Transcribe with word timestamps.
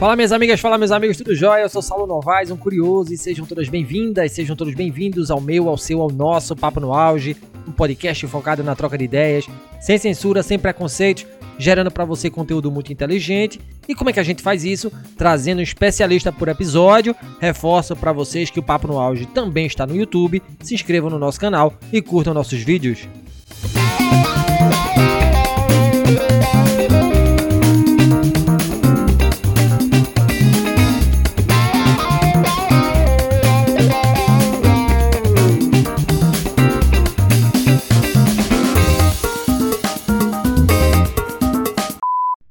Fala 0.00 0.16
minhas 0.16 0.32
amigas, 0.32 0.58
fala 0.58 0.78
meus 0.78 0.92
amigos, 0.92 1.18
tudo 1.18 1.34
jóia? 1.34 1.60
Eu 1.60 1.68
sou 1.68 1.82
Saulo 1.82 2.06
Novaes, 2.06 2.50
um 2.50 2.56
curioso, 2.56 3.12
e 3.12 3.18
sejam 3.18 3.44
todas 3.44 3.68
bem-vindas, 3.68 4.32
sejam 4.32 4.56
todos 4.56 4.74
bem-vindos 4.74 5.30
ao 5.30 5.42
meu, 5.42 5.68
ao 5.68 5.76
seu, 5.76 6.00
ao 6.00 6.10
nosso 6.10 6.56
Papo 6.56 6.80
no 6.80 6.94
Auge, 6.94 7.36
um 7.68 7.70
podcast 7.70 8.26
focado 8.26 8.64
na 8.64 8.74
troca 8.74 8.96
de 8.96 9.04
ideias, 9.04 9.46
sem 9.78 9.98
censura, 9.98 10.42
sem 10.42 10.58
preconceitos, 10.58 11.26
gerando 11.58 11.90
para 11.90 12.06
você 12.06 12.30
conteúdo 12.30 12.70
muito 12.70 12.90
inteligente. 12.90 13.60
E 13.86 13.94
como 13.94 14.08
é 14.08 14.14
que 14.14 14.20
a 14.20 14.22
gente 14.22 14.42
faz 14.42 14.64
isso? 14.64 14.90
Trazendo 15.18 15.58
um 15.58 15.62
especialista 15.62 16.32
por 16.32 16.48
episódio. 16.48 17.14
Reforço 17.38 17.94
para 17.94 18.10
vocês 18.10 18.48
que 18.48 18.58
o 18.58 18.62
Papo 18.62 18.88
no 18.88 18.98
Auge 18.98 19.26
também 19.26 19.66
está 19.66 19.86
no 19.86 19.94
YouTube. 19.94 20.42
Se 20.62 20.74
inscrevam 20.74 21.10
no 21.10 21.18
nosso 21.18 21.38
canal 21.38 21.74
e 21.92 22.00
curtam 22.00 22.32
nossos 22.32 22.62
vídeos. 22.62 23.06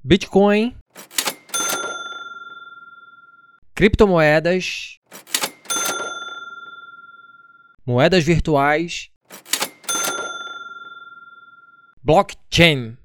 Bitcoin, 0.09 0.75
criptomoedas, 3.75 4.99
moedas 7.85 8.23
virtuais, 8.23 9.11
blockchain. 12.03 12.97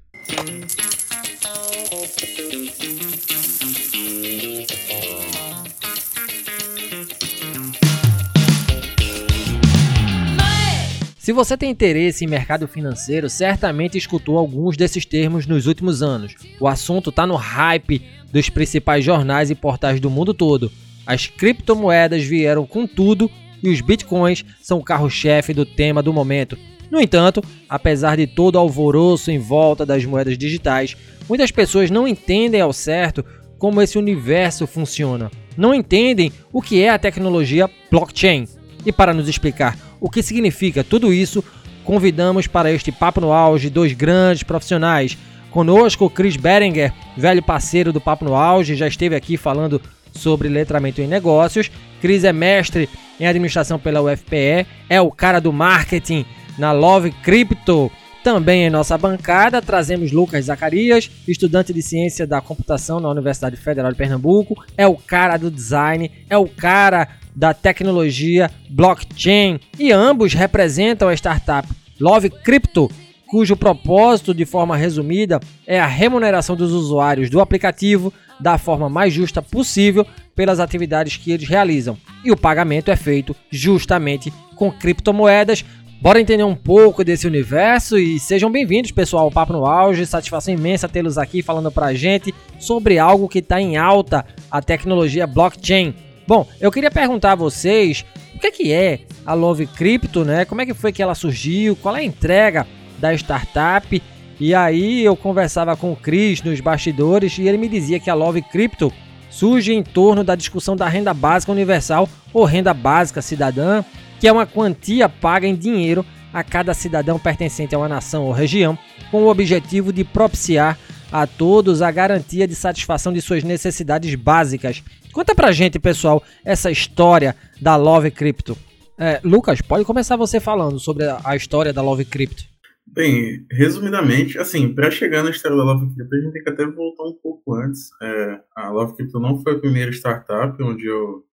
Se 11.25 11.33
você 11.33 11.57
tem 11.57 11.71
interesse 11.71 12.23
em 12.23 12.27
mercado 12.27 12.67
financeiro, 12.67 13.27
certamente 13.31 13.97
escutou 13.97 14.37
alguns 14.37 14.77
desses 14.77 15.07
termos 15.07 15.47
nos 15.47 15.65
últimos 15.65 16.03
anos. 16.03 16.35
O 16.59 16.67
assunto 16.67 17.09
está 17.09 17.25
no 17.25 17.35
hype 17.35 17.99
dos 18.31 18.47
principais 18.47 19.03
jornais 19.03 19.49
e 19.49 19.55
portais 19.55 19.99
do 19.99 20.07
mundo 20.07 20.35
todo. 20.35 20.71
As 21.03 21.25
criptomoedas 21.25 22.23
vieram 22.23 22.67
com 22.67 22.85
tudo 22.85 23.27
e 23.63 23.69
os 23.69 23.81
bitcoins 23.81 24.45
são 24.61 24.77
o 24.77 24.83
carro-chefe 24.83 25.51
do 25.51 25.65
tema 25.65 26.03
do 26.03 26.13
momento. 26.13 26.59
No 26.91 27.01
entanto, 27.01 27.43
apesar 27.67 28.17
de 28.17 28.27
todo 28.27 28.57
o 28.57 28.59
alvoroço 28.59 29.31
em 29.31 29.39
volta 29.39 29.83
das 29.83 30.05
moedas 30.05 30.37
digitais, 30.37 30.95
muitas 31.27 31.49
pessoas 31.49 31.89
não 31.89 32.07
entendem 32.07 32.61
ao 32.61 32.71
certo 32.71 33.25
como 33.57 33.81
esse 33.81 33.97
universo 33.97 34.67
funciona. 34.67 35.31
Não 35.57 35.73
entendem 35.73 36.31
o 36.53 36.61
que 36.61 36.83
é 36.83 36.89
a 36.89 36.99
tecnologia 36.99 37.67
blockchain. 37.89 38.47
E 38.85 38.91
para 38.91 39.11
nos 39.11 39.27
explicar 39.27 39.84
o 40.05 40.09
que 40.09 40.21
significa 40.21 40.83
tudo 40.83 41.11
isso, 41.11 41.43
convidamos 41.83 42.45
para 42.45 42.71
este 42.71 42.91
Papo 42.91 43.19
no 43.19 43.33
Auge 43.33 43.71
dois 43.71 43.91
grandes 43.91 44.43
profissionais. 44.43 45.17
Conosco, 45.49 46.07
Chris 46.11 46.37
Berenger, 46.37 46.93
velho 47.17 47.41
parceiro 47.41 47.91
do 47.91 47.99
Papo 47.99 48.23
no 48.23 48.35
Auge, 48.35 48.75
já 48.75 48.87
esteve 48.87 49.15
aqui 49.15 49.35
falando 49.35 49.81
sobre 50.11 50.47
letramento 50.47 51.01
em 51.01 51.07
negócios. 51.07 51.71
Chris 51.99 52.23
é 52.23 52.31
mestre 52.31 52.87
em 53.19 53.25
administração 53.25 53.79
pela 53.79 53.99
UFPE, 53.99 54.67
é 54.87 55.01
o 55.01 55.09
cara 55.09 55.41
do 55.41 55.51
marketing 55.51 56.23
na 56.55 56.71
Love 56.71 57.09
Crypto. 57.23 57.91
Também 58.25 58.63
em 58.63 58.71
nossa 58.71 58.97
bancada 58.97 59.61
trazemos 59.61 60.11
Lucas 60.11 60.45
Zacarias, 60.45 61.11
estudante 61.27 61.71
de 61.71 61.79
ciência 61.83 62.25
da 62.25 62.41
computação 62.41 62.99
na 62.99 63.07
Universidade 63.07 63.55
Federal 63.55 63.91
de 63.91 63.97
Pernambuco, 63.99 64.65
é 64.75 64.87
o 64.87 64.95
cara 64.95 65.37
do 65.37 65.51
design, 65.51 66.09
é 66.27 66.35
o 66.35 66.47
cara 66.47 67.07
da 67.35 67.53
tecnologia 67.53 68.49
blockchain 68.67 69.59
e 69.77 69.91
ambos 69.91 70.33
representam 70.33 71.07
a 71.07 71.13
startup 71.13 71.69
Love 72.01 72.31
Crypto, 72.31 72.89
cujo 73.27 73.55
propósito, 73.55 74.33
de 74.33 74.43
forma 74.43 74.75
resumida, 74.75 75.39
é 75.67 75.79
a 75.79 75.85
remuneração 75.85 76.55
dos 76.55 76.71
usuários 76.71 77.29
do 77.29 77.39
aplicativo 77.39 78.11
da 78.39 78.57
forma 78.57 78.89
mais 78.89 79.13
justa 79.13 79.39
possível 79.39 80.03
pelas 80.35 80.59
atividades 80.59 81.15
que 81.15 81.31
eles 81.31 81.47
realizam. 81.47 81.95
E 82.23 82.31
o 82.31 82.37
pagamento 82.37 82.89
é 82.89 82.95
feito 82.95 83.35
justamente 83.51 84.33
com 84.55 84.71
criptomoedas. 84.71 85.63
Bora 86.01 86.21
entender 86.21 86.43
um 86.43 86.55
pouco 86.55 87.03
desse 87.03 87.25
universo 87.25 87.97
e 87.97 88.19
sejam 88.19 88.51
bem-vindos, 88.51 88.91
pessoal, 88.91 89.23
ao 89.23 89.31
Papo 89.31 89.53
no 89.53 89.65
Auge. 89.65 90.05
Satisfação 90.05 90.53
imensa 90.53 90.89
tê-los 90.89 91.17
aqui 91.17 91.41
falando 91.41 91.71
pra 91.71 91.93
gente 91.93 92.33
sobre 92.59 92.99
algo 92.99 93.29
que 93.29 93.39
está 93.39 93.59
em 93.59 93.75
alta, 93.77 94.25
a 94.51 94.61
tecnologia 94.61 95.25
blockchain. 95.25 95.95
Bom, 96.27 96.47
eu 96.59 96.71
queria 96.71 96.91
perguntar 96.91 97.31
a 97.31 97.35
vocês 97.35 98.05
o 98.35 98.39
que 98.39 98.47
é, 98.47 98.51
que 98.51 98.71
é 98.71 98.99
a 99.25 99.33
Love 99.33 99.67
Crypto, 99.67 100.23
né? 100.23 100.45
Como 100.45 100.61
é 100.61 100.65
que 100.65 100.73
foi 100.73 100.91
que 100.91 101.01
ela 101.01 101.15
surgiu? 101.15 101.75
Qual 101.75 101.95
é 101.95 102.01
a 102.01 102.03
entrega 102.03 102.67
da 102.99 103.13
startup? 103.13 104.01
E 104.39 104.53
aí 104.53 105.03
eu 105.03 105.15
conversava 105.15 105.75
com 105.75 105.91
o 105.91 105.95
Cris 105.95 106.43
nos 106.43 106.59
bastidores 106.59 107.37
e 107.37 107.47
ele 107.47 107.57
me 107.57 107.69
dizia 107.69 107.99
que 107.99 108.09
a 108.09 108.13
Love 108.13 108.41
Crypto 108.41 108.91
surge 109.29 109.73
em 109.73 109.81
torno 109.81 110.23
da 110.23 110.35
discussão 110.35 110.75
da 110.75 110.87
renda 110.87 111.13
básica 111.13 111.51
universal 111.51 112.07
ou 112.33 112.43
renda 112.43 112.73
básica 112.73 113.21
cidadã, 113.21 113.83
que 114.19 114.27
é 114.27 114.31
uma 114.31 114.45
quantia 114.45 115.07
paga 115.09 115.47
em 115.47 115.55
dinheiro 115.55 116.05
a 116.33 116.43
cada 116.43 116.73
cidadão 116.73 117.17
pertencente 117.17 117.73
a 117.73 117.77
uma 117.77 117.87
nação 117.87 118.25
ou 118.25 118.31
região, 118.31 118.77
com 119.09 119.23
o 119.23 119.29
objetivo 119.29 119.93
de 119.93 120.03
propiciar 120.03 120.77
a 121.11 121.25
todos 121.25 121.81
a 121.81 121.89
garantia 121.91 122.47
de 122.47 122.55
satisfação 122.55 123.13
de 123.13 123.21
suas 123.21 123.43
necessidades 123.43 124.13
básicas, 124.15 124.83
Conta 125.15 125.33
pra 125.33 125.53
gente, 125.53 125.79
pessoal, 125.79 126.21
essa 126.43 126.69
história 126.69 127.37
da 127.61 127.77
Love 127.77 128.11
Crypto. 128.11 128.57
É, 128.97 129.21
Lucas, 129.23 129.61
pode 129.61 129.85
começar 129.85 130.17
você 130.17 130.41
falando 130.41 130.77
sobre 130.77 131.05
a, 131.05 131.33
história 131.37 131.71
da 131.71 131.81
Love 131.81 132.03
Crypto. 132.03 132.43
Bem, 132.85 133.45
resumidamente, 133.49 134.37
assim, 134.37 134.75
para 134.75 134.91
chegar 134.91 135.23
na 135.23 135.29
história 135.29 135.55
da 135.55 135.63
Love 135.63 135.95
Crypto, 135.95 136.13
a 136.13 136.19
gente 136.19 136.33
tem 136.33 136.43
que 136.43 136.49
até 136.49 136.65
voltar 136.65 137.03
um 137.05 137.13
pouco 137.13 137.55
antes. 137.55 137.91
É, 138.01 138.41
a 138.57 138.69
Love 138.71 138.97
Crypto 138.97 139.17
não 139.17 139.41
foi 139.41 139.53
a 139.53 139.59
primeira 139.59 139.89
startup 139.91 140.61
onde 140.61 140.85
eu 140.85 141.23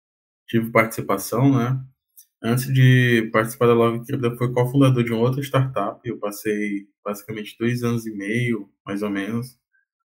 tive 0.47 0.71
participação, 0.71 1.51
né? 1.53 1.81
Antes 2.45 2.73
de 2.73 3.31
participar 3.33 3.67
da 3.67 3.75
Love 3.75 4.05
Crypto, 4.05 4.27
eu 4.27 4.37
fui 4.37 4.53
cofundador 4.53 5.05
de 5.05 5.13
uma 5.13 5.23
outra 5.23 5.41
startup. 5.43 6.01
Eu 6.05 6.19
passei 6.19 6.89
basicamente 7.05 7.57
dois 7.59 7.85
anos 7.85 8.05
e 8.05 8.11
meio, 8.13 8.69
mais 8.85 9.03
ou 9.03 9.11
menos, 9.11 9.57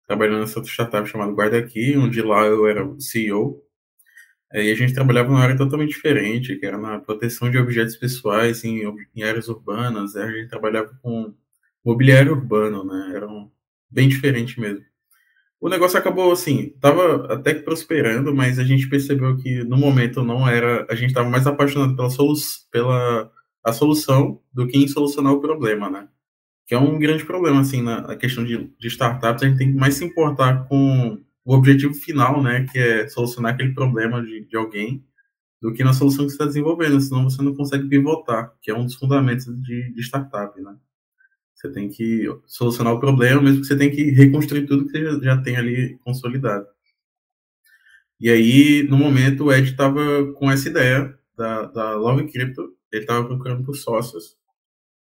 trabalhando 0.06 0.41
nessa 0.41 0.59
outra 0.59 0.72
startup 0.72 1.09
chamada 1.09 1.33
Guarda 1.33 1.59
Aqui, 1.59 1.97
onde 1.97 2.22
lá 2.22 2.44
eu 2.47 2.67
era 2.67 2.84
o 2.87 3.00
CEO. 3.00 3.62
É, 4.53 4.65
e 4.65 4.71
a 4.72 4.75
gente 4.75 4.94
trabalhava 4.94 5.31
numa 5.31 5.41
área 5.41 5.56
totalmente 5.56 5.91
diferente, 5.91 6.56
que 6.56 6.67
era 6.67 6.78
na 6.78 6.99
proteção 6.99 7.50
de 7.50 7.59
objetos 7.59 7.97
pessoais 7.97 8.65
em, 8.65 8.83
em 9.17 9.22
áreas 9.22 9.49
urbanas. 9.49 10.17
A 10.17 10.31
gente 10.31 10.49
trabalhava 10.49 10.91
com 11.03 11.34
mobiliário 11.84 12.33
urbano, 12.33 12.84
né? 12.84 13.12
Era 13.15 13.27
um, 13.28 13.50
bem 13.91 14.09
diferente 14.09 14.61
mesmo. 14.61 14.84
O 15.61 15.69
negócio 15.69 15.99
acabou 15.99 16.31
assim, 16.31 16.71
tava 16.81 17.33
até 17.33 17.55
que 17.55 17.63
prosperando, 17.63 18.35
mas 18.35 18.59
a 18.59 18.65
gente 18.65 18.89
percebeu 18.89 19.37
que 19.37 19.65
no 19.65 19.77
momento 19.77 20.23
não 20.23 20.49
era, 20.49 20.87
a 20.89 20.95
gente 20.95 21.09
estava 21.09 21.29
mais 21.29 21.47
apaixonado 21.47 21.97
pela, 21.97 22.11
solu 22.11 22.35
pela 22.71 23.31
a 23.65 23.73
solução 23.73 24.41
do 24.53 24.67
que 24.67 24.79
em 24.79 24.87
solucionar 24.87 25.33
o 25.33 25.41
problema, 25.41 25.91
né? 25.91 26.09
que 26.69 26.75
é 26.75 26.79
um 26.79 26.99
grande 26.99 27.25
problema, 27.25 27.61
assim, 27.61 27.81
na, 27.81 28.15
questão 28.15 28.45
de, 28.45 28.71
de 28.79 28.89
startups, 28.89 29.43
a 29.43 29.49
gente 29.49 29.57
tem 29.57 29.73
que 29.73 29.79
mais 29.79 29.95
se 29.95 30.05
importar 30.05 30.69
com 30.69 31.19
o 31.43 31.55
objetivo 31.55 31.95
final, 31.95 32.43
né, 32.43 32.67
que 32.71 32.79
é 32.79 33.09
solucionar 33.09 33.55
aquele 33.55 33.73
problema 33.73 34.23
de, 34.23 34.47
de 34.47 34.55
alguém, 34.55 35.03
do 35.63 35.73
que 35.73 35.83
na 35.83 35.95
solução 35.95 36.27
que 36.27 36.31
você 36.31 36.35
está 36.35 36.45
desenvolvendo, 36.45 37.01
senão 37.01 37.25
você 37.25 37.43
não 37.43 37.55
consegue 37.55 37.89
pivotar, 37.89 38.53
que 38.61 38.71
é 38.71 38.75
um 38.75 38.85
dos 38.85 38.97
fundamentos 38.97 39.47
de, 39.47 39.95
de 39.95 40.01
startup, 40.03 40.61
né. 40.61 40.77
Você 41.58 41.72
tem 41.72 41.88
que 41.88 42.25
solucionar 42.46 42.94
o 42.94 43.00
problema, 43.00 43.43
mesmo 43.43 43.62
que 43.62 43.66
você 43.66 43.76
tem 43.76 43.90
que 43.90 44.12
reconstruir 44.12 44.64
tudo 44.64 44.87
que 44.87 44.93
você 44.93 45.20
já, 45.20 45.43
tem 45.43 45.56
ali 45.56 45.99
consolidado. 46.05 46.64
E 48.20 48.31
aí, 48.31 48.84
no 48.84 48.96
momento, 48.96 49.44
o 49.44 49.52
Ed 49.52 49.69
estava 49.69 50.32
com 50.34 50.49
essa 50.49 50.69
ideia 50.69 51.19
da, 51.37 51.64
da 51.64 51.94
Love 51.96 52.31
Crypto, 52.31 52.76
ele 52.93 53.02
estava 53.02 53.26
procurando 53.26 53.64
por 53.64 53.75
sócios, 53.75 54.37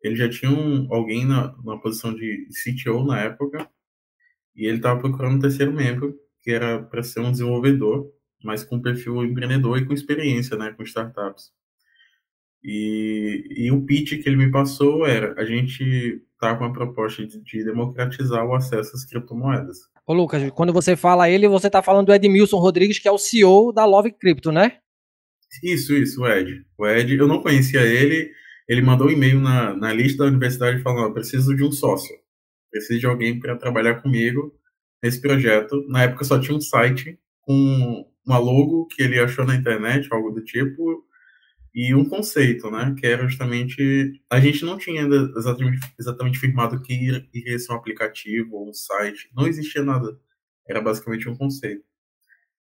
ele 0.01 0.15
já 0.15 0.29
tinha 0.29 0.51
um, 0.53 0.87
alguém 0.95 1.27
na, 1.27 1.57
na 1.65 1.77
posição 1.77 2.15
de 2.15 2.47
CTO 2.53 3.05
na 3.05 3.19
época, 3.21 3.69
e 4.55 4.65
ele 4.65 4.77
estava 4.77 5.01
procurando 5.01 5.37
um 5.37 5.41
terceiro 5.41 5.73
membro, 5.73 6.17
que 6.41 6.53
era 6.53 6.81
para 6.81 7.03
ser 7.03 7.19
um 7.19 7.33
desenvolvedor, 7.33 8.13
mas 8.45 8.63
com 8.63 8.81
perfil 8.81 9.25
empreendedor 9.25 9.77
e 9.79 9.87
com 9.87 9.93
experiência 9.93 10.57
né, 10.57 10.73
com 10.73 10.85
startups. 10.85 11.53
E, 12.65 13.67
e 13.67 13.71
o 13.71 13.85
pitch 13.85 14.23
que 14.23 14.29
ele 14.29 14.37
me 14.37 14.51
passou 14.51 15.07
era: 15.07 15.35
a 15.39 15.45
gente 15.45 16.23
tá 16.41 16.57
com 16.57 16.65
a 16.65 16.73
proposta 16.73 17.27
de, 17.27 17.43
de 17.43 17.65
democratizar 17.65 18.45
o 18.47 18.55
acesso 18.55 18.97
às 18.97 19.05
criptomoedas. 19.05 19.79
Ô 20.07 20.15
Lucas, 20.15 20.51
quando 20.53 20.73
você 20.73 20.97
fala 20.97 21.29
ele, 21.29 21.47
você 21.47 21.67
está 21.67 21.83
falando 21.83 22.07
do 22.07 22.15
Edmilson 22.15 22.59
Rodrigues, 22.59 22.99
que 22.99 23.09
é 23.09 23.13
o 23.13 23.19
CEO 23.19 23.73
da 23.73 23.85
Love 23.85 24.13
Crypto, 24.13 24.51
né? 24.51 24.79
Isso, 25.63 25.95
isso, 25.95 26.23
o 26.23 26.29
Ed. 26.29 26.65
O 26.77 26.87
Ed, 26.87 27.15
eu 27.15 27.29
não 27.29 27.43
conhecia 27.43 27.83
ele, 27.83 28.31
ele 28.69 28.83
mandou 28.83 29.09
um 29.09 29.11
e-mail 29.11 29.41
na, 29.41 29.75
na 29.75 29.93
lista 29.93 30.25
da 30.25 30.31
universidade 30.31 30.83
falando: 30.83 31.13
preciso 31.13 31.55
de 31.55 31.63
um 31.63 31.71
sócio, 31.71 32.17
preciso 32.71 32.99
de 32.99 33.07
alguém 33.07 33.39
para 33.39 33.57
trabalhar 33.57 33.97
comigo 33.97 34.55
nesse 35.03 35.21
projeto. 35.21 35.85
Na 35.89 36.05
época 36.05 36.25
só 36.25 36.41
tinha 36.41 36.57
um 36.57 36.61
site 36.61 37.19
com 37.43 38.07
uma 38.27 38.39
logo 38.39 38.87
que 38.87 39.03
ele 39.03 39.21
achou 39.21 39.45
na 39.45 39.55
internet, 39.55 40.09
algo 40.11 40.31
do 40.31 40.43
tipo, 40.43 41.05
e 41.75 41.95
um 41.95 42.05
conceito, 42.09 42.71
né? 42.71 42.95
Que 42.99 43.07
era 43.07 43.27
justamente. 43.27 44.23
A 44.31 44.39
gente 44.41 44.65
não 44.65 44.79
tinha 44.79 45.03
ainda 45.03 45.33
exatamente, 45.37 45.81
exatamente 45.99 46.39
firmado 46.39 46.81
que 46.81 46.93
iria 47.35 47.59
ser 47.59 47.73
um 47.73 47.77
aplicativo 47.77 48.57
ou 48.57 48.71
um 48.71 48.73
site, 48.75 49.31
não 49.35 49.47
existia 49.49 49.83
nada. 49.83 50.19
Era 50.69 50.81
basicamente 50.81 51.29
um 51.29 51.37
conceito. 51.37 51.85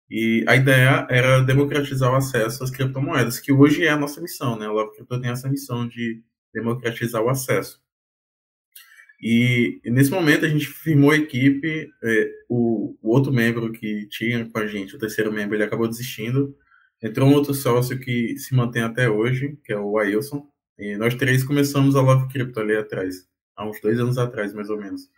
E 0.10 0.44
a 0.48 0.56
ideia 0.56 1.08
era 1.10 1.42
democratizar 1.42 2.12
o 2.12 2.16
acesso 2.16 2.63
às 2.63 2.72
criptomoedas, 2.72 3.40
que 3.40 3.52
hoje 3.52 3.86
é 3.86 3.90
a 3.90 3.98
nossa 3.98 4.22
missão, 4.22 4.58
né? 4.58 4.66
A 4.66 4.72
Love 4.72 4.96
Crypto 4.96 5.22
tem 5.22 5.31
essa 5.31 5.50
missão 5.50 5.88
de 5.88 6.22
democratizar 6.54 7.22
o 7.24 7.30
acesso. 7.30 7.81
E, 9.22 9.80
e, 9.86 9.92
nesse 9.92 10.10
momento 10.10 10.46
a 10.46 10.50
gente 10.50 10.66
firmou 10.68 11.12
a 11.12 11.18
equipe, 11.18 11.90
é, 12.04 12.31
o, 12.50 12.98
o, 13.02 13.10
outro 13.13 13.31
membro 13.31 13.72
que 13.72 14.08
tinha 14.10 14.46
com 14.50 14.58
a 14.58 14.66
gente, 14.66 14.96
o 14.96 15.00
terceiro 15.00 15.31
membro, 15.31 15.56
ele 15.56 15.63
acabou 15.63 15.88
desistindo. 15.88 16.56
Entrou 17.01 17.27
um 17.27 17.33
outro 17.33 17.53
sócio 17.53 18.00
que 18.00 18.38
se 18.38 18.53
mantém 18.53 18.83
até 18.83 19.09
hoje, 19.09 19.57
que 19.63 19.74
é 19.74 19.77
o 19.77 19.98
Ailson. 19.98 20.48
E 20.77 20.95
nós 20.98 21.15
três 21.15 21.44
começamos 21.44 21.95
a 21.95 22.01
Love 22.01 22.27
Crypto 22.31 22.59
ali 22.59 22.75
atrás, 22.75 23.27
há 23.56 23.68
uns 23.68 23.80
dois 23.81 24.00
anos 24.00 24.18
atrás, 24.18 24.53
mais 24.53 24.69
ou 24.69 24.77
menos. 24.77 25.09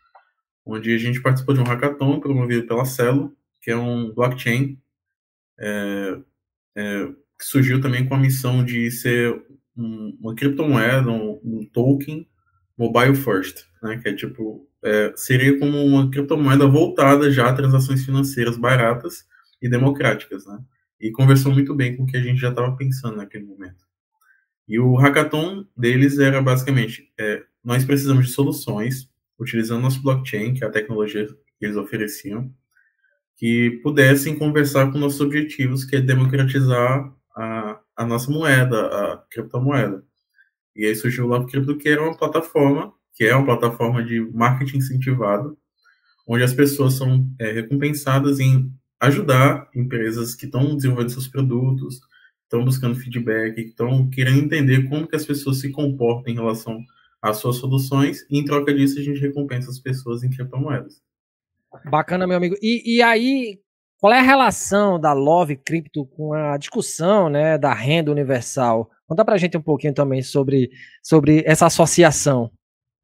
Onde 0.65 0.93
a 0.93 0.97
gente 0.97 1.21
participou 1.21 1.53
de 1.53 1.61
um 1.61 1.65
hackathon 1.65 2.19
promovido 2.19 2.65
pela 2.65 2.85
Celo, 2.85 3.35
que 3.61 3.71
é 3.71 3.75
um 3.75 4.13
blockchain 4.13 4.77
é, 5.59 6.17
é, 6.75 7.05
que 7.37 7.45
surgiu 7.45 7.81
também 7.81 8.07
com 8.07 8.15
a 8.15 8.19
missão 8.19 8.63
de 8.63 8.89
ser 8.91 9.41
um, 9.75 10.17
uma 10.21 10.35
criptomoeda, 10.35 11.09
um, 11.09 11.39
um 11.43 11.65
token 11.71 12.27
mobile 12.77 13.15
first, 13.15 13.65
né? 13.81 13.97
Que 13.97 14.09
é 14.09 14.13
tipo, 14.13 14.67
é, 14.83 15.13
seria 15.15 15.57
como 15.59 15.77
uma 15.85 16.09
criptomoeda 16.09 16.67
voltada 16.67 17.31
já 17.31 17.49
a 17.49 17.53
transações 17.53 18.05
financeiras 18.05 18.57
baratas 18.57 19.25
e 19.61 19.69
democráticas, 19.69 20.45
né? 20.45 20.59
E 21.03 21.11
conversou 21.11 21.51
muito 21.51 21.75
bem 21.75 21.97
com 21.97 22.03
o 22.03 22.05
que 22.05 22.15
a 22.15 22.21
gente 22.21 22.39
já 22.39 22.49
estava 22.49 22.77
pensando 22.77 23.17
naquele 23.17 23.43
momento. 23.43 23.85
E 24.65 24.79
o 24.79 24.95
hackathon 24.95 25.65
deles 25.75 26.17
era 26.17 26.41
basicamente, 26.41 27.11
é, 27.19 27.43
nós 27.61 27.83
precisamos 27.83 28.27
de 28.27 28.31
soluções 28.31 29.09
utilizando 29.37 29.81
nosso 29.81 30.01
blockchain, 30.01 30.53
que 30.53 30.63
é 30.63 30.67
a 30.67 30.71
tecnologia 30.71 31.27
que 31.27 31.65
eles 31.65 31.75
ofereciam, 31.75 32.49
que 33.35 33.81
pudessem 33.83 34.39
conversar 34.39 34.93
com 34.93 34.97
nossos 34.97 35.19
objetivos, 35.19 35.83
que 35.83 35.97
é 35.97 35.99
democratizar 35.99 37.13
a, 37.35 37.81
a 37.97 38.05
nossa 38.05 38.31
moeda, 38.31 38.87
a 38.87 39.17
criptomoeda. 39.29 40.05
E 40.73 40.85
aí 40.85 40.95
surgiu 40.95 41.25
o 41.25 41.27
Love 41.27 41.51
Crypto, 41.51 41.77
que 41.77 41.89
era 41.89 42.01
uma 42.01 42.15
plataforma, 42.15 42.93
que 43.13 43.25
é 43.25 43.35
uma 43.35 43.45
plataforma 43.45 44.01
de 44.01 44.21
marketing 44.33 44.77
incentivado, 44.77 45.57
onde 46.25 46.45
as 46.45 46.53
pessoas 46.53 46.93
são 46.93 47.29
é, 47.37 47.51
recompensadas 47.51 48.39
em 48.39 48.71
ajudar 49.03 49.69
empresas 49.75 50.33
que 50.33 50.45
estão 50.45 50.75
desenvolvendo 50.75 51.09
seus 51.09 51.27
produtos, 51.27 51.99
estão 52.43 52.63
buscando 52.63 52.95
feedback, 52.95 53.59
estão 53.59 54.09
querendo 54.09 54.45
entender 54.45 54.87
como 54.87 55.07
que 55.07 55.15
as 55.15 55.25
pessoas 55.25 55.59
se 55.59 55.71
comportam 55.71 56.31
em 56.31 56.35
relação 56.35 56.79
às 57.21 57.37
suas 57.37 57.57
soluções, 57.57 58.25
e 58.29 58.39
em 58.39 58.45
troca 58.45 58.73
disso 58.73 58.99
a 58.99 59.03
gente 59.03 59.19
recompensa 59.19 59.69
as 59.69 59.79
pessoas 59.79 60.23
em 60.23 60.29
criptomoedas. 60.29 61.01
Bacana, 61.85 62.27
meu 62.27 62.37
amigo. 62.37 62.55
E, 62.61 62.97
e 62.97 63.01
aí, 63.01 63.59
qual 63.99 64.13
é 64.13 64.19
a 64.19 64.23
relação 64.23 64.99
da 64.99 65.11
Love 65.11 65.57
Crypto 65.57 66.05
com 66.05 66.33
a 66.33 66.57
discussão 66.57 67.29
né, 67.29 67.57
da 67.57 67.73
renda 67.73 68.11
universal? 68.11 68.89
Conta 69.07 69.25
pra 69.25 69.37
gente 69.37 69.57
um 69.57 69.61
pouquinho 69.61 69.93
também 69.93 70.21
sobre, 70.21 70.69
sobre 71.01 71.43
essa 71.45 71.65
associação. 71.65 72.51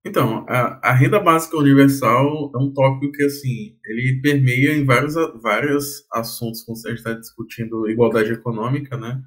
Então, 0.06 0.46
a, 0.48 0.90
a, 0.90 0.94
renda 0.94 1.19
básica 1.19 1.57
universal 1.57 2.51
é 2.56 2.57
um 2.57 2.72
tópico 2.74 3.12
que, 3.12 3.24
assim, 3.24 3.78
ele 3.86 4.22
permeia 4.22 4.74
em 4.74 4.86
vários, 4.86 5.16
vários 5.42 6.06
assuntos, 6.13 6.63
quando 6.63 6.78
a 6.86 6.90
gente 6.90 7.00
está 7.00 7.13
discutindo 7.13 7.90
igualdade 7.90 8.31
econômica, 8.31 8.98
né? 8.98 9.22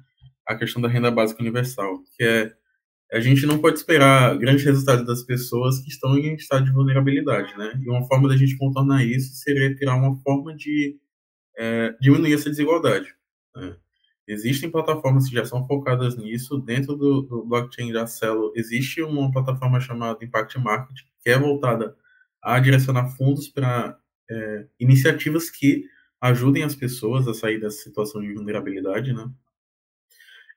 A 0.47 0.55
questão 0.55 0.81
da 0.81 0.87
renda 0.87 1.11
básica 1.11 1.41
universal, 1.41 2.01
que 2.17 2.23
é 2.23 2.53
a 3.13 3.19
gente 3.19 3.45
não 3.45 3.59
pode 3.59 3.77
esperar 3.77 4.35
grandes 4.39 4.65
resultados 4.65 5.05
das 5.05 5.21
pessoas 5.21 5.79
que 5.79 5.89
estão 5.89 6.17
em 6.17 6.33
estado 6.33 6.65
de 6.65 6.71
vulnerabilidade, 6.71 7.55
né? 7.55 7.79
E 7.79 7.87
uma 7.87 8.07
forma 8.07 8.27
da 8.27 8.35
gente 8.35 8.57
contornar 8.57 9.05
isso 9.05 9.35
seria 9.35 9.75
criar 9.75 9.95
uma 9.95 10.17
forma 10.23 10.55
de 10.55 10.97
é, 11.55 11.95
diminuir 12.01 12.33
essa 12.33 12.49
desigualdade. 12.49 13.13
Né? 13.55 13.75
Existem 14.27 14.71
plataformas 14.71 15.27
que 15.27 15.35
já 15.35 15.45
são 15.45 15.65
focadas 15.67 16.15
nisso. 16.15 16.57
Dentro 16.57 16.95
do, 16.95 17.21
do 17.21 17.45
blockchain 17.45 17.91
da 17.91 18.07
Celo, 18.07 18.53
existe 18.55 19.01
uma 19.01 19.31
plataforma 19.31 19.79
chamada 19.79 20.23
Impact 20.23 20.57
Market, 20.59 21.01
que 21.21 21.29
é 21.29 21.37
voltada 21.37 21.95
a 22.41 22.59
direcionar 22.59 23.09
fundos 23.17 23.47
para 23.47 23.97
é, 24.29 24.65
iniciativas 24.79 25.49
que 25.49 25.85
ajudem 26.21 26.63
as 26.63 26.75
pessoas 26.75 27.27
a 27.27 27.33
sair 27.33 27.59
dessa 27.59 27.83
situação 27.83 28.21
de 28.21 28.33
vulnerabilidade, 28.33 29.13
né? 29.13 29.29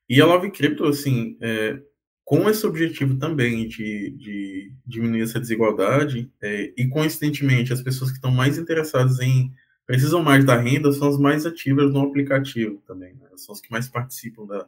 E 0.08 0.20
a 0.20 0.26
Love 0.26 0.52
Crypto, 0.52 0.84
assim, 0.84 1.36
é, 1.40 1.80
com 2.24 2.48
esse 2.48 2.64
objetivo 2.64 3.18
também 3.18 3.66
de, 3.66 4.10
de 4.16 4.72
diminuir 4.86 5.22
essa 5.22 5.40
desigualdade, 5.40 6.30
é, 6.40 6.72
e 6.76 6.88
coincidentemente 6.88 7.72
as 7.72 7.82
pessoas 7.82 8.10
que 8.10 8.16
estão 8.16 8.30
mais 8.30 8.58
interessadas 8.58 9.18
em 9.18 9.52
precisam 9.86 10.22
mais 10.22 10.44
da 10.44 10.56
renda 10.56 10.92
são 10.92 11.08
as 11.08 11.18
mais 11.18 11.46
ativas 11.46 11.92
no 11.92 12.00
aplicativo 12.00 12.82
também, 12.86 13.14
né? 13.14 13.28
são 13.36 13.54
os 13.54 13.60
que 13.60 13.70
mais 13.70 13.88
participam 13.88 14.46
da, 14.46 14.66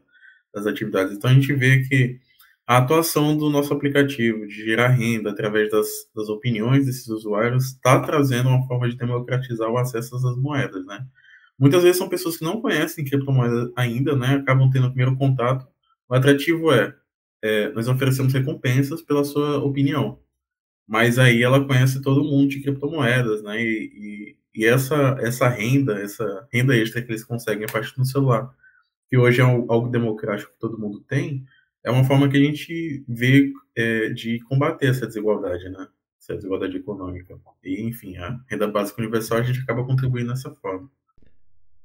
das 0.54 0.66
atividades. 0.66 1.16
Então 1.16 1.30
a 1.30 1.34
gente 1.34 1.52
vê 1.52 1.82
que 1.82 2.20
a 2.66 2.78
atuação 2.78 3.34
do 3.36 3.48
nosso 3.48 3.72
aplicativo 3.72 4.46
de 4.46 4.54
gerar 4.54 4.88
renda 4.88 5.30
através 5.30 5.70
das, 5.70 5.88
das 6.14 6.28
opiniões 6.28 6.84
desses 6.84 7.08
usuários 7.08 7.68
está 7.68 7.98
trazendo 8.00 8.50
uma 8.50 8.66
forma 8.66 8.88
de 8.88 8.96
democratizar 8.96 9.70
o 9.70 9.78
acesso 9.78 10.14
às 10.16 10.36
moedas, 10.36 10.84
né? 10.84 11.04
Muitas 11.58 11.82
vezes 11.82 11.96
são 11.96 12.08
pessoas 12.08 12.36
que 12.36 12.44
não 12.44 12.60
conhecem 12.60 13.04
criptomoedas 13.04 13.72
ainda, 13.74 14.14
né? 14.14 14.34
Acabam 14.36 14.70
tendo 14.70 14.86
o 14.86 14.90
primeiro 14.90 15.16
contato. 15.16 15.66
O 16.08 16.14
atrativo 16.14 16.70
é, 16.70 16.94
é 17.42 17.70
nós 17.72 17.88
oferecemos 17.88 18.34
recompensas 18.34 19.00
pela 19.02 19.24
sua 19.24 19.58
opinião, 19.64 20.20
mas 20.86 21.18
aí 21.18 21.42
ela 21.42 21.66
conhece 21.66 22.02
todo 22.02 22.22
mundo 22.22 22.50
de 22.50 22.60
criptomoedas, 22.60 23.42
né? 23.42 23.62
E, 23.62 23.66
e, 23.66 24.37
e, 24.54 24.64
essa, 24.64 25.16
essa 25.20 25.48
renda, 25.48 26.00
essa 26.00 26.48
renda 26.52 26.76
extra 26.76 27.02
que 27.02 27.10
eles 27.10 27.24
conseguem 27.24 27.64
a 27.64 27.72
partir 27.72 27.94
do 27.96 28.04
celular, 28.04 28.50
que 29.08 29.16
hoje 29.16 29.40
é 29.40 29.44
algo 29.44 29.88
democrático 29.88 30.52
que 30.52 30.58
todo 30.58 30.78
mundo 30.78 31.00
tem, 31.00 31.44
é 31.84 31.90
uma 31.90 32.04
forma 32.04 32.28
que 32.28 32.36
a 32.36 32.40
gente 32.40 33.04
vê 33.08 33.52
é, 33.76 34.10
de 34.10 34.40
combater 34.40 34.90
essa 34.90 35.06
desigualdade, 35.06 35.68
né? 35.70 35.88
Essa 36.20 36.34
desigualdade 36.34 36.76
econômica. 36.76 37.38
E, 37.64 37.82
enfim, 37.82 38.16
a 38.16 38.38
renda 38.48 38.68
básica 38.68 39.00
universal 39.00 39.38
a 39.38 39.42
gente 39.42 39.60
acaba 39.60 39.84
contribuindo 39.84 40.30
dessa 40.30 40.50
forma. 40.56 40.90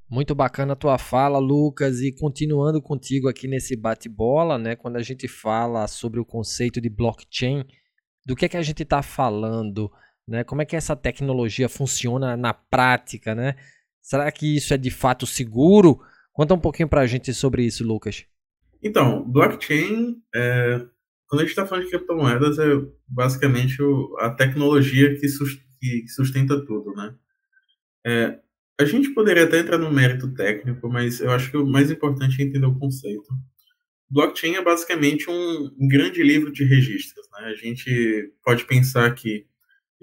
Muito 0.10 0.36
bacana 0.36 0.74
a 0.74 0.76
tua 0.76 0.98
fala, 0.98 1.40
Lucas, 1.40 2.02
e 2.02 2.12
continuando 2.12 2.82
contigo 2.82 3.30
aqui 3.30 3.48
nesse 3.48 3.76
bate-bola, 3.76 4.58
né? 4.58 4.76
Quando 4.76 4.98
a 4.98 5.02
gente 5.02 5.28
fala 5.28 5.88
sobre 5.88 6.20
o 6.20 6.26
conceito 6.26 6.82
de 6.82 6.90
blockchain, 6.90 7.64
do 8.26 8.36
que 8.36 8.46
é 8.46 8.50
que 8.50 8.58
a 8.58 8.62
gente 8.62 8.84
está 8.84 9.02
falando, 9.02 9.92
né? 10.28 10.44
Como 10.44 10.62
é 10.62 10.66
que 10.66 10.76
essa 10.76 10.96
tecnologia 10.96 11.68
funciona 11.68 12.38
na 12.38 12.54
prática, 12.54 13.36
né? 13.36 13.56
Será 14.02 14.32
que 14.32 14.58
isso 14.58 14.74
é 14.74 14.78
de 14.78 14.92
fato 14.92 15.26
seguro? 15.26 16.02
Conta 16.32 16.54
um 16.54 16.60
pouquinho 16.60 16.90
para 16.90 17.02
a 17.02 17.08
gente 17.08 17.34
sobre 17.34 17.64
isso, 17.64 17.86
Lucas. 17.86 18.26
Então, 18.82 19.24
blockchain, 19.24 20.18
é, 20.36 20.86
quando 21.28 21.42
a 21.42 21.44
gente 21.44 21.52
está 21.52 21.66
falando 21.66 21.86
de 21.86 21.90
criptomoedas, 21.90 22.60
é 22.60 22.66
basicamente 23.08 23.82
o, 23.82 24.16
a 24.20 24.30
tecnologia 24.30 25.16
que, 25.16 25.28
que, 25.80 26.08
sustenta 26.08 26.64
tudo, 26.66 26.94
né? 26.94 27.16
É, 28.06 28.40
a 28.80 28.86
gente 28.86 29.12
poderia 29.12 29.46
até 29.46 29.60
entrar 29.60 29.78
no 29.78 29.92
mérito 29.92 30.34
técnico, 30.34 30.90
mas 30.90 31.22
eu 31.22 31.32
acho 31.32 31.50
que 31.50 31.58
o 31.58 31.66
mais 31.66 31.90
importante 31.92 32.42
é 32.42 32.46
entender 32.46 32.66
o 32.66 32.78
conceito. 32.78 33.28
Blockchain 34.10 34.56
é 34.56 34.64
basicamente 34.64 35.30
um, 35.30 35.72
um 35.80 35.88
grande 35.88 36.22
livro 36.22 36.52
de 36.52 36.66
registros. 36.66 37.26
Né? 37.32 37.48
A 37.48 37.56
gente 37.56 38.34
pode 38.44 38.66
pensar 38.66 39.14
que 39.16 39.46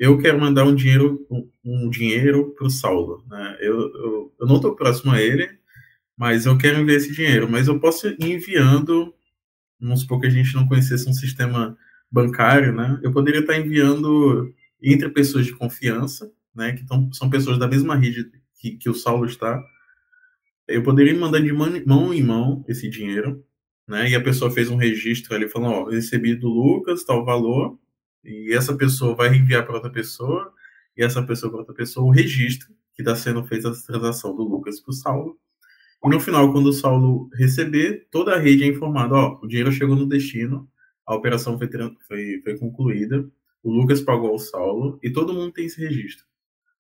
eu 0.01 0.19
quero 0.19 0.41
mandar 0.41 0.65
um 0.65 0.75
dinheiro, 0.75 1.27
um, 1.65 1.91
dinheiro 1.91 2.55
para 2.57 2.67
o 2.67 2.71
Saulo. 2.71 3.25
Né? 3.29 3.59
Eu, 3.61 3.79
eu, 3.81 4.35
eu 4.41 4.47
não 4.47 4.57
estou 4.57 4.75
próximo 4.75 5.13
a 5.13 5.21
ele, 5.21 5.49
mas 6.17 6.47
eu 6.47 6.59
quero 6.59 6.81
enviar 6.81 6.97
esse 6.97 7.13
dinheiro. 7.13 7.49
Mas 7.49 7.69
eu 7.69 7.79
posso 7.79 8.09
ir 8.09 8.17
enviando, 8.21 9.15
vamos 9.79 10.01
supor 10.01 10.21
que 10.21 10.27
a 10.27 10.31
gente 10.31 10.55
não 10.55 10.67
conhecesse 10.67 11.09
um 11.09 11.13
sistema 11.13 11.77
bancário, 12.11 12.75
né? 12.75 12.99
Eu 13.03 13.13
poderia 13.13 13.41
estar 13.41 13.57
enviando 13.57 14.53
entre 14.83 15.09
pessoas 15.11 15.47
de 15.47 15.55
confiança, 15.55 16.33
né? 16.55 16.73
Que 16.73 16.85
tão, 16.85 17.13
são 17.13 17.31
pessoas 17.31 17.59
da 17.59 17.69
mesma 17.69 17.95
rede 17.95 18.31
que, 18.59 18.73
que 18.73 18.91
o 18.91 18.95
Saulo 18.95 19.27
está. 19.27 19.63
Eu 20.67 20.83
poderia 20.83 21.15
mandar 21.15 21.41
de 21.41 21.53
mão 21.53 22.15
em 22.15 22.23
mão 22.23 22.65
esse 22.67 22.89
dinheiro 22.89 23.45
né? 23.91 24.09
E 24.09 24.15
a 24.15 24.23
pessoa 24.23 24.53
fez 24.53 24.71
um 24.71 24.77
registro 24.77 25.35
ali 25.35 25.49
falando, 25.49 25.75
ó, 25.75 25.85
recebi 25.91 26.37
do 26.37 26.49
Lucas 26.49 27.03
tal 27.03 27.25
valor, 27.25 27.77
e 28.25 28.53
essa 28.55 28.77
pessoa 28.77 29.15
vai 29.15 29.35
enviar 29.35 29.65
para 29.65 29.75
outra 29.75 29.91
pessoa, 29.91 30.53
e 30.97 31.03
essa 31.03 31.23
pessoa 31.23 31.51
para 31.51 31.61
outra 31.61 31.75
pessoa 31.75 32.07
o 32.07 32.11
registro 32.11 32.69
que 32.95 33.03
está 33.03 33.17
sendo 33.17 33.45
feita 33.45 33.71
a 33.71 33.75
transação 33.75 34.35
do 34.35 34.43
Lucas 34.43 34.81
para 34.81 34.91
o 34.91 34.95
Saulo. 34.95 35.39
E 36.05 36.09
no 36.09 36.21
final, 36.21 36.53
quando 36.53 36.67
o 36.67 36.73
Saulo 36.73 37.29
receber, 37.35 38.07
toda 38.11 38.35
a 38.35 38.39
rede 38.39 38.65
é 38.65 38.67
informada, 38.67 39.15
ó, 39.15 39.39
o 39.43 39.47
dinheiro 39.47 39.73
chegou 39.73 39.97
no 39.97 40.09
destino, 40.09 40.69
a 41.07 41.15
operação 41.15 41.59
foi, 41.59 41.69
foi, 42.07 42.41
foi 42.43 42.59
concluída, 42.59 43.29
o 43.63 43.71
Lucas 43.71 44.01
pagou 44.01 44.31
ao 44.31 44.39
Saulo, 44.39 44.99
e 45.03 45.11
todo 45.11 45.35
mundo 45.35 45.53
tem 45.53 45.67
esse 45.67 45.81
registro. 45.81 46.25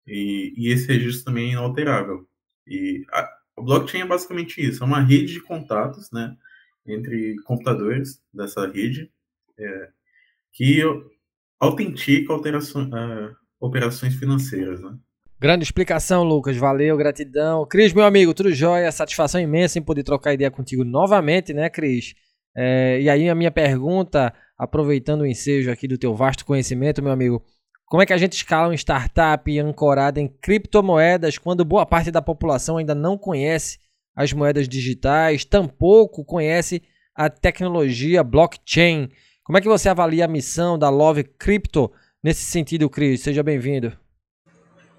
E, 0.08 0.54
e 0.58 0.72
esse 0.72 0.88
registro 0.88 1.26
também 1.26 1.50
é 1.50 1.52
inalterável. 1.54 2.28
E 2.68 3.06
a, 3.12 3.30
blockchain 3.58 4.02
é 4.02 4.06
basicamente 4.06 4.62
isso, 4.62 4.84
é 4.84 4.86
uma 4.86 5.02
rede 5.02 5.34
de 5.34 5.42
contatos, 5.42 6.12
né, 6.12 6.36
entre 6.86 7.36
computadores 7.44 8.22
dessa 8.34 8.68
rede, 8.68 9.12
é, 9.58 9.90
que 10.52 10.82
autentica 11.60 12.34
uh, 12.34 12.40
operações 13.60 14.16
financeiras, 14.16 14.82
né. 14.82 14.98
Grande 15.38 15.64
explicação, 15.64 16.24
Lucas. 16.24 16.56
Valeu, 16.56 16.96
gratidão. 16.96 17.68
Cris, 17.68 17.92
meu 17.92 18.06
amigo, 18.06 18.34
tudo 18.34 18.54
jóia. 18.54 18.92
Satisfação 18.92 19.40
imensa 19.40 19.78
em 19.78 19.82
poder 19.82 20.04
trocar 20.04 20.34
ideia 20.34 20.50
contigo 20.50 20.84
novamente, 20.84 21.54
né, 21.54 21.70
Cris? 21.70 22.16
É, 22.56 23.02
e 23.02 23.10
aí 23.10 23.30
a 23.30 23.36
minha 23.36 23.52
pergunta, 23.52 24.34
aproveitando 24.58 25.22
o 25.22 25.26
ensejo 25.26 25.70
aqui 25.70 25.88
do 25.90 25.98
teu 25.98 26.16
vasto 26.16 26.46
conhecimento, 26.46 27.04
meu 27.04 27.12
amigo, 27.12 27.44
como 27.86 28.02
é 28.02 28.06
que 28.06 28.14
a 28.14 28.18
gente 28.18 28.34
escala 28.34 28.70
uma 28.70 28.76
startup 28.76 29.60
ancorada 29.60 30.22
em 30.22 30.28
criptomoedas 30.28 31.38
quando 31.38 31.66
boa 31.66 31.86
parte 31.86 32.10
da 32.12 32.22
população 32.22 32.78
ainda 32.78 32.96
não 32.96 33.18
conhece 33.18 33.78
as 34.16 34.32
moedas 34.32 34.70
digitais, 34.70 35.44
tampouco 35.44 36.24
conhece 36.24 36.82
a 37.14 37.30
tecnologia 37.30 38.24
blockchain? 38.24 39.10
Como 39.46 39.60
é 39.60 39.62
que 39.62 39.68
você 39.68 39.88
avalia 39.88 40.26
a 40.26 40.28
missão 40.28 40.76
da 40.76 40.90
Love 40.90 41.24
Crypto 41.24 41.94
nesse 42.24 42.42
sentido, 42.42 42.90
Cris? 42.90 43.22
Seja 43.22 43.44
bem-vindo. 43.44 43.96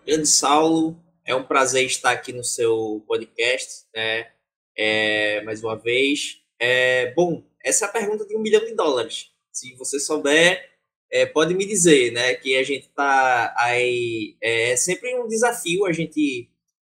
Grande 0.07 0.29
Saulo, 0.29 1.03
é 1.25 1.35
um 1.35 1.43
prazer 1.43 1.85
estar 1.85 2.13
aqui 2.13 2.33
no 2.33 2.45
seu 2.45 3.05
podcast, 3.09 3.87
né? 3.93 4.31
É, 4.79 5.43
mais 5.43 5.65
uma 5.65 5.75
vez. 5.75 6.45
É, 6.61 7.13
bom, 7.13 7.45
essa 7.61 7.87
é 7.87 7.89
a 7.89 7.91
pergunta 7.91 8.25
de 8.25 8.37
um 8.37 8.41
milhão 8.41 8.65
de 8.65 8.73
dólares. 8.77 9.33
Se 9.53 9.75
você 9.75 9.99
souber, 9.99 10.65
é, 11.11 11.27
pode 11.27 11.53
me 11.53 11.67
dizer, 11.67 12.13
né, 12.13 12.35
que 12.35 12.57
a 12.57 12.63
gente 12.63 12.87
está 12.87 13.53
aí, 13.59 14.37
é, 14.41 14.71
é 14.71 14.77
sempre 14.77 15.13
um 15.19 15.27
desafio 15.27 15.87
a 15.87 15.93
gente 15.93 16.49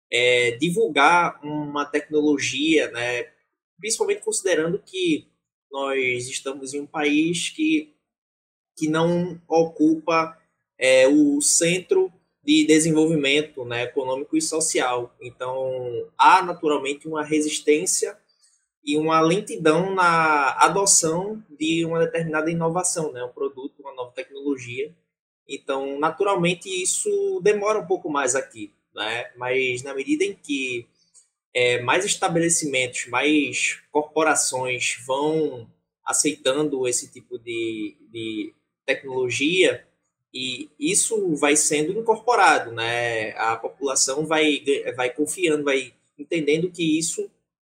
é, 0.10 0.52
divulgar 0.52 1.38
uma 1.44 1.84
tecnologia, 1.84 2.90
né, 2.92 3.28
principalmente 3.78 4.22
considerando 4.22 4.82
que 4.82 5.31
nós 5.72 6.28
estamos 6.28 6.74
em 6.74 6.82
um 6.82 6.86
país 6.86 7.50
que, 7.50 7.94
que 8.78 8.88
não 8.88 9.40
ocupa 9.48 10.38
é, 10.78 11.08
o 11.08 11.42
centro 11.42 12.12
de 12.44 12.66
desenvolvimento 12.66 13.64
né, 13.64 13.84
econômico 13.84 14.36
e 14.36 14.42
social. 14.42 15.16
Então, 15.22 16.08
há 16.18 16.42
naturalmente 16.42 17.08
uma 17.08 17.24
resistência 17.24 18.18
e 18.84 18.98
uma 18.98 19.22
lentidão 19.22 19.94
na 19.94 20.56
adoção 20.58 21.44
de 21.50 21.86
uma 21.86 22.00
determinada 22.00 22.50
inovação, 22.50 23.12
né, 23.12 23.24
um 23.24 23.30
produto, 23.30 23.80
uma 23.80 23.94
nova 23.94 24.12
tecnologia. 24.12 24.94
Então, 25.48 26.00
naturalmente, 26.00 26.68
isso 26.68 27.40
demora 27.44 27.80
um 27.80 27.86
pouco 27.86 28.10
mais 28.10 28.36
aqui, 28.36 28.74
né? 28.96 29.32
mas 29.36 29.84
na 29.84 29.94
medida 29.94 30.24
em 30.24 30.34
que 30.34 30.88
é, 31.54 31.82
mais 31.82 32.06
estabelecimentos, 32.06 33.08
mais 33.08 33.80
corporações 33.92 34.98
vão 35.06 35.70
aceitando 36.06 36.88
esse 36.88 37.12
tipo 37.12 37.38
de, 37.38 37.98
de 38.12 38.54
tecnologia, 38.86 39.86
e 40.34 40.70
isso 40.80 41.36
vai 41.36 41.56
sendo 41.58 41.92
incorporado, 41.92 42.72
né? 42.72 43.32
A 43.32 43.58
população 43.58 44.26
vai, 44.26 44.64
vai 44.96 45.10
confiando, 45.10 45.66
vai 45.66 45.94
entendendo 46.18 46.72
que 46.72 46.98
isso 46.98 47.30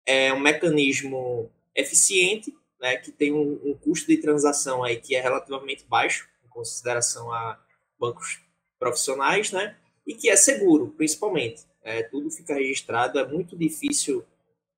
é 0.05 0.31
um 0.33 0.39
mecanismo 0.39 1.49
eficiente, 1.75 2.55
né, 2.79 2.97
que 2.97 3.11
tem 3.11 3.31
um, 3.31 3.59
um, 3.63 3.73
custo 3.73 4.07
de 4.07 4.17
transação 4.17 4.83
aí 4.83 4.97
que 4.97 5.15
é 5.15 5.21
relativamente 5.21 5.85
baixo 5.85 6.27
em 6.45 6.49
consideração 6.49 7.31
a 7.31 7.59
bancos 7.97 8.41
profissionais, 8.77 9.51
né, 9.51 9.77
e 10.05 10.13
que 10.13 10.29
é 10.29 10.35
seguro, 10.35 10.93
principalmente. 10.97 11.63
É, 11.83 12.03
tudo 12.03 12.31
fica 12.31 12.53
registrado, 12.53 13.19
é 13.19 13.27
muito 13.27 13.57
difícil, 13.57 14.25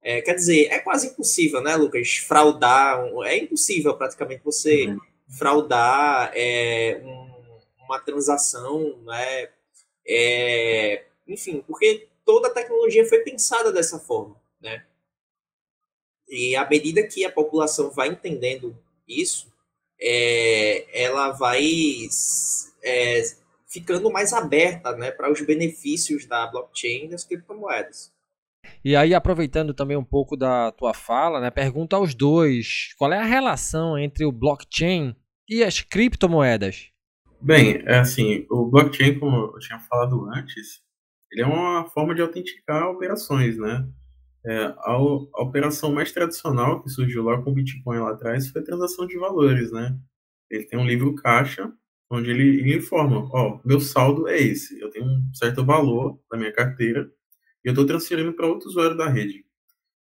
é, 0.01 0.21
quer 0.21 0.33
dizer, 0.33 0.67
é 0.71 0.79
quase 0.79 1.07
impossível, 1.07 1.61
né, 1.61 1.75
Lucas, 1.75 2.17
fraudar, 2.17 2.99
é 3.25 3.37
impossível 3.37 3.95
praticamente 3.95 4.43
você 4.43 4.87
uhum. 4.87 4.99
fraudar 5.27 6.31
é, 6.35 7.01
um, 7.03 7.85
uma 7.85 7.99
transação, 7.99 8.97
né, 9.03 9.49
é, 10.07 11.05
enfim, 11.27 11.63
porque 11.67 12.07
toda 12.23 12.47
a 12.47 12.53
tecnologia 12.53 13.05
foi 13.05 13.19
pensada 13.19 13.71
dessa 13.71 13.99
forma, 13.99 14.35
né, 14.59 14.83
e 16.27 16.55
à 16.55 16.67
medida 16.67 17.05
que 17.05 17.23
a 17.23 17.31
população 17.31 17.91
vai 17.91 18.07
entendendo 18.07 18.75
isso, 19.07 19.53
é, 19.99 21.03
ela 21.03 21.31
vai 21.31 21.63
é, 22.83 23.23
ficando 23.75 24.09
mais 24.09 24.31
aberta 24.31 24.95
né, 24.95 25.11
para 25.11 25.29
os 25.29 25.41
benefícios 25.41 26.25
da 26.25 26.47
blockchain 26.47 27.05
e 27.05 27.09
das 27.09 27.25
criptomoedas. 27.25 28.13
E 28.83 28.95
aí, 28.95 29.13
aproveitando 29.13 29.73
também 29.73 29.97
um 29.97 30.03
pouco 30.03 30.37
da 30.37 30.71
tua 30.71 30.93
fala, 30.93 31.41
né, 31.41 31.51
pergunta 31.51 31.97
aos 31.97 32.15
dois: 32.15 32.93
qual 32.97 33.11
é 33.11 33.19
a 33.19 33.25
relação 33.25 33.97
entre 33.97 34.25
o 34.25 34.31
blockchain 34.31 35.13
e 35.47 35.63
as 35.63 35.81
criptomoedas? 35.81 36.89
Bem, 37.41 37.83
é 37.85 37.99
assim, 37.99 38.47
o 38.49 38.65
blockchain, 38.65 39.19
como 39.19 39.51
eu 39.53 39.59
tinha 39.59 39.79
falado 39.81 40.25
antes, 40.33 40.81
ele 41.31 41.43
é 41.43 41.45
uma 41.45 41.85
forma 41.89 42.15
de 42.15 42.21
autenticar 42.21 42.89
operações, 42.89 43.57
né? 43.57 43.87
É, 44.45 44.57
a, 44.57 44.91
a, 44.93 45.41
operação 45.43 45.91
mais 45.91 46.11
tradicional 46.11 46.81
que 46.81 46.89
surgiu 46.89 47.23
lá 47.23 47.41
com 47.41 47.51
o 47.51 47.53
Bitcoin 47.53 47.99
lá 47.99 48.11
atrás 48.11 48.47
foi 48.47 48.61
a 48.61 48.65
transação 48.65 49.05
de 49.05 49.17
valores, 49.17 49.71
né? 49.71 49.97
Ele 50.49 50.63
tem 50.63 50.79
um 50.79 50.85
livro 50.85 51.13
caixa 51.15 51.71
onde 52.09 52.29
ele, 52.29 52.59
ele 52.59 52.77
informa, 52.77 53.27
ó, 53.33 53.59
meu 53.65 53.79
saldo 53.79 54.27
é 54.27 54.39
esse, 54.39 54.79
eu 54.79 54.89
tenho 54.89 55.05
um 55.05 55.33
certo 55.33 55.65
valor 55.65 56.19
na 56.31 56.37
minha 56.37 56.51
carteira 56.51 57.09
e 57.63 57.67
eu 57.67 57.71
estou 57.71 57.85
transferindo 57.85 58.33
para 58.33 58.47
outro 58.47 58.69
usuário 58.69 58.95
da 58.95 59.09
rede. 59.09 59.45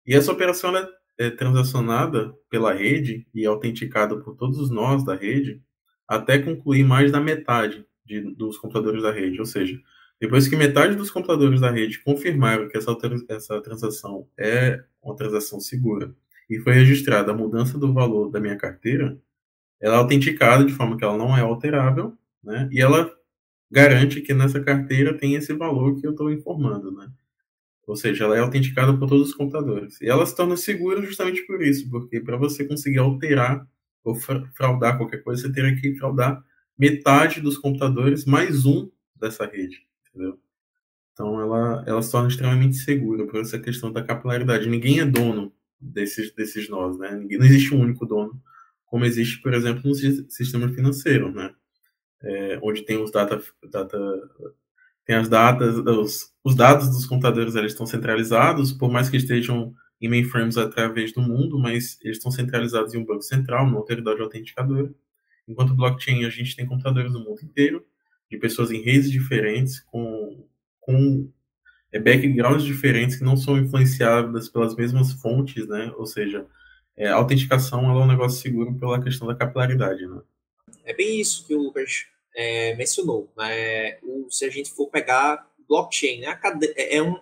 E 0.07 0.15
essa 0.15 0.33
operação 0.33 0.77
é, 0.77 0.89
é 1.19 1.31
transacionada 1.31 2.35
pela 2.51 2.73
rede 2.73 3.27
e 3.35 3.47
autenticada 3.47 4.17
por 4.17 4.37
todos 4.37 4.71
nós 4.71 5.05
da 5.05 5.15
rede 5.15 5.63
até 6.07 6.39
concluir 6.39 6.85
mais 6.85 7.13
da 7.13 7.21
metade 7.21 7.85
de, 8.05 8.21
dos 8.35 8.57
computadores 8.57 9.03
da 9.03 9.13
rede, 9.13 9.39
ou 9.39 9.47
seja, 9.47 9.79
depois 10.21 10.49
que 10.49 10.57
metade 10.57 10.97
dos 10.97 11.11
computadores 11.11 11.61
da 11.61 11.71
rede 11.71 12.01
confirmaram 12.01 12.69
que 12.69 12.77
essa, 12.77 12.97
essa 13.29 13.61
transação 13.61 14.27
é 14.37 14.83
uma 15.03 15.15
transação 15.15 15.61
segura 15.61 16.15
e 16.51 16.59
foi 16.59 16.73
registrada 16.73 17.31
a 17.31 17.37
mudança 17.37 17.79
do 17.79 17.93
valor 17.93 18.31
da 18.31 18.41
minha 18.41 18.57
carteira, 18.57 19.17
ela 19.81 19.97
é 19.97 19.99
autenticada 19.99 20.65
de 20.65 20.73
forma 20.73 20.97
que 20.97 21.05
ela 21.05 21.17
não 21.17 21.37
é 21.37 21.41
alterável, 21.41 22.17
né? 22.43 22.69
E 22.73 22.81
ela 22.81 23.13
garante 23.71 24.21
que 24.21 24.35
nessa 24.35 24.61
carteira 24.61 25.17
tem 25.17 25.35
esse 25.35 25.53
valor 25.53 26.01
que 26.01 26.07
eu 26.07 26.13
estou 26.13 26.33
informando, 26.33 26.91
né? 26.91 27.11
Ou 27.87 27.97
seja, 27.97 28.25
ela 28.25 28.37
é 28.37 28.41
autenticada 28.41 28.97
por 28.97 29.09
todos 29.09 29.29
os 29.29 29.35
computadores. 29.35 30.01
E 30.01 30.09
ela 30.09 30.27
se 30.27 30.37
torna 30.37 30.57
segura 30.57 31.03
justamente 31.03 31.47
por 31.47 31.63
isso, 31.63 31.89
porque 31.91 32.21
para 32.21 32.37
você 32.37 32.65
conseguir 32.65 32.99
alterar 32.99 33.67
ou 34.05 34.15
fraudar 34.15 34.97
qualquer 34.99 35.23
coisa, 35.23 35.43
você 35.43 35.53
teria 35.53 35.75
que 35.75 35.95
fraudar 35.97 36.43
metade 36.79 37.41
dos 37.41 37.59
computadores 37.59 38.25
mais 38.25 38.65
um 38.67 38.91
dessa 39.17 39.47
rede 39.47 39.89
entendeu? 40.19 40.39
Então 41.13 41.41
ela, 41.41 41.85
ela 41.87 42.03
se 42.03 42.11
torna 42.11 42.29
extremamente 42.29 42.77
segura 42.77 43.27
por 43.27 43.41
essa 43.41 43.59
questão 43.59 43.93
da 43.93 44.03
capilaridade. 44.03 44.69
Ninguém 44.69 45.01
é 45.01 45.05
dono 45.05 45.53
desses, 45.81 46.33
desses 46.35 46.69
nós, 46.69 46.99
né? 46.99 47.15
Ninguém, 47.15 47.39
não 47.39 47.47
existe 47.47 47.75
um 47.75 47.81
único 47.81 48.05
dono, 48.05 48.41
como 48.89 49.05
existe, 49.05 49.41
por 49.41 49.55
exemplo, 49.55 49.83
no 49.85 49.95
sistema 49.95 50.69
financeiro, 50.69 51.33
né? 51.33 51.55
É, 52.21 52.59
onde 52.63 52.83
tem 52.83 53.01
os 53.01 53.13
data, 53.13 53.41
data 53.71 53.99
tem 55.05 55.17
as 55.17 55.29
datas, 55.29 55.77
os, 55.79 56.33
os 56.45 56.55
dados 56.55 56.91
dos 56.91 57.07
computadores 57.07 57.55
eles 57.55 57.73
estão 57.73 57.87
centralizados, 57.87 58.73
por 58.73 58.91
mais 58.91 59.09
que 59.09 59.17
estejam 59.17 59.75
em 60.01 60.09
mainframes 60.09 60.57
através 60.57 61.13
do 61.13 61.23
mundo, 61.23 61.59
mas 61.59 61.99
eles 62.03 62.19
estão 62.19 62.31
centralizados 62.31 62.93
em 62.95 62.99
um 62.99 63.05
banco 63.05 63.23
central, 63.23 63.65
uma 63.65 63.79
autoridade 63.79 64.21
autenticadora. 64.21 64.93
Enquanto 65.47 65.75
blockchain, 65.75 66.25
a 66.25 66.31
gente 66.31 66.55
tem 66.55 66.67
computadores 66.67 67.13
do 67.13 67.21
mundo 67.21 67.41
inteiro, 67.43 67.85
de 68.31 68.37
pessoas 68.37 68.71
em 68.71 68.83
redes 68.83 69.11
diferentes, 69.11 69.81
com, 69.81 70.47
com 70.79 71.31
é, 71.91 71.99
backgrounds 71.99 72.65
diferentes 72.65 73.17
que 73.17 73.25
não 73.25 73.37
são 73.37 73.57
influenciadas 73.57 74.49
pelas 74.49 74.77
mesmas 74.77 75.13
fontes, 75.13 75.67
né? 75.67 75.91
Ou 75.97 76.07
seja, 76.07 76.47
é, 76.99 77.09
a 77.09 77.15
autenticação 77.15 77.85
é 77.85 77.95
um 77.95 78.07
negócio 78.07 78.41
seguro 78.41 78.75
pela 78.75 79.03
questão 79.03 79.29
da 79.29 79.35
capilaridade, 79.35 80.05
né? 80.05 80.21
É 80.85 80.93
bem 80.93 81.21
isso 81.21 81.47
que 81.47 81.55
o 81.55 81.63
Lucas 81.63 82.07
é, 82.35 82.75
mencionou. 82.75 83.33
Né? 83.37 83.99
O, 84.03 84.29
se 84.31 84.45
a 84.45 84.51
gente 84.51 84.71
for 84.71 84.89
pegar 84.89 85.49
blockchain, 85.69 86.21
né? 86.21 86.39
É, 86.75 86.97
é 86.97 87.03
um, 87.03 87.15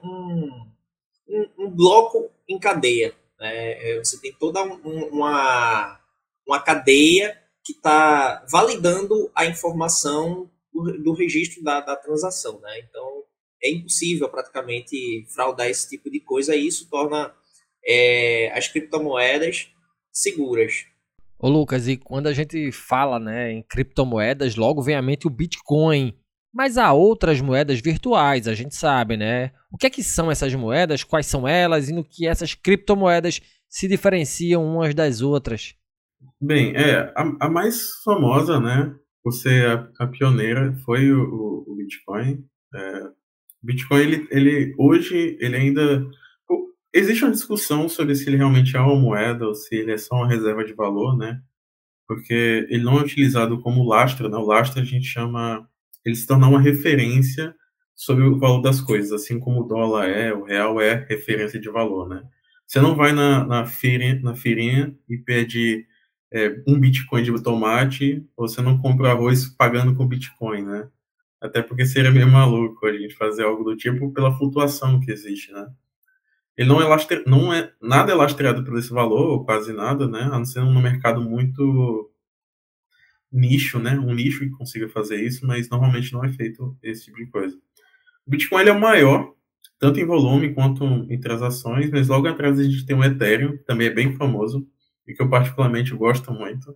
um, 1.29 1.49
um, 1.59 1.71
bloco 1.71 2.31
em 2.49 2.59
cadeia. 2.59 3.15
Né? 3.39 3.91
É, 3.91 3.99
você 3.99 4.19
tem 4.19 4.33
toda 4.33 4.63
um, 4.63 5.09
uma, 5.09 6.01
uma 6.47 6.61
cadeia 6.61 7.39
que 7.63 7.73
está 7.73 8.47
validando 8.51 9.31
a 9.35 9.45
informação 9.45 10.51
do, 10.73 11.03
do 11.03 11.13
registro 11.13 11.63
da, 11.63 11.81
da 11.81 11.97
transação, 11.97 12.61
né? 12.61 12.79
Então, 12.79 13.25
é 13.63 13.71
impossível 13.71 14.29
praticamente 14.29 15.27
fraudar 15.35 15.69
esse 15.69 15.89
tipo 15.89 16.11
de 16.11 16.21
coisa 16.21 16.55
e 16.55 16.67
isso 16.67 16.89
torna 16.89 17.35
é, 17.87 18.51
as 18.53 18.69
criptomoedas 18.69 19.69
seguras. 20.13 20.85
Ô 21.39 21.49
Lucas, 21.49 21.87
e 21.87 21.97
quando 21.97 22.27
a 22.27 22.33
gente 22.33 22.73
fala 22.73 23.19
né, 23.19 23.53
em 23.53 23.63
criptomoedas, 23.63 24.57
logo 24.57 24.83
vem 24.83 24.97
à 24.97 25.03
mente 25.03 25.27
o 25.27 25.31
Bitcoin. 25.31 26.15
Mas 26.53 26.79
há 26.79 26.91
outras 26.95 27.41
moedas 27.43 27.81
virtuais, 27.81 28.49
a 28.49 28.55
gente 28.55 28.75
sabe, 28.75 29.15
né? 29.15 29.53
O 29.71 29.77
que 29.77 29.87
é 29.87 29.91
que 29.91 30.03
são 30.03 30.31
essas 30.31 30.55
moedas, 30.55 31.05
quais 31.05 31.27
são 31.27 31.47
elas 31.47 31.91
e 31.91 31.93
no 31.93 32.03
que 32.03 32.27
essas 32.27 32.55
criptomoedas 32.55 33.43
se 33.69 33.87
diferenciam 33.87 34.65
umas 34.65 34.95
das 34.95 35.21
outras? 35.21 35.75
Bem, 36.41 36.75
é, 36.75 37.13
a, 37.15 37.47
a 37.47 37.51
mais 37.51 37.91
famosa, 38.03 38.59
né, 38.59 38.95
por 39.23 39.33
ser 39.33 39.69
a, 39.69 39.91
a 40.01 40.07
pioneira, 40.07 40.75
foi 40.87 41.13
o, 41.13 41.65
o 41.69 41.77
Bitcoin. 41.77 42.43
É, 42.75 43.01
o 43.03 43.13
Bitcoin, 43.63 44.01
ele, 44.01 44.29
ele, 44.31 44.75
hoje, 44.79 45.37
ele 45.39 45.57
ainda... 45.57 46.07
Existe 46.97 47.25
uma 47.25 47.31
discussão 47.31 47.91
sobre 47.91 48.15
se 48.15 48.27
ele 48.27 48.39
realmente 48.39 48.75
é 48.75 48.81
uma 48.81 48.97
moeda 48.97 49.47
ou 49.47 49.55
se 49.55 49.75
ele 49.75 49.93
é 49.93 49.99
só 49.99 50.15
uma 50.15 50.29
reserva 50.29 50.65
de 50.65 50.73
valor, 50.73 51.15
né? 51.15 51.43
Porque 52.09 52.67
ele 52.71 52.83
não 52.83 52.99
é 52.99 53.03
utilizado 53.03 53.61
como 53.61 53.87
lastro, 53.87 54.31
né? 54.31 54.37
O 54.39 54.47
lastro 54.47 54.81
a 54.81 54.85
gente 54.85 55.05
chama... 55.05 55.69
Ele 56.03 56.17
se 56.17 56.27
torna 56.27 56.49
uma 56.49 56.59
referência 56.59 57.55
sobre 57.95 58.25
o 58.25 58.39
valor 58.39 58.63
das 58.63 58.81
coisas, 58.81 59.13
assim 59.13 59.39
como 59.39 59.61
o 59.61 59.67
dólar 59.69 60.09
é, 60.09 60.33
o 60.33 60.45
real 60.45 60.81
é 60.81 61.05
referência 61.07 61.61
de 61.61 61.69
valor, 61.69 62.09
né? 62.09 62.23
Você 62.67 62.81
não 62.81 62.97
vai 62.97 63.13
na, 63.13 63.45
na, 63.45 63.67
feirinha, 63.67 64.19
na 64.23 64.35
feirinha 64.35 64.97
e 65.07 65.19
pede 65.19 65.87
é, 66.33 66.63
um 66.67 66.81
Bitcoin 66.81 67.23
de 67.23 67.43
tomate, 67.43 68.27
você 68.35 68.63
não 68.63 68.79
compra 68.79 69.11
arroz 69.11 69.47
pagando 69.47 69.95
com 69.95 70.09
Bitcoin, 70.09 70.63
né? 70.63 70.89
Até 71.43 71.61
porque 71.61 71.85
seria 71.85 72.11
meio 72.11 72.27
maluco 72.27 72.87
a 72.87 72.93
gente 72.97 73.15
fazer 73.15 73.45
algo 73.45 73.65
do 73.65 73.77
tipo 73.77 74.11
pela 74.15 74.35
flutuação 74.39 74.99
que 74.99 75.11
existe, 75.11 75.53
né? 75.53 75.67
Ele 76.57 76.69
não 76.69 76.81
é, 76.81 77.25
não 77.27 77.53
é 77.53 77.73
nada 77.83 78.13
é 78.13 78.15
lastreado 78.15 78.65
por 78.65 78.79
esse 78.79 78.91
valor, 78.91 79.29
ou 79.29 79.45
quase 79.45 79.73
nada, 79.73 80.09
né? 80.09 80.23
A 80.23 80.39
não 80.39 80.45
ser 80.45 80.61
num 80.61 80.81
mercado 80.81 81.21
muito 81.21 82.11
nicho, 83.31 83.79
né? 83.79 83.99
Um 83.99 84.15
nicho 84.15 84.41
que 84.41 84.51
consiga 84.51 84.89
fazer 84.89 85.23
isso, 85.23 85.47
mas 85.47 85.69
normalmente 85.69 86.13
não 86.13 86.25
é 86.25 86.33
feito 86.33 86.77
esse 86.83 87.05
tipo 87.05 87.19
de 87.19 87.27
coisa. 87.27 87.57
O 88.27 88.31
Bitcoin 88.31 88.63
ele 88.63 88.71
é 88.71 88.73
o 88.73 88.81
maior, 88.81 89.35
tanto 89.79 90.01
em 90.01 90.07
volume 90.07 90.55
quanto 90.55 90.85
em 90.85 91.21
transações, 91.21 91.91
mas 91.91 92.09
logo 92.09 92.27
atrás 92.27 92.59
a 92.59 92.63
gente 92.63 92.87
tem 92.87 92.97
o 92.97 93.05
Ethereum, 93.05 93.53
que 93.59 93.65
também 93.65 93.89
é 93.89 93.91
bem 93.91 94.17
famoso, 94.17 94.67
e 95.07 95.15
que 95.15 95.23
eu 95.23 95.29
particularmente 95.29 95.95
gosto 95.95 96.33
muito. 96.33 96.75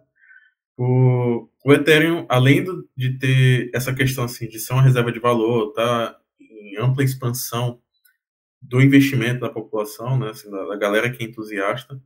O, 0.76 1.49
o 1.64 1.72
Ethereum, 1.72 2.26
além 2.28 2.64
do, 2.64 2.88
de 2.96 3.18
ter 3.18 3.70
essa 3.75 3.94
questão 3.94 4.25
assim, 4.25 4.49
de 4.49 4.58
ser 4.58 4.75
uma 4.75 4.82
reserva 4.82 5.10
de 5.10 5.18
valor, 5.18 5.72
tá 5.72 6.16
em 6.38 6.76
ampla 6.78 7.02
expansão 7.02 7.80
do 8.60 8.80
investimento 8.80 9.40
da 9.40 9.48
população, 9.48 10.18
né, 10.18 10.30
assim, 10.30 10.50
da, 10.50 10.64
da 10.66 10.76
galera 10.76 11.10
que 11.10 11.24
é 11.24 11.26
entusiasta, 11.26 12.00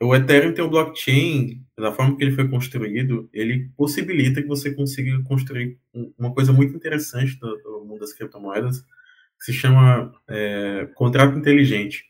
o 0.00 0.14
Ethereum 0.14 0.52
tem 0.52 0.64
o 0.64 0.68
blockchain, 0.68 1.64
da 1.76 1.90
forma 1.90 2.16
que 2.16 2.22
ele 2.22 2.34
foi 2.34 2.48
construído, 2.48 3.30
ele 3.32 3.70
possibilita 3.76 4.42
que 4.42 4.48
você 4.48 4.74
consiga 4.74 5.22
construir 5.22 5.78
uma 6.18 6.34
coisa 6.34 6.52
muito 6.52 6.76
interessante 6.76 7.38
do, 7.38 7.56
do 7.56 7.84
mundo 7.84 8.00
das 8.00 8.12
criptomoedas, 8.12 8.82
que 9.38 9.46
se 9.46 9.52
chama 9.54 10.12
é, 10.28 10.86
contrato 10.94 11.38
inteligente. 11.38 12.04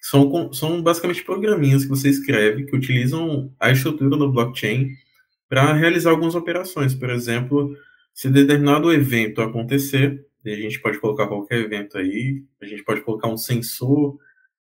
São, 0.00 0.50
são 0.52 0.82
basicamente 0.82 1.22
programinhas 1.22 1.82
que 1.82 1.90
você 1.90 2.08
escreve 2.08 2.64
que 2.64 2.74
utilizam 2.74 3.54
a 3.60 3.70
estrutura 3.70 4.16
do 4.16 4.32
blockchain 4.32 4.92
para 5.46 5.74
realizar 5.74 6.10
algumas 6.10 6.34
operações. 6.34 6.94
Por 6.94 7.10
exemplo, 7.10 7.76
se 8.14 8.30
determinado 8.30 8.90
evento 8.90 9.42
acontecer, 9.42 10.24
a 10.44 10.56
gente 10.56 10.80
pode 10.80 10.98
colocar 10.98 11.26
qualquer 11.26 11.60
evento 11.60 11.98
aí, 11.98 12.42
a 12.60 12.66
gente 12.66 12.82
pode 12.82 13.02
colocar 13.02 13.28
um 13.28 13.36
sensor 13.36 14.18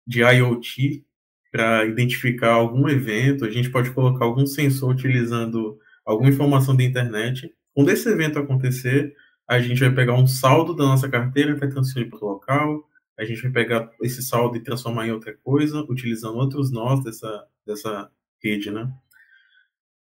de 0.05 0.21
IoT 0.21 1.05
para 1.51 1.85
identificar 1.85 2.53
algum 2.53 2.87
evento, 2.87 3.45
a 3.45 3.49
gente 3.49 3.69
pode 3.69 3.91
colocar 3.91 4.25
algum 4.25 4.45
sensor 4.45 4.91
utilizando 4.91 5.77
alguma 6.05 6.29
informação 6.29 6.75
da 6.75 6.83
internet. 6.83 7.53
Quando 7.73 7.89
esse 7.89 8.07
evento 8.09 8.39
acontecer, 8.39 9.13
a 9.47 9.59
gente 9.59 9.79
vai 9.79 9.93
pegar 9.93 10.13
um 10.13 10.27
saldo 10.27 10.75
da 10.75 10.83
nossa 10.83 11.09
carteira, 11.09 11.55
vai 11.55 11.69
transferir 11.69 12.09
para 12.09 12.19
o 12.19 12.29
local, 12.29 12.87
a 13.17 13.25
gente 13.25 13.41
vai 13.41 13.51
pegar 13.51 13.89
esse 14.01 14.21
saldo 14.21 14.57
e 14.57 14.63
transformar 14.63 15.07
em 15.07 15.11
outra 15.11 15.35
coisa, 15.43 15.85
utilizando 15.89 16.37
outros 16.37 16.71
nós 16.71 17.03
dessa, 17.03 17.45
dessa 17.65 18.11
rede, 18.41 18.69
né? 18.71 18.91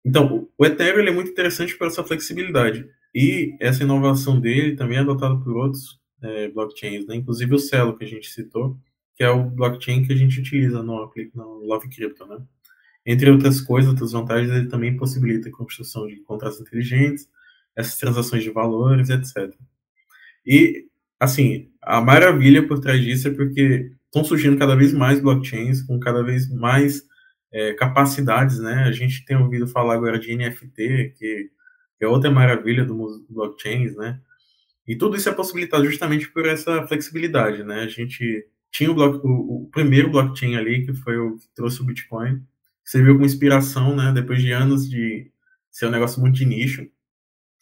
Então, 0.05 0.49
o 0.57 0.65
Ethereum 0.65 1.07
é 1.07 1.11
muito 1.11 1.31
interessante 1.31 1.77
por 1.77 1.89
essa 1.89 2.05
flexibilidade. 2.05 2.89
E 3.19 3.57
essa 3.61 3.83
inovação 3.83 4.39
dele 4.39 4.77
também 4.77 4.99
é 4.99 5.01
adotada 5.01 5.35
por 5.39 5.57
outros 5.57 5.99
é, 6.21 6.49
blockchains, 6.49 7.07
né? 7.07 7.17
Inclusive 7.17 7.55
o 7.55 7.59
Celo, 7.59 7.97
que 7.97 8.05
a 8.05 8.07
gente 8.07 8.29
citou, 8.29 8.79
que 9.15 9.25
é 9.25 9.31
o 9.31 9.43
blockchain 9.43 10.05
que 10.05 10.13
a 10.13 10.17
gente 10.17 10.39
utiliza 10.39 10.83
no, 10.83 11.11
no 11.35 11.65
Love 11.65 11.89
Crypto, 11.89 12.27
né? 12.27 12.37
Entre 13.07 13.31
outras 13.31 13.59
coisas, 13.59 13.91
outras 13.91 14.13
vantagens, 14.13 14.53
ele 14.53 14.69
também 14.69 14.99
possibilita 14.99 15.49
a 15.49 15.53
construção 15.53 16.07
de 16.07 16.17
contratos 16.25 16.61
inteligentes, 16.61 17.27
essas 17.75 17.97
transações 17.97 18.43
de 18.43 18.51
valores, 18.51 19.09
etc. 19.09 19.51
E, 20.45 20.85
assim, 21.19 21.71
a 21.81 22.03
maravilha 22.03 22.69
por 22.69 22.81
trás 22.81 23.03
disso 23.03 23.29
é 23.29 23.31
porque 23.31 23.93
estão 24.05 24.25
surgindo 24.25 24.59
cada 24.59 24.77
vez 24.77 24.93
mais 24.93 25.21
blockchains 25.21 25.81
com 25.81 25.99
cada 25.99 26.23
vez 26.23 26.53
mais 26.53 27.03
é, 27.51 27.73
capacidades, 27.73 28.59
né? 28.59 28.83
A 28.83 28.93
gente 28.93 29.25
tem 29.25 29.39
ouvido 29.39 29.67
falar 29.67 29.95
agora 29.95 30.19
de 30.19 30.37
NFT, 30.37 31.15
que, 31.17 31.56
que 31.99 32.05
é 32.05 32.09
outra 32.09 32.31
maravilha 32.31 32.85
do 32.85 33.25
blockchains, 33.29 33.97
né? 33.97 34.21
E 34.87 34.97
tudo 34.97 35.17
isso 35.17 35.29
é 35.29 35.33
possibilitado 35.33 35.85
justamente 35.85 36.31
por 36.31 36.47
essa 36.47 36.87
flexibilidade, 36.87 37.65
né? 37.65 37.81
A 37.81 37.89
gente 37.89 38.47
tinha 38.71 38.91
o, 38.91 38.95
bloco, 38.95 39.27
o, 39.27 39.65
o 39.65 39.71
primeiro 39.71 40.11
blockchain 40.11 40.57
ali, 40.57 40.85
que 40.85 40.95
foi 40.95 41.17
o 41.19 41.37
que 41.37 41.49
trouxe 41.55 41.81
o 41.81 41.85
Bitcoin, 41.85 42.43
serviu 42.85 43.15
como 43.15 43.27
inspiração, 43.27 43.97
né? 43.97 44.13
Depois 44.13 44.41
de 44.41 44.53
anos 44.53 44.89
de 44.89 45.31
ser 45.71 45.87
um 45.87 45.91
negócio 45.91 46.21
muito 46.21 46.37
de 46.37 46.45
nicho, 46.45 46.89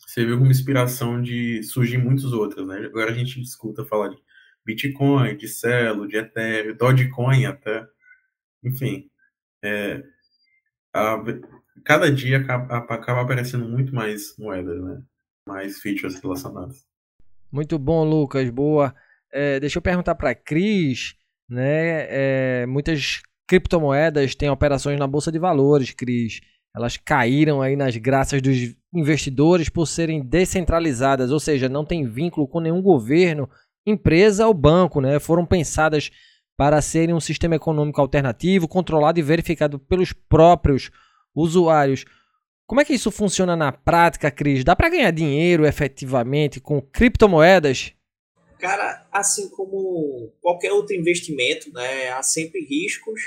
serviu 0.07 0.39
como 0.39 0.51
inspiração 0.51 1.21
de 1.21 1.63
surgir 1.63 1.99
muitos 1.99 2.33
outros, 2.33 2.67
né? 2.67 2.79
Agora 2.87 3.11
a 3.11 3.15
gente 3.15 3.41
escuta 3.41 3.85
falar 3.85 4.09
de 4.09 4.19
Bitcoin, 4.65 5.37
de 5.37 5.49
Celo, 5.49 6.07
de 6.07 6.17
Ethereum, 6.17 6.77
Dogecoin 6.77 7.47
até, 7.47 7.87
enfim, 8.63 9.11
é, 9.63 10.03
a, 10.93 11.17
cada 11.83 12.11
dia 12.11 12.39
acaba, 12.39 12.77
acaba, 12.77 13.23
aparecendo 13.23 13.69
muito 13.69 13.95
mais 13.95 14.37
moedas, 14.39 14.83
né? 14.83 15.03
Mais 15.49 15.79
features 15.79 16.21
relacionadas. 16.21 16.85
Muito 17.51 17.79
bom, 17.79 18.05
Lucas, 18.05 18.49
boa. 18.51 18.95
É, 19.33 19.59
deixa 19.59 19.79
eu 19.79 19.83
perguntar 19.83 20.15
para 20.15 20.35
Cris, 20.35 21.17
né? 21.49 22.07
É, 22.63 22.67
muitas 22.67 23.23
criptomoedas 23.47 24.35
têm 24.35 24.49
operações 24.49 24.99
na 24.99 25.07
bolsa 25.07 25.31
de 25.31 25.39
valores, 25.39 25.91
Cris. 25.91 26.41
Elas 26.75 26.97
caíram 26.97 27.63
aí 27.63 27.77
nas 27.77 27.97
graças 27.97 28.43
dos 28.43 28.75
investidores 28.93 29.69
por 29.69 29.87
serem 29.87 30.25
descentralizadas, 30.25 31.31
ou 31.31 31.39
seja, 31.39 31.69
não 31.69 31.85
tem 31.85 32.09
vínculo 32.09 32.49
com 32.49 32.61
nenhum 32.61 32.83
governo, 32.83 33.49
empresa 33.87 34.47
ou 34.47 34.55
banco, 34.55 35.01
né? 35.01 35.19
Foram 35.21 35.45
pensadas 35.47 36.11
para 36.57 36.81
serem 36.81 37.15
um 37.15 37.21
sistema 37.21 37.57
econômico 37.57 38.01
alternativo, 38.01 38.69
controlado 38.69 39.19
e 39.19 39.23
verificado 39.23 39.79
pelos 39.79 40.13
próprios 40.13 40.91
usuários. 41.35 42.05
Como 42.67 42.81
é 42.81 42.85
que 42.85 42.95
isso 42.95 43.11
funciona 43.11 43.55
na 43.55 43.73
prática, 43.73 44.31
Cris? 44.31 44.65
Dá 44.65 44.75
para 44.75 44.89
ganhar 44.89 45.11
dinheiro 45.11 45.67
efetivamente 45.67 46.61
com 46.61 46.81
criptomoedas? 46.81 47.93
Cara, 48.59 49.07
assim 49.13 49.51
como 49.51 50.33
qualquer 50.41 50.73
outro 50.73 50.95
investimento, 50.95 51.71
né, 51.73 52.09
há 52.11 52.23
sempre 52.23 52.65
riscos 52.65 53.21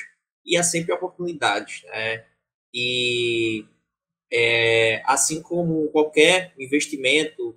e 0.43 0.57
há 0.57 0.63
sempre 0.63 0.93
oportunidades, 0.93 1.83
né? 1.83 2.25
E 2.73 3.65
é, 4.31 5.01
assim 5.05 5.41
como 5.41 5.89
qualquer 5.89 6.53
investimento, 6.57 7.55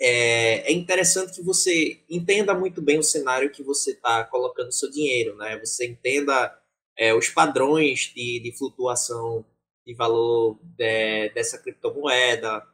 é, 0.00 0.70
é, 0.70 0.72
interessante 0.72 1.34
que 1.34 1.42
você 1.42 2.00
entenda 2.10 2.54
muito 2.54 2.82
bem 2.82 2.98
o 2.98 3.02
cenário 3.02 3.50
que 3.50 3.62
você 3.62 3.92
está 3.92 4.24
colocando 4.24 4.72
seu 4.72 4.90
dinheiro, 4.90 5.36
né? 5.36 5.58
Você 5.60 5.86
entenda 5.86 6.56
é, 6.96 7.14
os 7.14 7.28
padrões 7.28 8.12
de, 8.14 8.40
de, 8.40 8.52
flutuação 8.56 9.44
de 9.86 9.94
valor 9.94 10.58
de, 10.62 11.30
dessa 11.30 11.58
criptomoeda. 11.58 12.66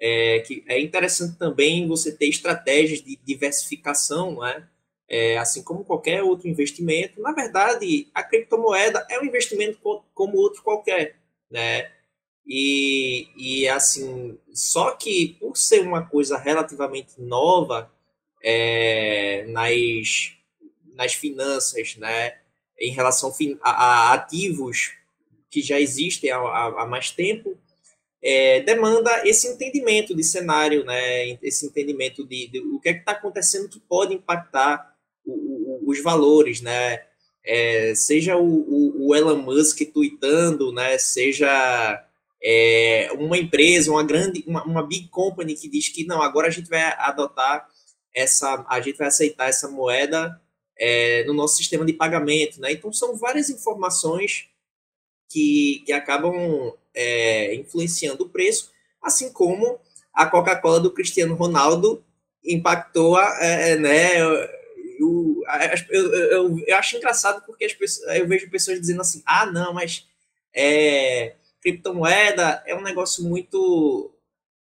É, 0.00 0.40
que 0.40 0.64
é 0.68 0.80
interessante 0.80 1.36
também 1.38 1.88
você 1.88 2.12
ter 2.12 2.28
estratégias 2.28 3.02
de 3.02 3.18
diversificação, 3.24 4.40
né? 4.40 4.68
É, 5.08 5.38
assim 5.38 5.62
como 5.62 5.84
qualquer 5.84 6.22
outro 6.22 6.48
investimento. 6.48 7.20
Na 7.20 7.32
verdade, 7.32 8.08
a 8.14 8.22
criptomoeda 8.22 9.06
é 9.10 9.18
um 9.18 9.24
investimento 9.24 9.78
como 10.14 10.36
outro 10.36 10.62
qualquer, 10.62 11.16
né? 11.50 11.90
E, 12.46 13.28
e 13.36 13.68
assim, 13.68 14.38
só 14.54 14.92
que 14.92 15.36
por 15.38 15.56
ser 15.56 15.80
uma 15.80 16.06
coisa 16.06 16.38
relativamente 16.38 17.20
nova 17.20 17.92
é, 18.42 19.44
nas, 19.48 20.32
nas 20.94 21.12
finanças, 21.12 21.96
né, 21.96 22.38
em 22.80 22.90
relação 22.90 23.34
a, 23.60 23.70
a 23.70 24.12
ativos 24.14 24.97
que 25.50 25.62
já 25.62 25.80
existem 25.80 26.30
há, 26.30 26.38
há, 26.38 26.82
há 26.82 26.86
mais 26.86 27.10
tempo, 27.10 27.56
é, 28.22 28.60
demanda 28.60 29.22
esse 29.26 29.46
entendimento 29.48 30.14
de 30.14 30.24
cenário, 30.24 30.84
né, 30.84 31.38
esse 31.42 31.66
entendimento 31.66 32.26
de, 32.26 32.48
de 32.48 32.60
o 32.60 32.80
que 32.80 32.88
é 32.88 32.92
está 32.92 33.12
acontecendo 33.12 33.68
que 33.68 33.80
pode 33.80 34.14
impactar 34.14 34.94
o, 35.24 35.32
o, 35.32 35.90
os 35.90 36.02
valores, 36.02 36.60
né, 36.60 37.02
é, 37.44 37.94
seja 37.94 38.36
o, 38.36 39.06
o, 39.08 39.14
Elon 39.14 39.38
Musk 39.38 39.80
tweetando, 39.92 40.72
né, 40.72 40.98
seja 40.98 42.04
é, 42.42 43.08
uma 43.14 43.38
empresa, 43.38 43.90
uma 43.90 44.04
grande, 44.04 44.44
uma, 44.46 44.64
uma 44.64 44.86
big 44.86 45.08
company 45.08 45.54
que 45.54 45.68
diz 45.68 45.88
que 45.88 46.04
não, 46.04 46.20
agora 46.20 46.48
a 46.48 46.50
gente 46.50 46.68
vai 46.68 46.82
adotar 46.98 47.68
essa, 48.14 48.66
a 48.68 48.80
gente 48.80 48.98
vai 48.98 49.06
aceitar 49.06 49.48
essa 49.48 49.68
moeda 49.68 50.40
é, 50.76 51.24
no 51.24 51.32
nosso 51.32 51.56
sistema 51.56 51.84
de 51.84 51.92
pagamento, 51.92 52.60
né? 52.60 52.72
Então 52.72 52.92
são 52.92 53.16
várias 53.16 53.50
informações 53.50 54.47
que, 55.28 55.82
que 55.86 55.92
acabam 55.92 56.72
é, 56.94 57.54
influenciando 57.54 58.24
o 58.24 58.28
preço, 58.28 58.70
assim 59.02 59.32
como 59.32 59.78
a 60.12 60.26
Coca-Cola 60.26 60.80
do 60.80 60.92
Cristiano 60.92 61.34
Ronaldo 61.34 62.02
impactou, 62.44 63.16
a, 63.16 63.38
é, 63.40 63.76
né? 63.76 64.20
Eu, 64.20 64.48
eu, 64.98 66.14
eu, 66.14 66.58
eu, 66.66 66.76
acho 66.76 66.96
engraçado 66.96 67.44
porque 67.46 67.64
as 67.64 67.72
pessoas, 67.72 68.16
eu 68.16 68.26
vejo 68.26 68.50
pessoas 68.50 68.80
dizendo 68.80 69.00
assim, 69.00 69.22
ah, 69.24 69.46
não, 69.46 69.72
mas 69.72 70.06
é, 70.52 71.34
criptomoeda 71.62 72.62
é 72.66 72.74
um 72.74 72.82
negócio 72.82 73.24
muito 73.24 74.12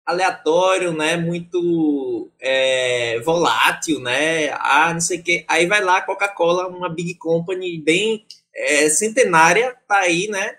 aleatório, 0.06 0.94
né? 0.94 1.18
Muito 1.18 2.30
é, 2.40 3.20
volátil, 3.22 4.00
né? 4.00 4.50
Ah, 4.52 4.94
não 4.94 5.02
sei 5.02 5.20
o 5.20 5.24
quê. 5.24 5.44
Aí 5.48 5.66
vai 5.66 5.82
lá, 5.84 6.02
Coca-Cola, 6.02 6.68
uma 6.68 6.88
big 6.88 7.16
company 7.16 7.78
bem 7.80 8.26
é, 8.58 8.90
centenária, 8.90 9.76
tá 9.88 10.00
aí, 10.00 10.28
né? 10.28 10.58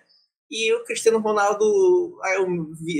E 0.50 0.72
o 0.72 0.84
Cristiano 0.84 1.18
Ronaldo 1.18 2.18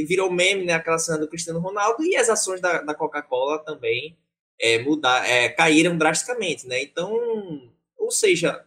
virou 0.07 0.31
meme, 0.31 0.65
né? 0.65 0.75
Aquela 0.75 0.99
cena 0.99 1.19
do 1.19 1.29
Cristiano 1.29 1.61
Ronaldo 1.61 2.05
e 2.05 2.17
as 2.17 2.29
ações 2.29 2.61
da, 2.61 2.83
da 2.83 2.95
Coca-Cola 2.95 3.65
também 3.65 4.19
é, 4.61 4.79
mudar, 4.81 5.27
é, 5.29 5.49
caíram 5.49 5.97
drasticamente, 5.97 6.67
né? 6.67 6.83
Então, 6.83 7.11
ou 7.97 8.11
seja, 8.11 8.65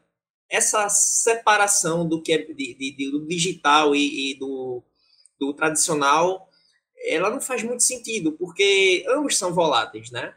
essa 0.50 0.89
separação 0.89 2.08
do 2.08 2.22
que 2.22 2.34
é 2.34 2.38
de, 2.39 2.74
de, 2.74 3.12
do 3.12 3.28
digital 3.28 3.96
e, 3.96 4.32
e 4.32 4.39
do, 4.39 4.82
do 5.39 5.54
tradicional 5.54 6.50
ela 7.04 7.30
não 7.30 7.41
faz 7.41 7.63
muito 7.63 7.84
sentido, 7.84 8.32
porque 8.34 9.04
ambos 9.10 9.38
são 9.38 9.54
voláteis, 9.54 10.12
né? 10.12 10.34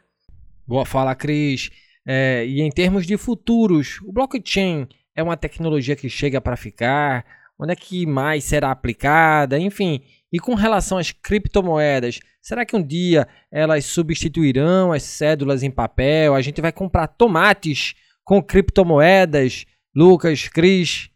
Boa 0.67 0.85
fala, 0.85 1.15
Cris. 1.15 1.69
É, 2.05 2.45
e 2.45 2.61
em 2.61 2.71
termos 2.71 3.05
de 3.05 3.17
futuros, 3.17 3.99
o 4.03 4.11
blockchain 4.11 4.87
é 5.15 5.23
uma 5.23 5.37
tecnologia 5.37 5.95
que 5.95 6.09
chega 6.09 6.41
para 6.41 6.57
ficar? 6.57 7.25
Onde 7.57 7.71
é 7.71 7.75
que 7.75 8.05
mais 8.05 8.43
será 8.43 8.71
aplicada? 8.71 9.57
Enfim, 9.57 10.01
e 10.31 10.39
com 10.39 10.53
relação 10.53 10.97
às 10.97 11.11
criptomoedas, 11.11 12.19
será 12.41 12.65
que 12.65 12.75
um 12.75 12.83
dia 12.85 13.27
elas 13.49 13.85
substituirão 13.85 14.91
as 14.91 15.03
cédulas 15.03 15.63
em 15.63 15.71
papel? 15.71 16.35
A 16.35 16.41
gente 16.41 16.61
vai 16.61 16.71
comprar 16.71 17.07
tomates 17.07 17.95
com 18.23 18.43
criptomoedas? 18.43 19.65
Lucas, 19.95 20.49
Cris, 20.49 21.09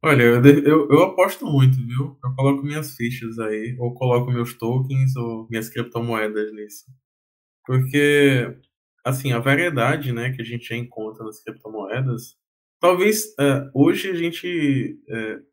Olha, 0.00 0.22
eu, 0.22 0.44
eu, 0.44 0.88
eu, 0.90 1.02
aposto 1.02 1.44
muito, 1.44 1.76
viu? 1.76 2.16
Eu 2.22 2.34
coloco 2.36 2.62
minhas 2.62 2.94
fichas 2.94 3.36
aí, 3.40 3.76
ou 3.80 3.92
coloco 3.94 4.30
meus 4.30 4.54
tokens 4.54 5.16
ou 5.16 5.48
minhas 5.50 5.68
criptomoedas 5.68 6.52
nisso. 6.52 6.84
Porque, 7.66 8.56
assim, 9.04 9.32
a 9.32 9.40
variedade 9.40 10.12
né, 10.12 10.30
que 10.30 10.40
a 10.40 10.44
gente 10.44 10.72
encontra 10.72 11.24
nas 11.24 11.42
criptomoedas, 11.42 12.36
talvez 12.80 13.26
uh, 13.38 13.70
hoje 13.74 14.10
a 14.10 14.14
gente 14.14 14.98
uh, 15.08 15.44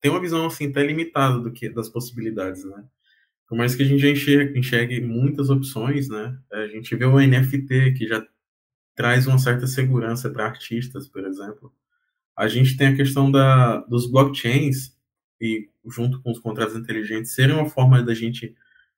tem 0.00 0.10
uma 0.10 0.20
visão 0.20 0.46
assim, 0.46 0.68
até 0.68 0.84
limitada 0.84 1.38
do 1.38 1.52
que, 1.52 1.68
das 1.68 1.88
possibilidades, 1.88 2.64
né? 2.64 2.84
Por 3.48 3.56
mais 3.56 3.74
que 3.74 3.82
a 3.82 3.86
gente 3.86 4.00
já 4.00 4.08
enxergue, 4.08 4.58
enxergue 4.58 5.00
muitas 5.00 5.50
opções, 5.50 6.08
né? 6.08 6.38
A 6.52 6.66
gente 6.68 6.96
vê 6.96 7.04
o 7.04 7.20
NFT 7.20 7.92
que 7.92 8.06
já 8.08 8.26
traz 8.94 9.26
uma 9.26 9.38
certa 9.38 9.66
segurança 9.66 10.30
para 10.30 10.46
artistas, 10.46 11.08
por 11.08 11.24
exemplo 11.26 11.72
a 12.36 12.48
gente 12.48 12.76
tem 12.76 12.88
a 12.88 12.96
questão 12.96 13.30
da, 13.30 13.78
dos 13.82 14.10
blockchains 14.10 14.96
e 15.40 15.68
junto 15.86 16.20
com 16.22 16.30
os 16.30 16.38
contratos 16.38 16.76
inteligentes 16.76 17.34
serem 17.34 17.54
uma 17.54 17.68
forma 17.68 18.02
da 18.02 18.14
gente 18.14 18.54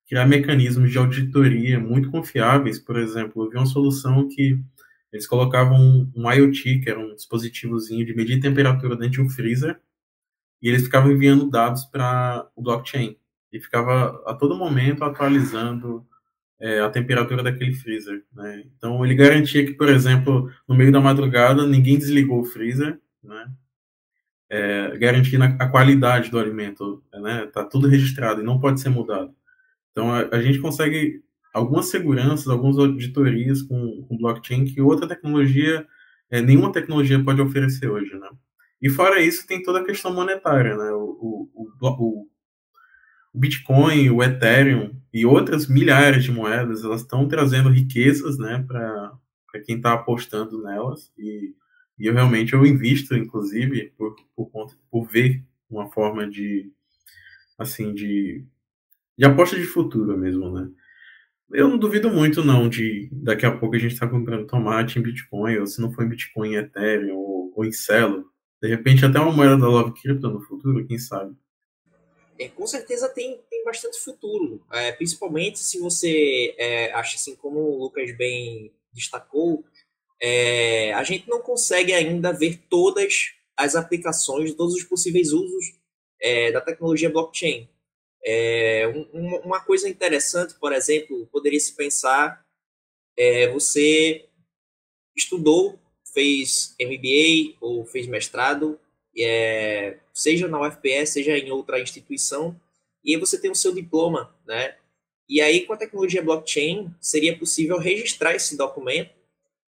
criar 0.06 0.26
mecanismos 0.26 0.90
de 0.90 0.98
auditoria 0.98 1.80
muito 1.80 2.10
confiáveis. 2.10 2.78
Por 2.78 2.96
exemplo, 2.96 3.44
eu 3.44 3.50
vi 3.50 3.56
uma 3.56 3.66
solução 3.66 4.28
que 4.28 4.60
eles 5.14 5.28
colocavam 5.28 5.78
um, 5.78 6.12
um 6.16 6.30
IoT, 6.30 6.80
que 6.80 6.90
era 6.90 6.98
um 6.98 7.14
dispositivozinho 7.14 8.04
de 8.04 8.16
medir 8.16 8.40
temperatura 8.40 8.96
dentro 8.96 9.12
de 9.12 9.20
um 9.20 9.30
freezer, 9.30 9.80
e 10.60 10.68
eles 10.68 10.82
ficavam 10.82 11.12
enviando 11.12 11.48
dados 11.48 11.84
para 11.84 12.48
o 12.56 12.60
blockchain. 12.60 13.16
E 13.52 13.60
ficava 13.60 14.20
a 14.26 14.34
todo 14.34 14.56
momento 14.56 15.04
atualizando 15.04 16.04
é, 16.58 16.80
a 16.80 16.90
temperatura 16.90 17.44
daquele 17.44 17.74
freezer. 17.74 18.24
Né? 18.32 18.64
Então, 18.76 19.04
ele 19.04 19.14
garantia 19.14 19.64
que, 19.64 19.74
por 19.74 19.88
exemplo, 19.88 20.50
no 20.66 20.74
meio 20.74 20.90
da 20.90 21.00
madrugada, 21.00 21.64
ninguém 21.64 21.96
desligou 21.96 22.40
o 22.40 22.44
freezer, 22.44 23.00
né? 23.22 23.52
É, 24.50 24.98
garantindo 24.98 25.44
a, 25.44 25.46
a, 25.46 25.68
qualidade 25.68 26.28
do 26.28 26.38
alimento, 26.40 27.02
né? 27.12 27.46
Tá 27.46 27.64
tudo 27.64 27.86
registrado 27.86 28.40
e 28.40 28.44
não 28.44 28.58
pode 28.58 28.80
ser 28.80 28.88
mudado. 28.88 29.32
Então 29.92 30.12
a, 30.12 30.28
a 30.32 30.42
gente 30.42 30.58
consegue 30.58 31.22
algumas 31.54 31.86
seguranças, 31.86 32.48
algumas 32.48 32.78
auditorias 32.78 33.62
com, 33.62 34.02
com 34.02 34.16
blockchain 34.18 34.64
que 34.64 34.80
outra 34.80 35.08
tecnologia, 35.08 35.86
é, 36.30 36.42
nenhuma 36.42 36.72
tecnologia 36.72 37.22
pode 37.22 37.40
oferecer 37.40 37.88
hoje, 37.88 38.12
né? 38.18 38.28
E 38.82 38.90
fora 38.90 39.22
isso 39.22 39.46
tem 39.46 39.62
toda 39.62 39.80
a 39.80 39.84
questão 39.84 40.12
monetária, 40.12 40.76
né? 40.76 40.90
O, 40.92 41.48
o, 41.54 41.70
o, 41.80 42.26
o 43.32 43.38
Bitcoin, 43.38 44.10
o 44.10 44.22
Ethereum 44.22 44.94
e 45.12 45.24
outras 45.24 45.68
milhares 45.68 46.24
de 46.24 46.32
moedas, 46.32 46.84
elas 46.84 47.02
estão 47.02 47.26
trazendo 47.28 47.68
riquezas, 47.70 48.36
né, 48.38 48.64
para 48.66 49.12
quem 49.64 49.76
está 49.76 49.94
apostando 49.94 50.62
nelas 50.62 51.12
e 51.16 51.54
e 51.98 52.06
eu 52.06 52.14
realmente 52.14 52.52
eu 52.52 52.66
invisto, 52.66 53.14
inclusive, 53.14 53.92
por, 53.96 54.16
por, 54.34 54.50
conta, 54.50 54.74
por 54.90 55.06
ver 55.06 55.44
uma 55.70 55.90
forma 55.92 56.28
de, 56.28 56.72
assim, 57.58 57.94
de, 57.94 58.44
de 59.16 59.24
aposta 59.24 59.56
de 59.56 59.64
futuro 59.64 60.16
mesmo, 60.18 60.50
né? 60.50 60.70
Eu 61.50 61.68
não 61.68 61.78
duvido 61.78 62.10
muito, 62.10 62.44
não, 62.44 62.68
de 62.68 63.08
daqui 63.12 63.46
a 63.46 63.56
pouco 63.56 63.76
a 63.76 63.78
gente 63.78 63.94
estar 63.94 64.06
tá 64.06 64.12
comprando 64.12 64.46
tomate 64.46 64.98
em 64.98 65.02
Bitcoin, 65.02 65.58
ou 65.58 65.66
se 65.66 65.80
não 65.80 65.92
for 65.92 66.04
em 66.04 66.08
Bitcoin, 66.08 66.54
em 66.54 66.56
Ethereum, 66.56 67.16
ou, 67.16 67.52
ou 67.54 67.64
em 67.64 67.72
Celo. 67.72 68.24
De 68.62 68.68
repente, 68.68 69.04
até 69.04 69.20
uma 69.20 69.32
moeda 69.32 69.58
da 69.58 69.68
Love 69.68 69.92
Crypto 70.00 70.30
no 70.30 70.40
futuro, 70.40 70.86
quem 70.86 70.98
sabe? 70.98 71.36
É, 72.38 72.48
com 72.48 72.66
certeza 72.66 73.08
tem, 73.08 73.40
tem 73.48 73.64
bastante 73.64 74.00
futuro, 74.00 74.60
é, 74.72 74.90
principalmente 74.92 75.60
se 75.60 75.78
você 75.78 76.54
é, 76.58 76.92
acha 76.92 77.16
assim, 77.16 77.36
como 77.36 77.60
o 77.60 77.78
Lucas 77.78 78.16
bem 78.16 78.72
destacou, 78.92 79.64
é, 80.20 80.92
a 80.94 81.04
gente 81.04 81.28
não 81.28 81.40
consegue 81.40 81.92
ainda 81.92 82.32
ver 82.32 82.62
todas 82.68 83.32
as 83.56 83.76
aplicações, 83.76 84.54
todos 84.54 84.74
os 84.74 84.82
possíveis 84.82 85.32
usos 85.32 85.78
é, 86.20 86.50
da 86.50 86.60
tecnologia 86.60 87.10
blockchain. 87.10 87.68
É, 88.24 88.88
um, 89.12 89.36
uma 89.44 89.60
coisa 89.60 89.88
interessante, 89.88 90.54
por 90.54 90.72
exemplo, 90.72 91.26
poderia 91.30 91.60
se 91.60 91.74
pensar, 91.74 92.44
é, 93.16 93.48
você 93.48 94.26
estudou, 95.14 95.78
fez 96.12 96.74
MBA 96.80 97.56
ou 97.60 97.84
fez 97.84 98.06
mestrado, 98.06 98.80
é, 99.16 99.98
seja 100.12 100.48
na 100.48 100.60
UFPS, 100.60 101.10
seja 101.10 101.36
em 101.36 101.50
outra 101.50 101.80
instituição, 101.80 102.58
e 103.04 103.14
aí 103.14 103.20
você 103.20 103.38
tem 103.38 103.50
o 103.50 103.54
seu 103.54 103.72
diploma, 103.74 104.34
né? 104.46 104.76
E 105.28 105.40
aí, 105.40 105.66
com 105.66 105.72
a 105.72 105.76
tecnologia 105.76 106.22
blockchain, 106.22 106.90
seria 107.00 107.36
possível 107.38 107.78
registrar 107.78 108.34
esse 108.34 108.56
documento 108.56 109.10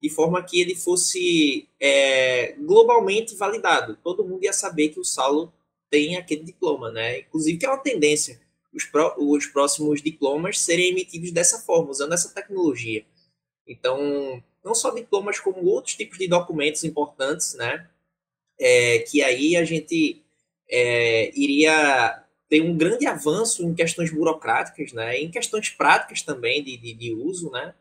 de 0.02 0.10
forma 0.10 0.42
que 0.42 0.60
ele 0.60 0.74
fosse 0.74 1.68
é, 1.80 2.52
globalmente 2.52 3.34
validado. 3.34 3.98
Todo 4.02 4.24
mundo 4.24 4.44
ia 4.44 4.52
saber 4.52 4.90
que 4.90 5.00
o 5.00 5.04
Saulo 5.04 5.52
tem 5.90 6.16
aquele 6.16 6.42
diploma, 6.42 6.90
né? 6.90 7.20
Inclusive 7.20 7.58
que 7.58 7.66
é 7.66 7.68
uma 7.68 7.78
tendência 7.78 8.40
os, 8.76 8.88
os 9.16 9.46
próximos 9.46 10.02
diplomas 10.02 10.60
serem 10.60 10.90
emitidos 10.90 11.32
dessa 11.32 11.58
forma, 11.58 11.90
usando 11.90 12.12
essa 12.12 12.32
tecnologia. 12.34 13.04
Então, 13.66 14.42
não 14.62 14.74
só 14.74 14.90
diplomas, 14.90 15.40
como 15.40 15.64
outros 15.64 15.96
tipos 15.96 16.18
de 16.18 16.28
documentos 16.28 16.84
importantes, 16.84 17.54
né? 17.54 17.88
É, 18.60 19.00
que 19.00 19.22
aí 19.22 19.56
a 19.56 19.64
gente 19.64 20.22
é, 20.68 21.30
iria 21.34 22.22
ter 22.48 22.60
um 22.60 22.76
grande 22.76 23.06
avanço 23.06 23.64
em 23.64 23.74
questões 23.74 24.10
burocráticas, 24.10 24.92
né? 24.92 25.18
Em 25.18 25.30
questões 25.30 25.70
práticas 25.70 26.22
também 26.22 26.62
de, 26.62 26.76
de, 26.76 26.92
de 26.92 27.12
uso, 27.12 27.50
né? 27.50 27.74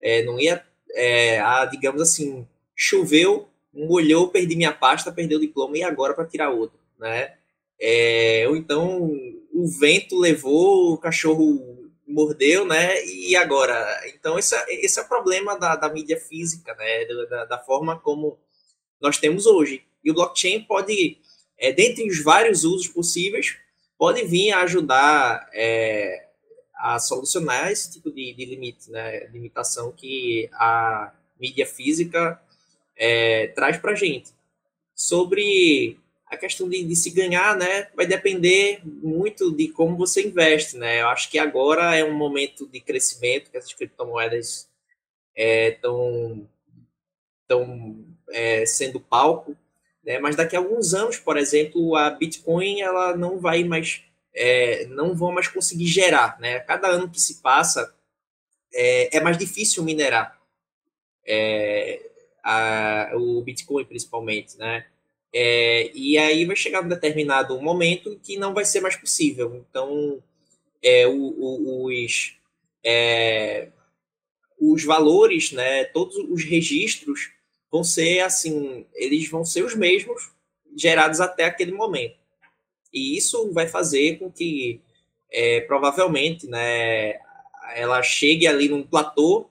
É, 0.00 0.22
não 0.22 0.38
ia 0.38 0.64
é, 0.94 1.40
a, 1.40 1.64
digamos 1.64 2.02
assim, 2.02 2.46
choveu, 2.76 3.48
molhou, 3.72 4.28
perdi 4.28 4.54
minha 4.54 4.72
pasta, 4.72 5.12
perdeu 5.12 5.38
o 5.38 5.40
diploma 5.40 5.76
e 5.76 5.82
agora 5.82 6.14
para 6.14 6.26
tirar 6.26 6.50
outro, 6.50 6.78
né? 6.98 7.34
É, 7.84 8.46
ou 8.48 8.56
então 8.56 9.10
o 9.52 9.66
vento 9.66 10.16
levou, 10.16 10.92
o 10.92 10.98
cachorro 10.98 11.90
mordeu, 12.06 12.64
né? 12.64 13.04
E 13.04 13.34
agora? 13.34 14.00
Então 14.14 14.38
esse 14.38 14.54
é, 14.54 14.84
esse 14.84 15.00
é 15.00 15.02
o 15.02 15.08
problema 15.08 15.58
da, 15.58 15.74
da 15.74 15.92
mídia 15.92 16.16
física, 16.16 16.72
né? 16.76 17.04
Da, 17.28 17.44
da, 17.46 17.58
forma 17.58 17.98
como 17.98 18.38
nós 19.00 19.18
temos 19.18 19.46
hoje. 19.46 19.82
E 20.04 20.12
o 20.12 20.14
blockchain 20.14 20.62
pode, 20.62 21.18
é, 21.58 21.72
dentre 21.72 22.08
os 22.08 22.22
vários 22.22 22.62
usos 22.62 22.86
possíveis, 22.86 23.56
pode 23.98 24.24
vir 24.24 24.52
a 24.52 24.62
ajudar 24.62 25.48
é, 25.52 26.28
a 26.76 27.00
solucionar 27.00 27.72
esse 27.72 27.92
tipo 27.92 28.12
de, 28.12 28.32
de 28.32 28.44
limite, 28.44 28.90
né, 28.92 29.26
limitação 29.26 29.90
que 29.90 30.48
a 30.52 31.12
mídia 31.40 31.66
física 31.66 32.40
é, 32.96 33.48
traz 33.48 33.76
para 33.76 33.96
gente. 33.96 34.30
Sobre 34.94 35.98
a 36.32 36.36
questão 36.38 36.66
de, 36.66 36.82
de, 36.82 36.96
se 36.96 37.10
ganhar, 37.10 37.54
né, 37.58 37.88
vai 37.94 38.06
depender 38.06 38.80
muito 38.84 39.54
de 39.54 39.68
como 39.68 39.98
você 39.98 40.26
investe, 40.26 40.78
né? 40.78 41.02
Eu 41.02 41.08
acho 41.08 41.30
que 41.30 41.38
agora 41.38 41.94
é 41.94 42.02
um 42.02 42.14
momento 42.14 42.66
de 42.66 42.80
crescimento 42.80 43.50
que 43.50 43.58
essas 43.58 43.74
criptomoedas 43.74 44.66
estão 45.36 46.48
estão 47.42 48.02
é, 48.30 48.64
sendo 48.64 48.98
palco, 48.98 49.54
né? 50.02 50.18
Mas 50.18 50.34
daqui 50.34 50.56
a 50.56 50.58
alguns 50.58 50.94
anos, 50.94 51.18
por 51.18 51.36
exemplo, 51.36 51.94
a 51.96 52.08
Bitcoin 52.08 52.80
ela 52.80 53.14
não 53.14 53.38
vai 53.38 53.62
mais 53.62 54.02
é, 54.34 54.86
não 54.86 55.14
vão 55.14 55.32
mais 55.32 55.48
conseguir 55.48 55.86
gerar, 55.86 56.40
né? 56.40 56.60
Cada 56.60 56.88
ano 56.88 57.10
que 57.10 57.20
se 57.20 57.42
passa 57.42 57.94
é, 58.72 59.18
é 59.18 59.20
mais 59.20 59.36
difícil 59.36 59.82
minerar 59.82 60.40
é, 61.26 62.00
a, 62.42 63.10
o 63.16 63.42
Bitcoin 63.42 63.84
principalmente, 63.84 64.56
né? 64.56 64.86
É, 65.34 65.90
e 65.94 66.18
aí 66.18 66.44
vai 66.44 66.54
chegar 66.54 66.84
um 66.84 66.88
determinado 66.88 67.60
momento 67.60 68.20
que 68.22 68.36
não 68.36 68.52
vai 68.52 68.64
ser 68.64 68.80
mais 68.80 68.96
possível. 68.96 69.56
Então, 69.56 70.22
é, 70.82 71.06
o, 71.06 71.16
o, 71.16 71.86
os, 71.86 72.36
é, 72.84 73.68
os 74.60 74.84
valores, 74.84 75.52
né, 75.52 75.84
todos 75.84 76.16
os 76.16 76.44
registros 76.44 77.30
vão 77.70 77.82
ser 77.82 78.20
assim, 78.20 78.84
eles 78.94 79.28
vão 79.28 79.44
ser 79.44 79.64
os 79.64 79.74
mesmos 79.74 80.30
gerados 80.76 81.20
até 81.20 81.44
aquele 81.44 81.72
momento. 81.72 82.16
E 82.92 83.16
isso 83.16 83.50
vai 83.52 83.66
fazer 83.66 84.18
com 84.18 84.30
que 84.30 84.80
é, 85.30 85.62
provavelmente, 85.62 86.46
né, 86.46 87.14
ela 87.74 88.02
chegue 88.02 88.46
ali 88.46 88.68
num 88.68 88.82
platô, 88.82 89.48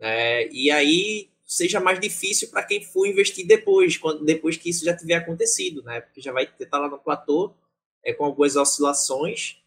né, 0.00 0.48
e 0.48 0.68
aí 0.70 1.28
seja 1.46 1.78
mais 1.78 2.00
difícil 2.00 2.48
para 2.48 2.64
quem 2.64 2.82
for 2.82 3.06
investir 3.06 3.46
depois, 3.46 3.96
quando, 3.96 4.24
depois 4.24 4.56
que 4.56 4.68
isso 4.68 4.84
já 4.84 4.96
tiver 4.96 5.14
acontecido, 5.14 5.82
né? 5.82 6.00
Porque 6.00 6.20
já 6.20 6.32
vai 6.32 6.44
estar 6.44 6.66
tá 6.66 6.78
lá 6.78 6.88
no 6.88 6.98
platô, 6.98 7.54
é, 8.04 8.12
com 8.12 8.24
algumas 8.24 8.56
oscilações, 8.56 9.58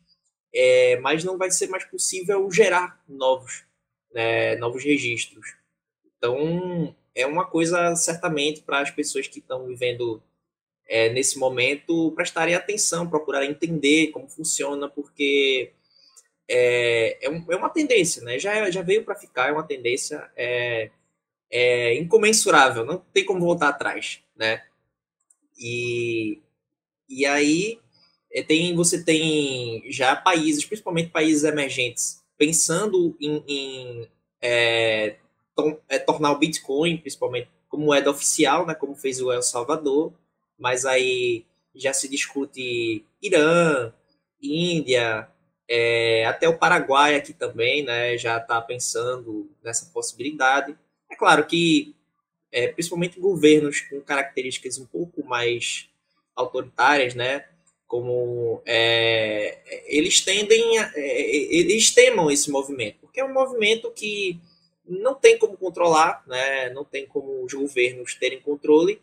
é, 0.53 0.97
mas 0.99 1.23
não 1.23 1.37
vai 1.37 1.49
ser 1.51 1.67
mais 1.67 1.85
possível 1.85 2.51
gerar 2.51 3.01
novos, 3.07 3.63
né, 4.13 4.55
novos 4.57 4.83
registros. 4.83 5.55
Então, 6.17 6.95
é 7.15 7.25
uma 7.25 7.45
coisa 7.45 7.95
certamente 7.95 8.61
para 8.61 8.79
as 8.79 8.91
pessoas 8.91 9.27
que 9.27 9.39
estão 9.39 9.65
vivendo 9.65 10.21
é, 10.87 11.09
nesse 11.09 11.37
momento 11.37 12.11
prestarem 12.13 12.55
atenção, 12.55 13.09
procurarem 13.09 13.51
entender 13.51 14.07
como 14.07 14.27
funciona, 14.27 14.89
porque 14.89 15.71
é, 16.47 17.25
é, 17.25 17.29
um, 17.29 17.45
é 17.49 17.55
uma 17.55 17.69
tendência, 17.69 18.21
né? 18.23 18.39
Já, 18.39 18.69
já 18.71 18.81
veio 18.81 19.03
para 19.03 19.15
ficar, 19.15 19.49
é 19.49 19.51
uma 19.51 19.63
tendência. 19.63 20.29
É, 20.35 20.89
é 21.51 21.95
incomensurável, 21.95 22.85
não 22.85 23.03
tem 23.13 23.25
como 23.25 23.41
voltar 23.41 23.69
atrás, 23.69 24.21
né? 24.35 24.63
E, 25.57 26.39
e 27.07 27.25
aí 27.25 27.79
é, 28.31 28.43
tem, 28.43 28.75
você 28.75 29.03
tem 29.03 29.83
já 29.91 30.15
países, 30.15 30.65
principalmente 30.65 31.09
países 31.09 31.43
emergentes, 31.43 32.23
pensando 32.37 33.15
em, 33.19 33.43
em 33.47 34.07
é, 34.41 35.17
to, 35.55 35.79
é, 35.89 35.99
tornar 35.99 36.31
o 36.31 36.37
Bitcoin, 36.37 36.97
principalmente 36.97 37.49
como 37.67 37.85
moeda 37.85 38.09
oficial, 38.09 38.65
né, 38.65 38.73
como 38.73 38.95
fez 38.95 39.21
o 39.21 39.31
El 39.31 39.43
Salvador, 39.43 40.13
mas 40.57 40.85
aí 40.85 41.45
já 41.75 41.93
se 41.93 42.07
discute 42.07 43.05
Irã, 43.21 43.93
Índia, 44.41 45.29
é, 45.67 46.25
até 46.25 46.47
o 46.49 46.57
Paraguai 46.57 47.15
aqui 47.15 47.33
também, 47.33 47.83
né, 47.83 48.17
já 48.17 48.37
está 48.37 48.59
pensando 48.61 49.49
nessa 49.63 49.85
possibilidade. 49.93 50.75
É 51.09 51.15
claro 51.15 51.45
que, 51.45 51.95
é, 52.51 52.67
principalmente 52.67 53.19
governos 53.19 53.81
com 53.81 53.99
características 54.01 54.77
um 54.77 54.85
pouco 54.85 55.25
mais 55.25 55.89
autoritárias, 56.35 57.15
né? 57.15 57.45
Como 57.87 58.61
é, 58.65 59.57
eles 59.87 60.21
tendem, 60.21 60.77
a, 60.77 60.91
é, 60.95 61.35
eles 61.55 61.91
temam 61.91 62.29
esse 62.29 62.51
movimento, 62.51 62.99
porque 63.01 63.19
é 63.19 63.25
um 63.25 63.33
movimento 63.33 63.91
que 63.91 64.39
não 64.85 65.15
tem 65.15 65.37
como 65.37 65.57
controlar, 65.57 66.23
né? 66.27 66.69
Não 66.71 66.83
tem 66.85 67.05
como 67.05 67.43
os 67.43 67.53
governos 67.53 68.15
terem 68.15 68.41
controle. 68.41 69.01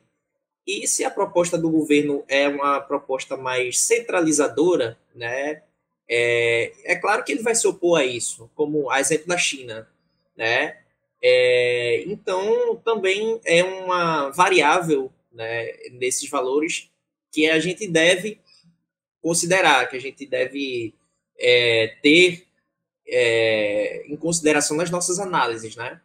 E 0.66 0.86
se 0.88 1.04
a 1.04 1.10
proposta 1.10 1.56
do 1.56 1.70
governo 1.70 2.24
é 2.28 2.48
uma 2.48 2.80
proposta 2.80 3.36
mais 3.36 3.78
centralizadora, 3.80 4.98
né? 5.14 5.62
É, 6.08 6.72
é 6.84 6.96
claro 6.96 7.24
que 7.24 7.32
ele 7.32 7.42
vai 7.42 7.54
se 7.54 7.66
opor 7.66 7.98
a 7.98 8.04
isso, 8.04 8.50
como 8.54 8.90
a 8.90 9.00
exemplo 9.00 9.26
da 9.28 9.38
China, 9.38 9.88
né? 10.36 10.78
É, 11.22 12.04
então, 12.06 12.76
também 12.84 13.40
é 13.44 13.62
uma 13.64 14.30
variável 14.30 15.12
né, 15.32 15.72
nesses 15.92 16.28
valores 16.28 16.90
que 17.32 17.48
a 17.48 17.58
gente 17.58 17.86
deve 17.86 18.40
considerar, 19.20 19.88
que 19.88 19.96
a 19.96 20.00
gente 20.00 20.26
deve 20.26 20.94
é, 21.38 21.96
ter 22.02 22.46
é, 23.06 24.04
em 24.06 24.16
consideração 24.16 24.76
nas 24.76 24.90
nossas 24.90 25.18
análises, 25.18 25.76
né? 25.76 26.00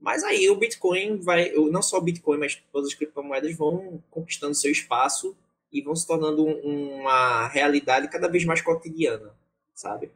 Mas 0.00 0.24
aí 0.24 0.50
o 0.50 0.56
Bitcoin 0.56 1.20
vai, 1.20 1.52
não 1.52 1.80
só 1.80 1.98
o 1.98 2.02
Bitcoin, 2.02 2.38
mas 2.38 2.60
todas 2.72 2.88
as 2.88 2.94
criptomoedas 2.94 3.56
vão 3.56 4.02
conquistando 4.10 4.54
seu 4.54 4.70
espaço 4.70 5.36
e 5.72 5.80
vão 5.80 5.94
se 5.94 6.06
tornando 6.06 6.44
uma 6.44 7.46
realidade 7.48 8.08
cada 8.08 8.28
vez 8.28 8.44
mais 8.44 8.60
cotidiana, 8.60 9.32
sabe? 9.72 10.10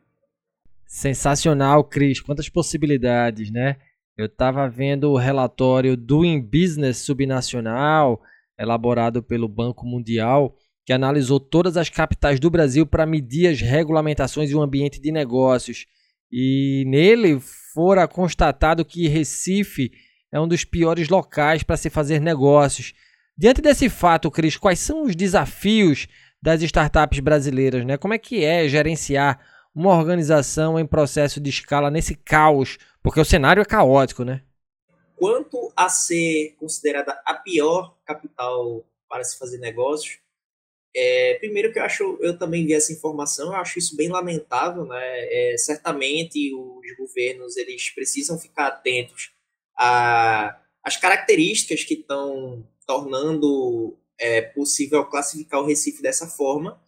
Sensacional, 0.86 1.84
Cris. 1.84 2.20
Quantas 2.20 2.48
possibilidades, 2.48 3.50
né? 3.50 3.76
Eu 4.16 4.24
estava 4.24 4.66
vendo 4.66 5.10
o 5.10 5.18
relatório 5.18 5.94
Doing 5.94 6.40
Business 6.40 6.98
Subnacional, 6.98 8.22
elaborado 8.58 9.22
pelo 9.22 9.46
Banco 9.46 9.84
Mundial, 9.84 10.56
que 10.86 10.92
analisou 10.94 11.38
todas 11.38 11.76
as 11.76 11.90
capitais 11.90 12.40
do 12.40 12.48
Brasil 12.48 12.86
para 12.86 13.04
medir 13.04 13.48
as 13.48 13.60
regulamentações 13.60 14.48
e 14.48 14.54
o 14.54 14.62
ambiente 14.62 14.98
de 14.98 15.12
negócios. 15.12 15.84
E 16.32 16.84
nele 16.86 17.38
fora 17.74 18.08
constatado 18.08 18.86
que 18.86 19.06
Recife 19.06 19.90
é 20.32 20.40
um 20.40 20.48
dos 20.48 20.64
piores 20.64 21.10
locais 21.10 21.62
para 21.62 21.76
se 21.76 21.90
fazer 21.90 22.18
negócios. 22.18 22.94
Diante 23.36 23.60
desse 23.60 23.90
fato, 23.90 24.30
Cris, 24.30 24.56
quais 24.56 24.78
são 24.78 25.02
os 25.02 25.14
desafios 25.14 26.08
das 26.40 26.62
startups 26.62 27.20
brasileiras? 27.20 27.84
Né? 27.84 27.98
Como 27.98 28.14
é 28.14 28.18
que 28.18 28.42
é 28.44 28.66
gerenciar 28.66 29.38
uma 29.74 29.92
organização 29.92 30.78
em 30.78 30.86
processo 30.86 31.38
de 31.38 31.50
escala 31.50 31.90
nesse 31.90 32.14
caos 32.14 32.78
porque 33.06 33.20
o 33.20 33.24
cenário 33.24 33.60
é 33.60 33.64
caótico, 33.64 34.24
né? 34.24 34.42
Quanto 35.14 35.72
a 35.76 35.88
ser 35.88 36.56
considerada 36.58 37.12
a 37.24 37.34
pior 37.34 37.96
capital 38.04 38.84
para 39.08 39.22
se 39.22 39.38
fazer 39.38 39.58
negócios, 39.58 40.18
é, 40.92 41.34
primeiro 41.34 41.72
que 41.72 41.78
eu 41.78 41.84
acho, 41.84 42.18
eu 42.20 42.36
também 42.36 42.66
vi 42.66 42.74
essa 42.74 42.92
informação, 42.92 43.52
eu 43.52 43.60
acho 43.60 43.78
isso 43.78 43.96
bem 43.96 44.08
lamentável, 44.08 44.84
né? 44.86 44.98
É, 45.00 45.56
certamente 45.56 46.52
os 46.52 46.96
governos 46.98 47.56
eles 47.56 47.90
precisam 47.90 48.40
ficar 48.40 48.66
atentos 48.66 49.30
às 49.76 50.96
características 51.00 51.84
que 51.84 51.94
estão 51.94 52.68
tornando 52.84 53.96
é, 54.18 54.42
possível 54.42 55.04
classificar 55.04 55.60
o 55.60 55.66
Recife 55.66 56.02
dessa 56.02 56.26
forma. 56.26 56.82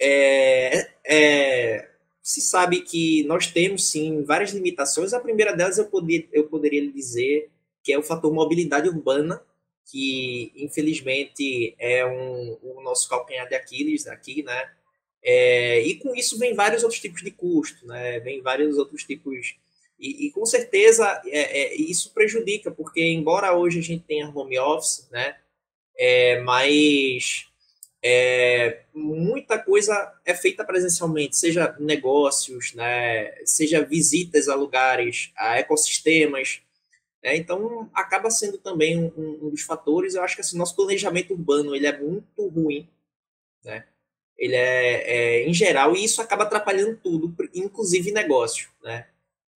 É, 0.00 0.92
é, 1.04 1.93
se 2.24 2.40
sabe 2.40 2.80
que 2.80 3.22
nós 3.24 3.48
temos 3.48 3.86
sim 3.90 4.24
várias 4.24 4.50
limitações. 4.50 5.12
A 5.12 5.20
primeira 5.20 5.54
delas 5.54 5.76
eu, 5.76 5.86
eu 6.32 6.44
poderia 6.44 6.90
dizer 6.90 7.50
que 7.82 7.92
é 7.92 7.98
o 7.98 8.02
fator 8.02 8.32
mobilidade 8.32 8.88
urbana, 8.88 9.42
que 9.84 10.50
infelizmente 10.56 11.74
é 11.78 12.06
um, 12.06 12.58
o 12.62 12.80
nosso 12.80 13.10
calcanhar 13.10 13.46
de 13.46 13.54
Aquiles 13.54 14.06
aqui, 14.06 14.42
né? 14.42 14.70
É, 15.22 15.82
e 15.82 15.96
com 15.96 16.16
isso 16.16 16.38
vem 16.38 16.54
vários 16.54 16.82
outros 16.82 16.98
tipos 16.98 17.20
de 17.20 17.30
custo, 17.30 17.86
né? 17.86 18.18
Vem 18.20 18.40
vários 18.40 18.78
outros 18.78 19.04
tipos. 19.04 19.56
E, 20.00 20.26
e 20.26 20.30
com 20.30 20.46
certeza 20.46 21.20
é, 21.26 21.60
é, 21.60 21.74
isso 21.74 22.10
prejudica, 22.14 22.70
porque 22.70 23.04
embora 23.04 23.54
hoje 23.54 23.80
a 23.80 23.82
gente 23.82 24.02
tenha 24.02 24.30
home 24.30 24.58
office, 24.58 25.06
né? 25.10 25.36
É, 25.94 26.40
mas 26.40 27.48
é, 28.06 28.82
muita 28.92 29.58
coisa 29.58 30.12
é 30.26 30.34
feita 30.34 30.62
presencialmente, 30.62 31.38
seja 31.38 31.74
negócios, 31.80 32.74
né, 32.74 33.34
seja 33.46 33.82
visitas 33.82 34.46
a 34.46 34.54
lugares, 34.54 35.32
a 35.34 35.58
ecossistemas. 35.58 36.60
Né, 37.22 37.34
então, 37.34 37.88
acaba 37.94 38.28
sendo 38.30 38.58
também 38.58 38.98
um, 38.98 39.10
um, 39.16 39.48
dos 39.48 39.62
fatores. 39.62 40.14
Eu 40.14 40.22
acho 40.22 40.34
que 40.34 40.42
assim, 40.42 40.58
nosso 40.58 40.76
planejamento 40.76 41.32
urbano 41.32 41.74
ele 41.74 41.86
é 41.86 41.98
muito 41.98 42.46
ruim. 42.46 42.86
Né? 43.64 43.86
Ele 44.36 44.54
é, 44.54 45.40
é, 45.40 45.48
em 45.48 45.54
geral, 45.54 45.96
e 45.96 46.04
isso 46.04 46.20
acaba 46.20 46.42
atrapalhando 46.42 47.00
tudo, 47.02 47.34
inclusive 47.54 48.12
negócio. 48.12 48.68
Né? 48.82 49.06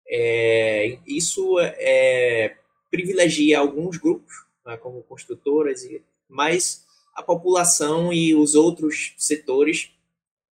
É, 0.08 0.98
isso 1.06 1.60
é, 1.60 2.56
privilegia 2.90 3.60
alguns 3.60 3.98
grupos, 3.98 4.46
né, 4.66 4.78
como 4.78 5.04
construtoras, 5.04 5.84
e, 5.84 6.02
mas 6.30 6.87
a 7.17 7.23
população 7.23 8.13
e 8.13 8.36
os 8.36 8.53
outros 8.53 9.15
setores 9.17 9.89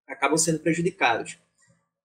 acabam 0.07 0.35
sendo 0.35 0.59
prejudicados. 0.59 1.37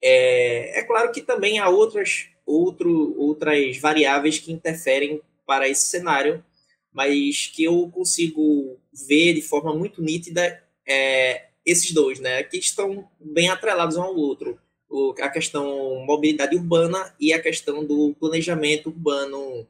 É, 0.03 0.81
é 0.81 0.83
claro 0.85 1.11
que 1.13 1.23
também 1.23 1.59
há 1.59 1.71
outras, 1.71 2.29
outro, 2.45 3.19
outras 3.19 3.79
variáveis 3.79 4.39
que 4.39 4.53
interferem 4.53 5.23
para 5.47 5.67
esse 5.67 5.87
cenário, 5.87 6.45
mas 6.93 7.47
que 7.47 7.65
eu 7.65 7.91
consigo 7.91 8.79
ver 8.93 9.33
de 9.33 9.41
forma 9.41 9.75
muito 9.75 10.03
nítida 10.03 10.63
é, 10.87 11.47
esses 11.65 11.91
dois, 11.93 12.21
né, 12.21 12.43
que 12.43 12.59
estão 12.59 13.09
bem 13.19 13.49
atrelados 13.49 13.97
um 13.97 14.03
ao 14.03 14.15
outro. 14.15 14.61
O, 14.91 15.15
a 15.21 15.31
questão 15.31 16.05
mobilidade 16.05 16.55
urbana 16.55 17.15
e 17.19 17.33
a 17.33 17.41
questão 17.41 17.83
do 17.85 18.15
planejamento 18.21 18.91
urbano 18.91 19.67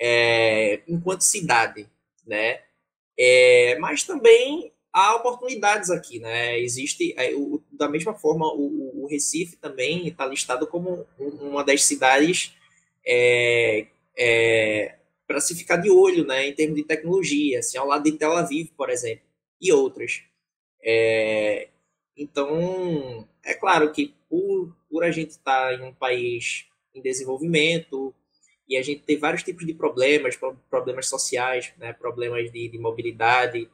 é, 0.00 0.80
enquanto 0.88 1.20
cidade, 1.20 1.88
né? 2.26 2.65
É, 3.18 3.78
mas 3.78 4.02
também 4.02 4.72
há 4.92 5.14
oportunidades 5.14 5.90
aqui, 5.90 6.18
né? 6.18 6.58
Existe, 6.58 7.14
é, 7.16 7.34
o, 7.34 7.62
da 7.72 7.88
mesma 7.88 8.14
forma, 8.14 8.46
o, 8.46 9.04
o 9.04 9.06
Recife 9.06 9.56
também 9.56 10.08
está 10.08 10.26
listado 10.26 10.66
como 10.66 11.06
uma 11.18 11.62
das 11.64 11.82
cidades 11.84 12.54
é, 13.06 13.86
é, 14.16 14.94
para 15.26 15.40
se 15.40 15.54
ficar 15.54 15.76
de 15.76 15.90
olho, 15.90 16.26
né? 16.26 16.48
Em 16.48 16.54
termos 16.54 16.76
de 16.76 16.84
tecnologia, 16.84 17.58
assim, 17.58 17.78
ao 17.78 17.86
lado 17.86 18.04
de 18.04 18.12
Tel 18.12 18.32
Aviv, 18.32 18.70
por 18.76 18.90
exemplo, 18.90 19.24
e 19.60 19.72
outras. 19.72 20.22
É, 20.82 21.68
então, 22.16 23.28
é 23.44 23.54
claro 23.54 23.92
que 23.92 24.14
por, 24.28 24.74
por 24.88 25.04
a 25.04 25.10
gente 25.10 25.30
estar 25.30 25.68
tá 25.68 25.74
em 25.74 25.82
um 25.82 25.92
país 25.92 26.66
em 26.94 27.02
desenvolvimento, 27.02 28.14
e 28.68 28.76
a 28.76 28.82
gente 28.82 29.02
tem 29.02 29.18
vários 29.18 29.42
tipos 29.42 29.64
de 29.64 29.72
problemas, 29.72 30.38
problemas 30.68 31.08
sociais, 31.08 31.72
né, 31.78 31.92
problemas 31.92 32.50
de, 32.50 32.68
de 32.68 32.78
mobilidade. 32.78 33.68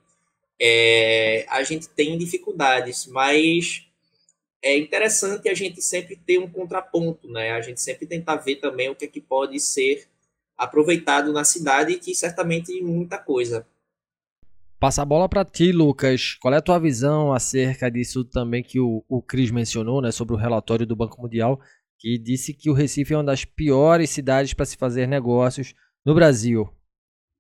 É, 0.61 1.46
a 1.48 1.62
gente 1.62 1.88
tem 1.88 2.18
dificuldades, 2.18 3.07
mas 3.07 3.87
é 4.62 4.76
interessante 4.76 5.48
a 5.48 5.55
gente 5.55 5.83
sempre 5.83 6.14
ter 6.14 6.38
um 6.38 6.48
contraponto, 6.48 7.28
né? 7.28 7.50
A 7.50 7.61
gente 7.61 7.81
sempre 7.81 8.07
tentar 8.07 8.37
ver 8.37 8.57
também 8.57 8.88
o 8.88 8.94
que 8.94 9.07
é 9.07 9.09
que 9.09 9.20
pode 9.20 9.59
ser 9.59 10.07
aproveitado 10.57 11.33
na 11.33 11.42
cidade, 11.42 11.98
que 11.98 12.14
certamente 12.14 12.81
muita 12.81 13.18
coisa. 13.18 13.66
Passa 14.78 15.02
a 15.02 15.05
bola 15.05 15.28
para 15.28 15.44
ti, 15.44 15.72
Lucas. 15.72 16.35
Qual 16.40 16.55
é 16.55 16.59
a 16.59 16.62
tua 16.62 16.78
visão 16.78 17.33
acerca 17.33 17.90
disso 17.90 18.24
também 18.24 18.62
que 18.62 18.78
o, 18.78 19.05
o 19.09 19.20
Cris 19.20 19.50
mencionou, 19.50 20.00
né, 20.00 20.12
sobre 20.12 20.35
o 20.35 20.38
relatório 20.38 20.87
do 20.87 20.94
Banco 20.94 21.20
Mundial 21.20 21.61
que 22.02 22.18
disse 22.18 22.52
que 22.52 22.68
o 22.68 22.72
Recife 22.72 23.14
é 23.14 23.16
uma 23.16 23.22
das 23.22 23.44
piores 23.44 24.10
cidades 24.10 24.52
para 24.52 24.66
se 24.66 24.76
fazer 24.76 25.06
negócios 25.06 25.72
no 26.04 26.16
Brasil. 26.16 26.68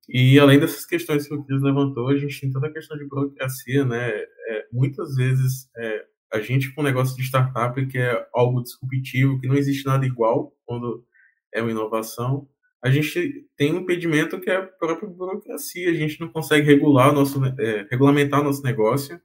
E 0.08 0.38
além 0.38 0.60
dessas 0.60 0.86
questões 0.86 1.26
que 1.26 1.34
o 1.34 1.42
Cris 1.42 1.60
levantou, 1.60 2.08
a 2.08 2.16
gente 2.16 2.40
tem 2.40 2.50
toda 2.50 2.68
a 2.68 2.72
questão 2.72 2.96
de 2.96 3.04
burocracia, 3.08 3.84
né? 3.84 4.08
É, 4.08 4.66
muitas 4.72 5.16
vezes 5.16 5.68
é, 5.76 6.04
a 6.32 6.40
gente 6.40 6.72
com 6.72 6.80
um 6.80 6.84
negócio 6.84 7.16
de 7.16 7.24
startup 7.24 7.86
que 7.86 7.98
é 7.98 8.24
algo 8.32 8.62
disruptivo, 8.62 9.40
que 9.40 9.48
não 9.48 9.56
existe 9.56 9.84
nada 9.84 10.06
igual 10.06 10.54
quando 10.64 11.04
é 11.52 11.60
uma 11.60 11.72
inovação, 11.72 12.48
a 12.80 12.88
gente 12.88 13.48
tem 13.56 13.72
um 13.72 13.80
impedimento 13.80 14.40
que 14.40 14.48
é 14.48 14.56
a 14.56 14.66
própria 14.66 15.08
burocracia. 15.08 15.90
A 15.90 15.94
gente 15.94 16.20
não 16.20 16.28
consegue 16.28 16.66
regular 16.66 17.12
nosso, 17.12 17.44
é, 17.58 17.86
regulamentar 17.90 18.44
nosso 18.44 18.62
negócio. 18.62 19.20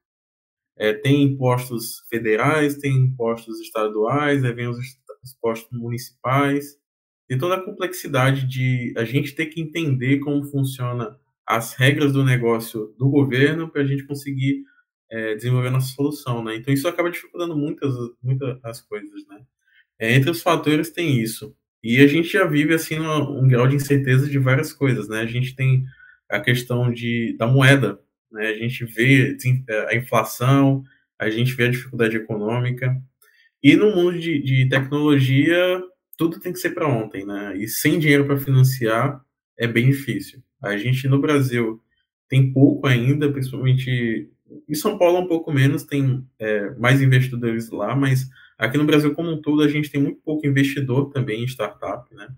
É, 0.79 0.93
tem 0.93 1.23
impostos 1.23 2.03
federais, 2.09 2.77
tem 2.77 2.95
impostos 2.95 3.59
estaduais, 3.59 4.43
aí 4.43 4.53
vem 4.53 4.67
os 4.67 4.77
os 5.27 5.33
postos 5.33 5.77
municipais, 5.77 6.77
e 7.29 7.37
toda 7.37 7.55
a 7.55 7.63
complexidade 7.63 8.47
de 8.47 8.93
a 8.97 9.03
gente 9.03 9.35
ter 9.35 9.47
que 9.47 9.61
entender 9.61 10.19
como 10.19 10.45
funciona 10.45 11.17
as 11.45 11.73
regras 11.73 12.13
do 12.13 12.23
negócio 12.23 12.93
do 12.97 13.09
governo 13.09 13.69
para 13.69 13.81
a 13.81 13.85
gente 13.85 14.05
conseguir 14.05 14.63
é, 15.09 15.35
desenvolver 15.35 15.69
nossa 15.69 15.93
solução, 15.93 16.43
né? 16.43 16.55
Então 16.55 16.73
isso 16.73 16.87
acaba 16.87 17.09
dificultando 17.09 17.55
muitas, 17.55 17.93
muitas 18.21 18.57
as 18.63 18.81
coisas, 18.81 19.25
né? 19.27 19.41
É, 19.99 20.13
entre 20.13 20.29
os 20.29 20.41
fatores 20.41 20.89
tem 20.89 21.19
isso. 21.19 21.55
E 21.83 22.01
a 22.01 22.07
gente 22.07 22.27
já 22.29 22.45
vive 22.45 22.73
assim 22.73 22.99
um, 22.99 23.39
um, 23.39 23.47
grau 23.47 23.67
de 23.67 23.75
incerteza 23.75 24.29
de 24.29 24.39
várias 24.39 24.73
coisas, 24.73 25.07
né? 25.07 25.21
A 25.21 25.25
gente 25.25 25.55
tem 25.55 25.85
a 26.29 26.39
questão 26.39 26.91
de 26.91 27.35
da 27.37 27.47
moeda, 27.47 27.99
né? 28.31 28.47
A 28.49 28.55
gente 28.55 28.85
vê 28.85 29.37
a 29.89 29.95
inflação, 29.95 30.83
a 31.19 31.29
gente 31.29 31.53
vê 31.53 31.65
a 31.65 31.71
dificuldade 31.71 32.17
econômica, 32.17 33.01
e 33.67 33.75
no 33.75 33.93
mundo 33.93 34.17
de, 34.17 34.41
de 34.41 34.69
tecnologia, 34.69 35.83
tudo 36.17 36.39
tem 36.39 36.53
que 36.53 36.59
ser 36.59 36.69
para 36.69 36.87
ontem, 36.87 37.25
né? 37.25 37.53
E 37.57 37.67
sem 37.67 37.99
dinheiro 37.99 38.25
para 38.25 38.37
financiar 38.37 39.21
é 39.57 39.67
bem 39.67 39.87
difícil. 39.87 40.41
A 40.63 40.77
gente 40.77 41.05
no 41.09 41.19
Brasil 41.19 41.83
tem 42.29 42.53
pouco 42.53 42.87
ainda, 42.87 43.29
principalmente 43.29 44.31
em 44.69 44.73
São 44.73 44.97
Paulo 44.97 45.19
um 45.19 45.27
pouco 45.27 45.51
menos, 45.51 45.83
tem 45.83 46.25
é, 46.39 46.69
mais 46.75 47.01
investidores 47.01 47.69
lá, 47.69 47.93
mas 47.93 48.29
aqui 48.57 48.77
no 48.77 48.85
Brasil 48.85 49.13
como 49.13 49.31
um 49.31 49.41
todo 49.41 49.61
a 49.61 49.67
gente 49.67 49.91
tem 49.91 50.01
muito 50.01 50.21
pouco 50.21 50.47
investidor 50.47 51.09
também 51.09 51.43
em 51.43 51.47
startup, 51.47 52.15
né? 52.15 52.29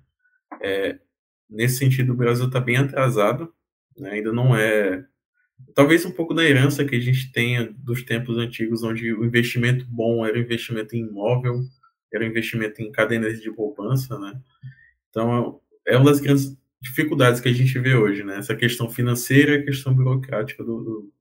É, 0.63 1.00
nesse 1.48 1.78
sentido 1.78 2.13
o 2.13 2.18
Brasil 2.18 2.48
está 2.48 2.60
bem 2.60 2.78
atrasado, 2.78 3.54
né? 3.96 4.13
ainda 4.13 4.34
não 4.34 4.56
é 4.56 5.06
talvez 5.74 6.06
um 6.06 6.12
pouco 6.12 6.34
da 6.34 6.43
herança 6.43 6.86
que 6.86 6.95
a 6.95 7.00
gente 7.00 7.32
tenha 7.32 7.72
dos 7.78 8.04
tempos 8.04 8.38
antigos, 8.38 8.84
onde 8.84 9.13
o 9.13 9.26
investimento 9.26 9.86
bom 9.88 10.26
era 10.26 10.38
o 10.38 10.41
investimento 10.41 10.95
em 10.95 11.00
imóvel, 11.00 11.62
era 12.13 12.24
o 12.24 12.28
investimento 12.28 12.82
em 12.82 12.91
cadeias 12.91 13.41
de 13.41 13.52
poupança, 13.52 14.17
né? 14.19 14.39
Então, 15.10 15.60
é 15.88 15.98
uma 15.98 16.10
das 16.10 16.19
grandes 16.19 16.58
dificuldades 16.82 17.41
que 17.41 17.50
a 17.50 17.54
gente 17.54 17.78
vê 17.80 17.95
hoje, 17.95 18.24
né? 18.24 18.38
Essa 18.38 18.56
questão 18.56 18.89
financeira 18.89 19.54
e 19.56 19.58
a 19.60 19.65
questão 19.65 19.93
burocrática 19.93 20.63
do, 20.63 20.84
do, 20.84 21.13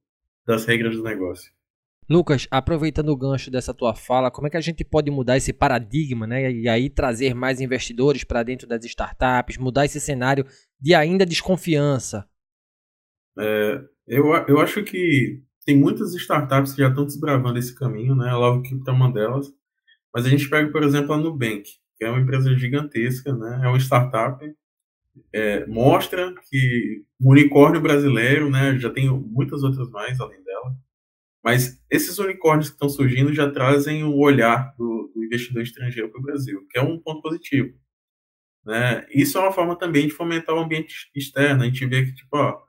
das 0.45 0.65
regras 0.65 0.95
do 0.95 1.03
negócio. 1.03 1.51
Lucas, 2.09 2.47
aproveitando 2.49 3.09
o 3.09 3.17
gancho 3.17 3.51
dessa 3.51 3.71
tua 3.71 3.93
fala, 3.93 4.31
como 4.31 4.47
é 4.47 4.49
que 4.49 4.57
a 4.57 4.61
gente 4.61 4.83
pode 4.83 5.11
mudar 5.11 5.37
esse 5.37 5.53
paradigma, 5.53 6.25
né? 6.25 6.51
E 6.51 6.67
aí 6.67 6.89
trazer 6.89 7.35
mais 7.35 7.61
investidores 7.61 8.23
para 8.23 8.41
dentro 8.41 8.67
das 8.67 8.83
startups, 8.83 9.57
mudar 9.57 9.85
esse 9.85 10.01
cenário 10.01 10.43
de 10.81 10.95
ainda 10.95 11.23
desconfiança? 11.23 12.27
É, 13.37 13.83
eu, 14.09 14.33
eu 14.47 14.59
acho 14.59 14.83
que 14.83 15.41
tem 15.65 15.77
muitas 15.77 16.15
startups 16.15 16.73
que 16.73 16.81
já 16.81 16.89
estão 16.89 17.05
desbravando 17.05 17.59
esse 17.59 17.75
caminho, 17.75 18.15
né? 18.15 18.29
A 18.29 18.37
Love 18.37 18.67
Crypto 18.67 18.89
é 18.89 18.93
uma 18.93 19.11
delas. 19.11 19.47
Mas 20.13 20.25
a 20.25 20.29
gente 20.29 20.49
pega, 20.49 20.71
por 20.71 20.81
exemplo, 20.83 21.13
a 21.13 21.17
Nubank, 21.17 21.63
que 21.95 22.03
é 22.03 22.09
uma 22.09 22.19
empresa 22.19 22.57
gigantesca, 22.57 23.35
né? 23.35 23.61
É 23.63 23.67
uma 23.67 23.77
startup, 23.77 24.43
é, 25.31 25.65
mostra 25.67 26.33
que 26.49 27.03
o 27.21 27.31
unicórnio 27.31 27.81
brasileiro, 27.81 28.49
né? 28.49 28.79
Já 28.79 28.89
tem 28.89 29.09
muitas 29.09 29.61
outras 29.63 29.89
mais 29.91 30.19
além 30.19 30.43
dela. 30.43 30.75
Mas 31.43 31.79
esses 31.89 32.17
unicórnios 32.17 32.69
que 32.69 32.75
estão 32.75 32.89
surgindo 32.89 33.33
já 33.33 33.49
trazem 33.49 34.03
o 34.03 34.17
olhar 34.17 34.73
do, 34.77 35.11
do 35.13 35.23
investidor 35.23 35.61
estrangeiro 35.61 36.09
para 36.09 36.19
o 36.19 36.23
Brasil, 36.23 36.65
que 36.69 36.79
é 36.79 36.81
um 36.81 36.99
ponto 36.99 37.21
positivo. 37.21 37.77
Né? 38.65 39.05
Isso 39.11 39.37
é 39.37 39.41
uma 39.41 39.53
forma 39.53 39.77
também 39.77 40.07
de 40.07 40.13
fomentar 40.13 40.55
o 40.55 40.59
ambiente 40.59 41.09
externo. 41.15 41.61
A 41.61 41.65
gente 41.65 41.85
vê 41.85 42.05
que, 42.05 42.13
tipo, 42.13 42.35
ó, 42.35 42.59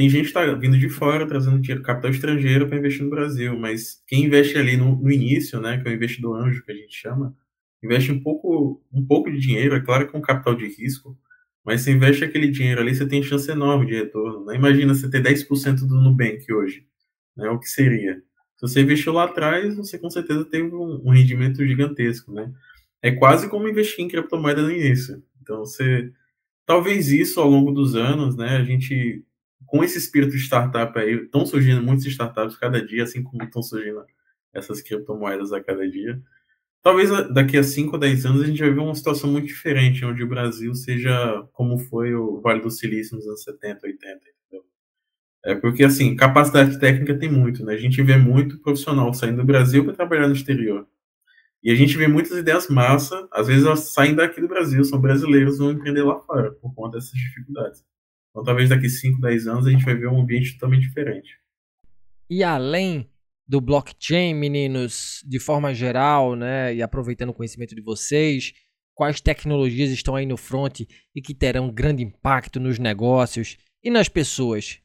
tem 0.00 0.08
gente 0.08 0.32
que 0.32 0.38
está 0.38 0.54
vindo 0.54 0.78
de 0.78 0.88
fora, 0.88 1.26
trazendo 1.26 1.60
dinheiro, 1.60 1.82
capital 1.82 2.10
estrangeiro 2.10 2.66
para 2.66 2.78
investir 2.78 3.04
no 3.04 3.10
Brasil, 3.10 3.54
mas 3.58 4.02
quem 4.06 4.24
investe 4.24 4.56
ali 4.56 4.74
no, 4.74 4.96
no, 4.96 5.12
início, 5.12 5.60
né, 5.60 5.76
que 5.76 5.86
é 5.86 5.90
o 5.90 5.94
investidor 5.94 6.42
anjo, 6.42 6.64
que 6.64 6.72
a 6.72 6.74
gente 6.74 6.96
chama, 6.96 7.36
investe 7.84 8.10
um 8.10 8.18
pouco, 8.18 8.82
um 8.90 9.04
pouco 9.04 9.30
de 9.30 9.38
dinheiro, 9.38 9.74
é 9.74 9.80
claro 9.80 10.08
que 10.08 10.16
é 10.16 10.18
um 10.18 10.22
capital 10.22 10.54
de 10.54 10.66
risco, 10.68 11.18
mas 11.62 11.82
você 11.82 11.92
investe 11.92 12.24
aquele 12.24 12.48
dinheiro 12.48 12.80
ali, 12.80 12.94
você 12.94 13.06
tem 13.06 13.22
chance 13.22 13.50
enorme 13.50 13.84
de 13.84 13.94
retorno. 13.94 14.46
Né? 14.46 14.54
Imagina 14.54 14.94
você 14.94 15.10
ter 15.10 15.22
10% 15.22 15.86
do 15.86 16.00
Nubank 16.00 16.50
hoje, 16.50 16.86
né, 17.36 17.50
o 17.50 17.58
que 17.58 17.68
seria? 17.68 18.22
Se 18.56 18.62
você 18.62 18.80
investiu 18.80 19.12
lá 19.12 19.24
atrás, 19.24 19.76
você 19.76 19.98
com 19.98 20.08
certeza 20.08 20.46
teve 20.46 20.74
um, 20.74 21.02
um 21.04 21.10
rendimento 21.10 21.62
gigantesco, 21.66 22.32
né? 22.32 22.50
É 23.02 23.10
quase 23.10 23.50
como 23.50 23.68
investir 23.68 24.02
em 24.02 24.08
criptomoeda 24.08 24.62
no 24.62 24.70
início. 24.70 25.22
Então, 25.42 25.58
você... 25.58 26.10
Talvez 26.64 27.10
isso, 27.10 27.38
ao 27.38 27.50
longo 27.50 27.70
dos 27.70 27.96
anos, 27.96 28.36
né, 28.36 28.56
a 28.56 28.64
gente 28.64 29.24
com 29.66 29.84
esse 29.84 29.98
espírito 29.98 30.32
de 30.32 30.38
startup 30.38 30.98
aí, 30.98 31.24
estão 31.24 31.46
surgindo 31.46 31.82
muitas 31.82 32.06
startups 32.06 32.56
cada 32.56 32.84
dia, 32.84 33.04
assim 33.04 33.22
como 33.22 33.44
estão 33.44 33.62
surgindo 33.62 34.04
essas 34.52 34.82
criptomoedas 34.82 35.52
a 35.52 35.62
cada 35.62 35.88
dia. 35.88 36.20
Talvez 36.82 37.10
daqui 37.32 37.58
a 37.58 37.62
5 37.62 37.92
ou 37.92 37.98
10 37.98 38.26
anos 38.26 38.42
a 38.42 38.46
gente 38.46 38.60
vai 38.60 38.70
ver 38.70 38.80
uma 38.80 38.94
situação 38.94 39.30
muito 39.30 39.46
diferente, 39.46 40.04
onde 40.04 40.22
o 40.22 40.28
Brasil 40.28 40.74
seja 40.74 41.46
como 41.52 41.78
foi 41.78 42.14
o 42.14 42.40
Vale 42.40 42.62
do 42.62 42.70
Silício 42.70 43.16
nos 43.16 43.26
anos 43.26 43.42
70, 43.42 43.86
80, 43.86 44.16
entendeu? 44.16 44.64
É 45.44 45.54
porque, 45.54 45.84
assim, 45.84 46.16
capacidade 46.16 46.78
técnica 46.80 47.18
tem 47.18 47.30
muito, 47.30 47.64
né? 47.64 47.74
A 47.74 47.78
gente 47.78 48.02
vê 48.02 48.16
muito 48.16 48.58
profissional 48.60 49.12
saindo 49.14 49.38
do 49.38 49.44
Brasil 49.44 49.84
para 49.84 49.94
trabalhar 49.94 50.28
no 50.28 50.34
exterior. 50.34 50.86
E 51.62 51.70
a 51.70 51.74
gente 51.74 51.96
vê 51.98 52.08
muitas 52.08 52.38
ideias 52.38 52.68
massa, 52.68 53.28
às 53.30 53.46
vezes 53.48 53.66
elas 53.66 53.80
saem 53.92 54.14
daqui 54.14 54.40
do 54.40 54.48
Brasil, 54.48 54.82
são 54.84 55.00
brasileiros, 55.00 55.58
vão 55.58 55.72
empreender 55.72 56.02
lá 56.02 56.18
fora, 56.20 56.52
por 56.52 56.74
conta 56.74 56.96
dessas 56.96 57.12
dificuldades. 57.12 57.84
Então, 58.30 58.44
talvez 58.44 58.68
daqui 58.68 58.88
5, 58.88 59.20
10 59.20 59.46
anos 59.46 59.66
a 59.66 59.70
gente 59.70 59.84
vai 59.84 59.94
ver 59.94 60.08
um 60.08 60.20
ambiente 60.20 60.54
totalmente 60.54 60.86
diferente. 60.86 61.38
E 62.28 62.44
além 62.44 63.10
do 63.46 63.60
blockchain, 63.60 64.32
meninos, 64.34 65.24
de 65.26 65.40
forma 65.40 65.74
geral, 65.74 66.36
né, 66.36 66.72
e 66.72 66.80
aproveitando 66.80 67.30
o 67.30 67.34
conhecimento 67.34 67.74
de 67.74 67.82
vocês, 67.82 68.52
quais 68.94 69.20
tecnologias 69.20 69.90
estão 69.90 70.14
aí 70.14 70.24
no 70.24 70.36
front 70.36 70.82
e 71.14 71.20
que 71.20 71.34
terão 71.34 71.72
grande 71.72 72.04
impacto 72.04 72.60
nos 72.60 72.78
negócios 72.78 73.58
e 73.82 73.90
nas 73.90 74.08
pessoas? 74.08 74.80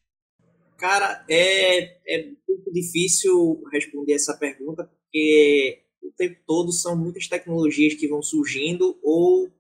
Cara, 0.78 1.24
é, 1.30 2.00
é 2.08 2.28
um 2.28 2.36
pouco 2.48 2.72
difícil 2.72 3.64
responder 3.72 4.14
essa 4.14 4.36
pergunta, 4.36 4.84
porque 4.84 5.84
o 6.02 6.12
tempo 6.18 6.40
todo 6.48 6.72
são 6.72 6.98
muitas 6.98 7.28
tecnologias 7.28 7.94
que 7.94 8.08
vão 8.08 8.22
surgindo 8.24 8.98
ou 9.04 9.52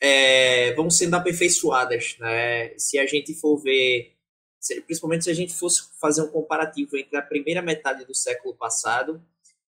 é, 0.00 0.74
vão 0.74 0.90
sendo 0.90 1.14
aperfeiçoadas. 1.14 2.16
Né? 2.18 2.76
Se 2.78 2.98
a 2.98 3.06
gente 3.06 3.34
for 3.34 3.56
ver 3.58 4.18
principalmente 4.86 5.24
se 5.24 5.30
a 5.30 5.34
gente 5.34 5.54
fosse 5.54 5.88
fazer 6.00 6.22
um 6.22 6.28
comparativo 6.28 6.96
entre 6.96 7.16
a 7.16 7.22
primeira 7.22 7.62
metade 7.62 8.04
do 8.04 8.14
século 8.14 8.54
passado 8.54 9.22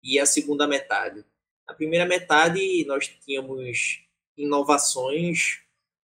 e 0.02 0.18
a 0.18 0.26
segunda 0.26 0.66
metade. 0.66 1.24
Na 1.66 1.74
primeira 1.74 2.04
metade, 2.04 2.84
nós 2.86 3.08
tínhamos 3.08 4.02
inovações 4.36 5.60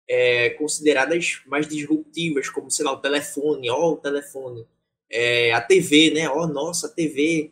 é, 0.09 0.51
consideradas 0.51 1.41
mais 1.47 1.67
disruptivas, 1.67 2.49
como, 2.49 2.71
sei 2.71 2.85
lá, 2.85 2.93
o 2.93 3.01
telefone, 3.01 3.71
ó, 3.71 3.93
o 3.93 3.97
telefone, 3.97 4.67
é, 5.11 5.53
a 5.53 5.61
TV, 5.61 6.11
né, 6.11 6.29
ó, 6.29 6.47
nossa, 6.47 6.87
a 6.87 6.91
TV, 6.91 7.51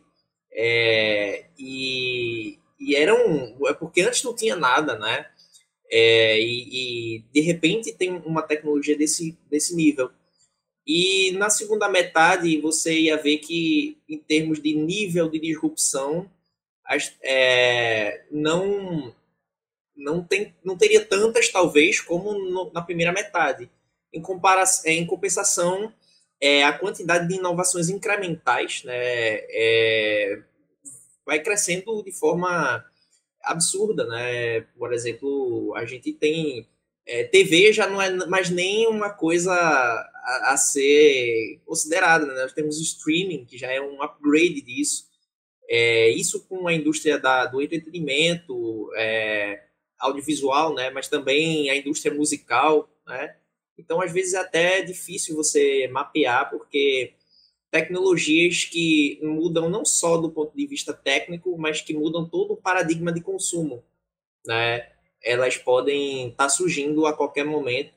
é, 0.53 1.45
e, 1.57 2.59
e 2.79 2.95
eram, 2.95 3.57
é 3.67 3.73
porque 3.73 4.01
antes 4.01 4.23
não 4.23 4.35
tinha 4.35 4.55
nada, 4.55 4.97
né, 4.97 5.25
é, 5.97 6.37
e, 6.41 7.19
e, 7.19 7.19
de 7.31 7.39
repente 7.39 7.93
tem 7.93 8.17
uma 8.25 8.41
tecnologia 8.41 8.97
desse, 8.97 9.37
desse 9.49 9.73
nível. 9.73 10.11
E 10.85 11.31
na 11.37 11.49
segunda 11.49 11.87
metade 11.87 12.59
você 12.59 12.99
ia 12.99 13.15
ver 13.15 13.37
que, 13.37 13.97
em 14.09 14.17
termos 14.17 14.61
de 14.61 14.75
nível 14.75 15.29
de 15.29 15.39
disrupção, 15.39 16.29
as, 16.83 17.15
é, 17.23 18.25
não 18.29 19.15
não 19.95 20.21
tem 20.21 20.53
não 20.65 20.77
teria 20.77 21.05
tantas 21.05 21.47
talvez 21.47 22.01
como 22.01 22.33
no, 22.33 22.73
na 22.73 22.81
primeira 22.81 23.13
metade. 23.13 23.69
Em, 24.11 24.21
comparação, 24.21 24.91
em 24.91 25.05
compensação, 25.05 25.93
é, 26.41 26.65
a 26.65 26.77
quantidade 26.77 27.25
de 27.25 27.35
inovações 27.35 27.87
incrementais 27.87 28.83
né, 28.83 28.93
é, 28.97 30.41
vai 31.25 31.39
crescendo 31.41 32.03
de 32.03 32.11
forma 32.11 32.85
absurda, 33.45 34.05
né? 34.05 34.61
Por 34.77 34.93
exemplo, 34.93 35.73
a 35.75 35.85
gente 35.85 36.11
tem 36.13 36.67
é, 37.05 37.23
TV 37.23 37.71
já 37.71 37.87
não 37.87 38.01
é 38.01 38.09
mais 38.25 38.49
nem 38.49 38.87
uma 38.87 39.11
coisa 39.11 39.53
a, 39.53 40.53
a 40.53 40.57
ser 40.57 41.61
considerada, 41.65 42.25
né? 42.25 42.41
Nós 42.41 42.53
temos 42.53 42.79
streaming 42.81 43.45
que 43.45 43.57
já 43.57 43.71
é 43.71 43.79
um 43.79 44.01
upgrade 44.01 44.61
disso. 44.61 45.07
É, 45.69 46.09
isso 46.09 46.45
com 46.47 46.67
a 46.67 46.73
indústria 46.73 47.19
da, 47.19 47.45
do 47.45 47.61
entretenimento, 47.61 48.91
é, 48.95 49.63
audiovisual, 49.99 50.73
né? 50.73 50.89
Mas 50.89 51.07
também 51.07 51.69
a 51.69 51.75
indústria 51.75 52.13
musical, 52.13 52.89
né? 53.07 53.35
Então, 53.77 54.01
às 54.01 54.11
vezes, 54.11 54.33
é 54.33 54.37
até 54.37 54.81
difícil 54.81 55.35
você 55.35 55.87
mapear, 55.89 56.49
porque 56.49 57.13
tecnologias 57.75 58.63
que 58.63 59.19
mudam 59.21 59.69
não 59.69 59.83
só 59.83 60.15
do 60.15 60.31
ponto 60.31 60.55
de 60.55 60.65
vista 60.65 60.93
técnico, 60.93 61.57
mas 61.57 61.81
que 61.81 61.93
mudam 61.93 62.25
todo 62.25 62.53
o 62.53 62.57
paradigma 62.57 63.11
de 63.11 63.19
consumo, 63.19 63.83
né? 64.47 64.87
Elas 65.21 65.57
podem 65.57 66.29
estar 66.29 66.45
tá 66.45 66.49
surgindo 66.49 67.05
a 67.05 67.11
qualquer 67.11 67.43
momento 67.43 67.93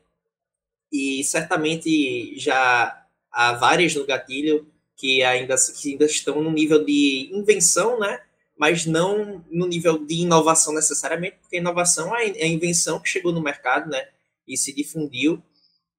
e 0.92 1.22
certamente 1.22 2.36
já 2.36 3.06
há 3.30 3.52
várias 3.52 3.94
no 3.94 4.04
gatilho 4.04 4.66
que 4.96 5.22
ainda, 5.22 5.54
que 5.80 5.92
ainda 5.92 6.06
estão 6.06 6.42
no 6.42 6.50
nível 6.50 6.84
de 6.84 7.30
invenção, 7.32 8.00
né? 8.00 8.20
Mas 8.58 8.84
não 8.84 9.44
no 9.48 9.68
nível 9.68 10.04
de 10.04 10.22
inovação 10.22 10.74
necessariamente, 10.74 11.36
porque 11.40 11.58
inovação 11.58 12.16
é 12.16 12.24
a 12.24 12.46
invenção 12.48 12.98
que 12.98 13.08
chegou 13.08 13.30
no 13.30 13.40
mercado, 13.40 13.88
né? 13.88 14.08
E 14.44 14.56
se 14.56 14.74
difundiu. 14.74 15.40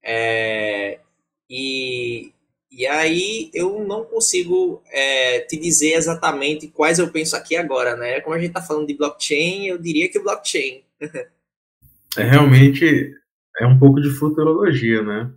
É, 0.02 1.00
e, 1.48 2.34
e 2.70 2.86
aí 2.86 3.50
eu 3.52 3.84
não 3.84 4.04
consigo 4.04 4.82
é, 4.92 5.40
te 5.40 5.58
dizer 5.58 5.94
exatamente 5.94 6.68
quais 6.68 6.98
eu 6.98 7.10
penso 7.10 7.34
aqui 7.34 7.56
agora, 7.56 7.96
né? 7.96 8.20
Como 8.20 8.34
a 8.34 8.38
gente 8.38 8.50
está 8.50 8.62
falando 8.62 8.86
de 8.86 8.96
blockchain, 8.96 9.66
eu 9.66 9.78
diria 9.78 10.08
que 10.08 10.20
blockchain. 10.20 10.82
é 12.16 12.22
realmente 12.22 13.12
é 13.58 13.66
um 13.66 13.78
pouco 13.78 14.00
de 14.00 14.10
futurologia, 14.10 15.02
né? 15.02 15.32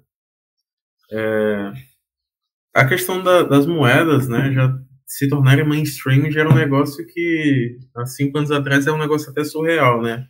É, 1.12 1.74
a 2.74 2.86
questão 2.86 3.24
da, 3.24 3.44
das 3.44 3.66
moedas, 3.66 4.28
né, 4.28 4.52
já 4.52 4.80
se 5.06 5.28
tornarem 5.28 5.68
mainstream 5.68 6.32
já 6.32 6.42
era 6.42 6.50
um 6.50 6.56
negócio 6.56 7.06
que 7.06 7.78
há 7.96 8.06
cinco 8.06 8.38
anos 8.38 8.50
atrás 8.50 8.88
era 8.88 8.96
um 8.96 9.00
negócio 9.00 9.30
até 9.30 9.44
surreal, 9.44 10.02
né? 10.02 10.28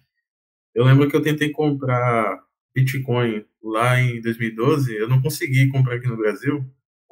Eu 0.76 0.84
lembro 0.84 1.08
que 1.10 1.16
eu 1.16 1.22
tentei 1.22 1.52
comprar 1.52 2.44
Bitcoin 2.76 3.46
lá 3.64 4.00
em 4.00 4.20
2012, 4.22 4.94
eu 4.96 5.08
não 5.08 5.22
consegui 5.22 5.70
comprar 5.70 5.96
aqui 5.96 6.08
no 6.08 6.18
Brasil. 6.18 6.66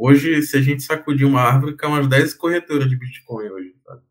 Hoje, 0.04 0.42
se 0.42 0.58
a 0.58 0.62
gente 0.62 0.82
sacudir 0.82 1.28
uma 1.28 1.42
árvore, 1.42 1.76
cai 1.76 1.88
umas 1.88 2.08
10 2.08 2.34
corretoras 2.34 2.90
de 2.90 2.96
Bitcoin 2.96 3.50
hoje, 3.50 3.76
sabe? 3.86 4.02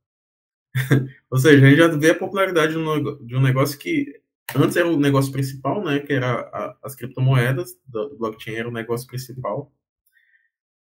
Ou 1.29 1.37
seja, 1.37 1.67
a 1.67 1.69
gente 1.69 1.79
já 1.79 1.89
vê 1.89 2.11
a 2.11 2.15
popularidade 2.15 2.75
de 2.75 3.37
um 3.37 3.43
negócio 3.43 3.77
que 3.77 4.07
antes 4.55 4.77
era 4.77 4.87
o 4.87 4.97
negócio 4.97 5.33
principal, 5.33 5.83
né, 5.83 5.99
que 5.99 6.13
era 6.13 6.79
as 6.81 6.95
criptomoedas 6.95 7.77
do 7.85 8.17
blockchain 8.17 8.55
era 8.55 8.69
o 8.69 8.73
negócio 8.73 9.05
principal. 9.09 9.73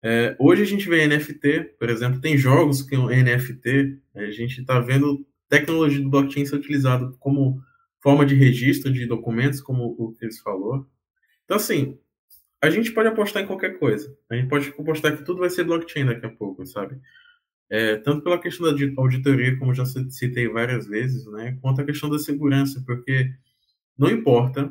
É, 0.01 0.37
hoje 0.39 0.63
a 0.63 0.67
gente 0.67 0.89
vê 0.89 1.05
NFT, 1.09 1.75
por 1.77 1.91
exemplo, 1.91 2.21
tem 2.21 2.39
jogos 2.39 2.81
que 2.81 2.97
NFT, 2.97 3.99
a 4.15 4.31
gente 4.31 4.61
está 4.61 4.79
vendo 4.79 5.27
tecnologia 5.49 6.01
do 6.01 6.09
blockchain 6.09 6.47
ser 6.47 6.55
utilizada 6.55 7.13
como 7.19 7.61
forma 8.01 8.25
de 8.25 8.37
registro 8.37 8.93
de 8.93 9.07
documentos, 9.07 9.61
como 9.61 9.97
o 9.99 10.15
Chris 10.15 10.39
falou. 10.39 10.87
Então, 11.45 11.57
assim, 11.57 11.99
a 12.69 12.71
gente 12.71 12.93
pode 12.93 13.09
apostar 13.09 13.43
em 13.43 13.47
qualquer 13.47 13.79
coisa. 13.79 14.17
A 14.31 14.35
gente 14.35 14.49
pode 14.49 14.69
apostar 14.79 15.17
que 15.17 15.25
tudo 15.25 15.41
vai 15.41 15.51
ser 15.51 15.65
blockchain 15.65 16.07
daqui 16.07 16.27
a 16.27 16.31
pouco, 16.31 16.65
sabe? 16.67 16.99
É, 17.71 17.97
tanto 17.97 18.23
pela 18.23 18.39
questão 18.39 18.67
da 18.67 19.03
auditoria, 19.03 19.59
como 19.59 19.75
já 19.75 19.85
citei 19.87 20.49
várias 20.49 20.87
vezes, 20.87 21.27
né, 21.27 21.59
quanto 21.61 21.81
a 21.81 21.85
questão 21.85 22.11
da 22.11 22.19
segurança, 22.19 22.83
porque 22.87 23.33
não 23.99 24.11
importa 24.11 24.71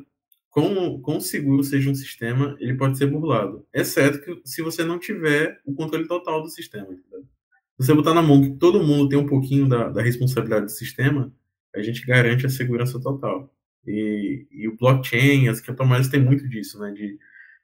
quão, 0.49 1.01
quão 1.01 1.19
seguro 1.19 1.63
seja 1.63 1.89
um 1.89 1.95
sistema, 1.95 2.55
ele 2.59 2.75
pode 2.75 2.97
ser 2.97 3.07
burlado, 3.07 3.65
exceto 3.73 4.21
que 4.21 4.41
se 4.45 4.61
você 4.61 4.83
não 4.83 4.99
tiver 4.99 5.59
o 5.65 5.73
controle 5.73 6.07
total 6.07 6.43
do 6.43 6.49
sistema. 6.49 6.93
Entendeu? 6.93 7.23
Se 7.79 7.87
você 7.87 7.93
botar 7.93 8.13
na 8.13 8.21
mão 8.21 8.41
que 8.41 8.57
todo 8.57 8.83
mundo 8.83 9.09
tem 9.09 9.17
um 9.17 9.25
pouquinho 9.25 9.67
da, 9.67 9.89
da 9.89 10.01
responsabilidade 10.01 10.65
do 10.65 10.71
sistema, 10.71 11.33
a 11.75 11.81
gente 11.81 12.05
garante 12.05 12.45
a 12.45 12.49
segurança 12.49 13.01
total. 13.01 13.51
E, 13.85 14.47
e 14.51 14.67
o 14.67 14.77
blockchain, 14.77 15.49
as 15.49 15.59
criptomoedas 15.59 16.07
têm 16.07 16.21
muito 16.21 16.47
disso, 16.47 16.79
né, 16.79 16.91
de, 16.91 17.17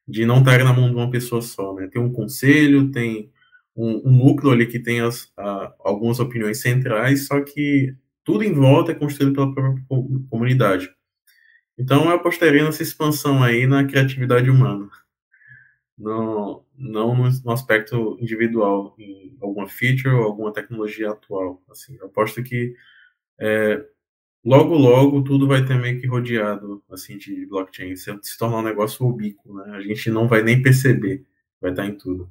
de 0.09 0.25
não 0.25 0.39
estar 0.39 0.63
na 0.63 0.73
mão 0.73 0.89
de 0.89 0.95
uma 0.95 1.09
pessoa 1.11 1.41
só, 1.41 1.73
né, 1.75 1.87
tem 1.87 2.01
um 2.01 2.11
conselho, 2.11 2.91
tem 2.91 3.31
um, 3.75 4.09
um 4.09 4.11
núcleo 4.11 4.51
ali 4.51 4.65
que 4.65 4.79
tem 4.79 5.01
as, 5.01 5.31
a, 5.37 5.73
algumas 5.79 6.19
opiniões 6.19 6.59
centrais, 6.61 7.27
só 7.27 7.39
que 7.41 7.95
tudo 8.23 8.43
em 8.43 8.53
volta 8.53 8.91
é 8.91 8.95
construído 8.95 9.33
pela 9.33 9.53
própria 9.53 9.83
comunidade. 10.29 10.89
Então 11.77 12.05
eu 12.05 12.11
apostaria 12.11 12.63
nessa 12.63 12.83
expansão 12.83 13.41
aí 13.41 13.65
na 13.65 13.85
criatividade 13.85 14.49
humana. 14.49 14.89
Não, 15.97 16.65
não 16.77 17.15
no 17.15 17.51
aspecto 17.51 18.17
individual, 18.19 18.95
em 18.97 19.37
alguma 19.41 19.67
feature 19.67 20.13
ou 20.13 20.23
alguma 20.23 20.51
tecnologia 20.51 21.11
atual. 21.11 21.61
Assim, 21.69 21.95
eu 21.97 22.07
aposto 22.07 22.43
que 22.43 22.73
é, 23.39 23.85
logo, 24.43 24.75
logo, 24.75 25.21
tudo 25.23 25.47
vai 25.47 25.65
ter 25.65 25.79
meio 25.79 25.99
que 25.99 26.07
rodeado 26.07 26.81
assim, 26.91 27.17
de 27.17 27.45
blockchain. 27.45 27.95
Se, 27.95 28.15
se 28.21 28.37
tornar 28.37 28.59
um 28.59 28.63
negócio 28.63 29.05
ubíquo, 29.05 29.53
né? 29.53 29.77
A 29.77 29.81
gente 29.81 30.09
não 30.09 30.27
vai 30.27 30.41
nem 30.41 30.61
perceber. 30.61 31.23
Vai 31.61 31.71
estar 31.71 31.85
em 31.85 31.95
tudo. 31.95 32.29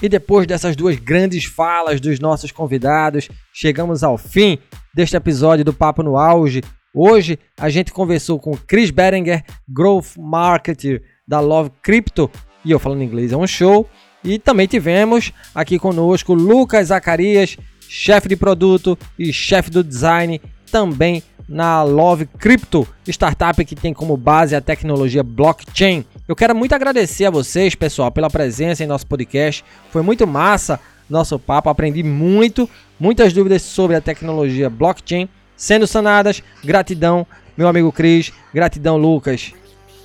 E 0.00 0.08
depois 0.08 0.48
dessas 0.48 0.74
duas 0.74 0.96
grandes 0.96 1.44
falas 1.44 2.00
dos 2.00 2.18
nossos 2.18 2.50
convidados, 2.50 3.28
chegamos 3.52 4.02
ao 4.02 4.18
fim 4.18 4.58
deste 4.92 5.16
episódio 5.16 5.64
do 5.64 5.72
Papo 5.72 6.02
no 6.02 6.16
Auge. 6.18 6.60
Hoje 6.92 7.38
a 7.56 7.70
gente 7.70 7.92
conversou 7.92 8.40
com 8.40 8.56
Chris 8.56 8.90
Berenger, 8.90 9.44
Growth 9.68 10.16
Marketer 10.18 11.02
da 11.26 11.38
Love 11.38 11.70
Crypto, 11.80 12.28
e 12.64 12.72
eu 12.72 12.80
falando 12.80 13.04
inglês 13.04 13.32
é 13.32 13.36
um 13.36 13.46
show. 13.46 13.88
E 14.24 14.38
também 14.38 14.66
tivemos 14.66 15.32
aqui 15.54 15.78
conosco 15.78 16.34
Lucas 16.34 16.88
Zacarias, 16.88 17.56
chefe 17.94 18.26
de 18.26 18.36
produto 18.36 18.98
e 19.18 19.30
chefe 19.34 19.70
do 19.70 19.84
design, 19.84 20.40
também 20.70 21.22
na 21.46 21.82
Love 21.82 22.24
Crypto, 22.24 22.88
startup 23.06 23.62
que 23.66 23.76
tem 23.76 23.92
como 23.92 24.16
base 24.16 24.56
a 24.56 24.62
tecnologia 24.62 25.22
blockchain. 25.22 26.02
Eu 26.26 26.34
quero 26.34 26.56
muito 26.56 26.74
agradecer 26.74 27.26
a 27.26 27.30
vocês, 27.30 27.74
pessoal, 27.74 28.10
pela 28.10 28.30
presença 28.30 28.82
em 28.82 28.86
nosso 28.86 29.06
podcast. 29.06 29.62
Foi 29.90 30.00
muito 30.00 30.26
massa 30.26 30.80
nosso 31.10 31.38
papo, 31.38 31.68
aprendi 31.68 32.02
muito, 32.02 32.68
muitas 32.98 33.34
dúvidas 33.34 33.60
sobre 33.60 33.94
a 33.94 34.00
tecnologia 34.00 34.70
blockchain 34.70 35.28
sendo 35.54 35.86
sanadas. 35.86 36.42
Gratidão, 36.64 37.26
meu 37.58 37.68
amigo 37.68 37.92
Cris, 37.92 38.32
gratidão, 38.54 38.96
Lucas. 38.96 39.52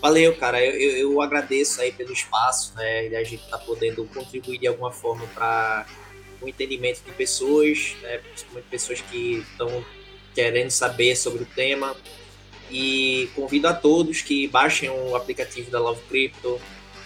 Valeu, 0.02 0.36
cara. 0.36 0.62
Eu, 0.62 0.74
eu, 0.74 1.12
eu 1.14 1.22
agradeço 1.22 1.80
aí 1.80 1.94
pelo 1.94 2.12
espaço, 2.12 2.74
né? 2.76 3.08
A 3.18 3.24
gente 3.24 3.50
tá 3.50 3.58
podendo 3.58 4.04
contribuir 4.04 4.58
de 4.58 4.68
alguma 4.68 4.92
forma 4.92 5.24
para 5.34 5.86
o 6.42 6.48
entendimento 6.48 7.02
de 7.06 7.12
pessoas, 7.12 7.96
né? 8.02 8.20
Principalmente 8.20 8.66
pessoas 8.70 9.02
que 9.02 9.46
estão 9.52 9.86
querendo 10.34 10.72
saber 10.72 11.16
sobre 11.16 11.44
o 11.44 11.46
tema. 11.46 11.96
E 12.70 13.30
convido 13.34 13.68
a 13.68 13.74
todos 13.74 14.22
que 14.22 14.48
baixem 14.48 14.90
o 14.90 15.16
aplicativo 15.16 15.72
da 15.72 15.80
Love 15.80 16.02
Crypto, 16.10 16.60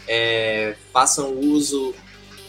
é, 0.08 0.76
façam 0.92 1.38
uso 1.38 1.94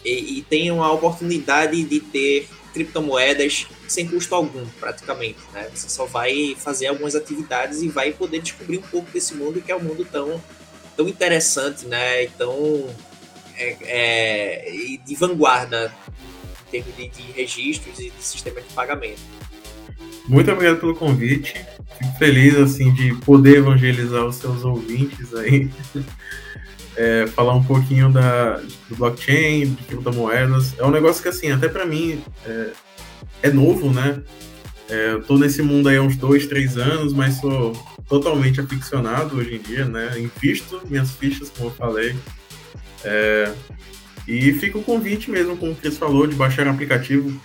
e, 0.05 0.39
e, 0.39 0.43
tenham 0.43 0.83
a 0.83 0.91
oportunidade 0.91 1.85
de 1.85 2.01
ter 2.01 2.49
criptomoedas 2.73 3.67
sem 3.87 4.09
custo 4.09 4.35
algum, 4.35 4.67
praticamente. 4.81 5.39
Né? 5.53 5.71
Você 5.75 5.91
só 5.91 6.07
vai 6.07 6.57
fazer 6.59 6.87
algumas 6.87 7.15
atividades 7.15 7.83
e 7.83 7.89
vai 7.89 8.13
poder 8.13 8.41
descobrir 8.41 8.79
um 8.79 8.83
pouco 8.83 9.11
desse 9.11 9.35
mundo 9.35 9.61
que 9.61 9.71
é 9.71 9.77
um 9.77 9.81
mundo 9.81 10.07
tão 10.11 10.43
tão 10.97 11.09
interessante, 11.09 11.87
né? 11.87 12.25
E 12.25 12.29
tão 12.29 12.89
é, 13.57 13.77
é, 13.83 14.97
de 15.05 15.15
vanguarda 15.15 15.95
termos 16.73 16.97
de, 16.97 17.09
de 17.09 17.23
registros 17.33 17.99
e 17.99 18.11
de 18.11 18.25
sistema 18.25 18.61
de 18.61 18.73
pagamento. 18.75 19.21
Muito 20.27 20.51
obrigado 20.51 20.81
pelo 20.81 20.97
convite. 20.97 21.55
Fico 21.99 22.19
feliz 22.19 22.57
assim 22.57 22.93
de 22.95 23.15
poder 23.17 23.59
evangelizar 23.59 24.25
os 24.25 24.37
seus 24.37 24.65
ouvintes 24.65 25.35
aí. 25.35 25.71
É, 26.95 27.27
falar 27.29 27.55
um 27.55 27.65
pouquinho 27.65 28.13
da, 28.13 28.57
do 28.87 28.95
blockchain, 28.97 29.73
de 29.73 29.83
criptomoedas. 29.85 30.79
É 30.79 30.85
um 30.85 30.91
negócio 30.91 31.23
que, 31.23 31.29
assim, 31.31 31.51
até 31.51 31.67
para 31.67 31.87
mim 31.87 32.23
é, 32.45 32.73
é, 33.45 33.51
novo, 33.51 33.91
né? 33.91 34.23
É, 34.91 35.13
eu 35.13 35.23
tô 35.23 35.39
nesse 35.39 35.63
mundo 35.63 35.89
aí 35.89 35.97
há 35.97 36.03
uns 36.03 36.17
dois, 36.17 36.47
três 36.47 36.77
anos, 36.77 37.15
mas 37.15 37.41
sou 37.41 37.73
totalmente 38.07 38.61
aficionado 38.61 39.39
hoje 39.39 39.55
em 39.55 39.59
dia, 39.61 39.87
né? 39.87 40.19
Invisto 40.19 40.83
minhas 40.85 41.13
fichas, 41.13 41.49
como 41.49 41.71
eu 41.71 41.75
falei. 41.75 42.15
É, 43.03 43.51
e 44.27 44.53
fica 44.53 44.79
o 44.79 44.83
convite 44.83 45.31
mesmo, 45.31 45.57
como 45.57 45.73
o 45.73 45.77
Cris 45.77 45.99
falou, 45.99 46.27
de 46.27 46.35
baixar 46.35 46.67
o 46.67 46.71
aplicativo, 46.71 47.41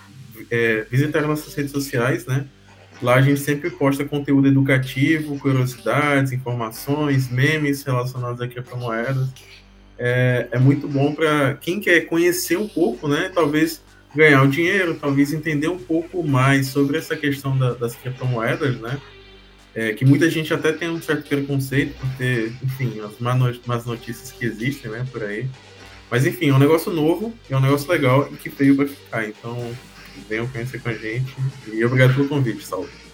é, 0.50 0.86
visitar 0.90 1.22
nossas 1.22 1.54
redes 1.54 1.72
sociais, 1.72 2.26
né? 2.26 2.46
Lá 3.00 3.14
a 3.14 3.22
gente 3.22 3.40
sempre 3.40 3.70
posta 3.70 4.04
conteúdo 4.04 4.48
educativo, 4.48 5.38
curiosidades, 5.38 6.32
informações, 6.32 7.30
memes 7.30 7.82
relacionados 7.82 8.40
a 8.40 8.48
criptomoedas. 8.48 9.28
É, 9.96 10.48
é 10.52 10.58
muito 10.58 10.88
bom 10.88 11.14
para 11.14 11.54
quem 11.54 11.80
quer 11.80 12.00
conhecer 12.02 12.56
um 12.56 12.68
pouco, 12.68 13.08
né? 13.08 13.30
Talvez 13.32 13.82
ganhar 14.14 14.42
o 14.42 14.48
dinheiro, 14.48 14.96
talvez 15.00 15.32
entender 15.32 15.68
um 15.68 15.78
pouco 15.78 16.26
mais 16.26 16.68
sobre 16.68 16.98
essa 16.98 17.16
questão 17.16 17.56
da, 17.56 17.74
das 17.74 17.94
criptomoedas, 17.94 18.80
né? 18.80 19.00
É, 19.74 19.92
que 19.92 20.04
muita 20.04 20.28
gente 20.28 20.52
até 20.52 20.72
tem 20.72 20.88
um 20.88 21.00
certo 21.00 21.28
preconceito 21.28 21.94
por 22.00 22.08
ter, 22.16 22.52
enfim, 22.64 23.00
as 23.00 23.20
más 23.66 23.86
notícias 23.86 24.32
que 24.32 24.44
existem, 24.44 24.90
né, 24.90 25.06
por 25.12 25.22
aí. 25.22 25.48
Mas 26.10 26.26
enfim, 26.26 26.48
é 26.48 26.54
um 26.54 26.58
negócio 26.58 26.92
novo, 26.92 27.34
é 27.48 27.56
um 27.56 27.60
negócio 27.60 27.90
legal 27.90 28.28
e 28.32 28.36
que 28.36 28.48
veio 28.48 28.76
para 28.76 28.86
ficar. 28.86 29.28
Então, 29.28 29.74
venham 30.28 30.48
conhecer 30.48 30.80
com 30.80 30.88
a 30.88 30.94
gente. 30.94 31.34
E 31.72 31.84
obrigado 31.84 32.14
pelo 32.14 32.28
convite, 32.28 32.64
Salve. 32.64 33.07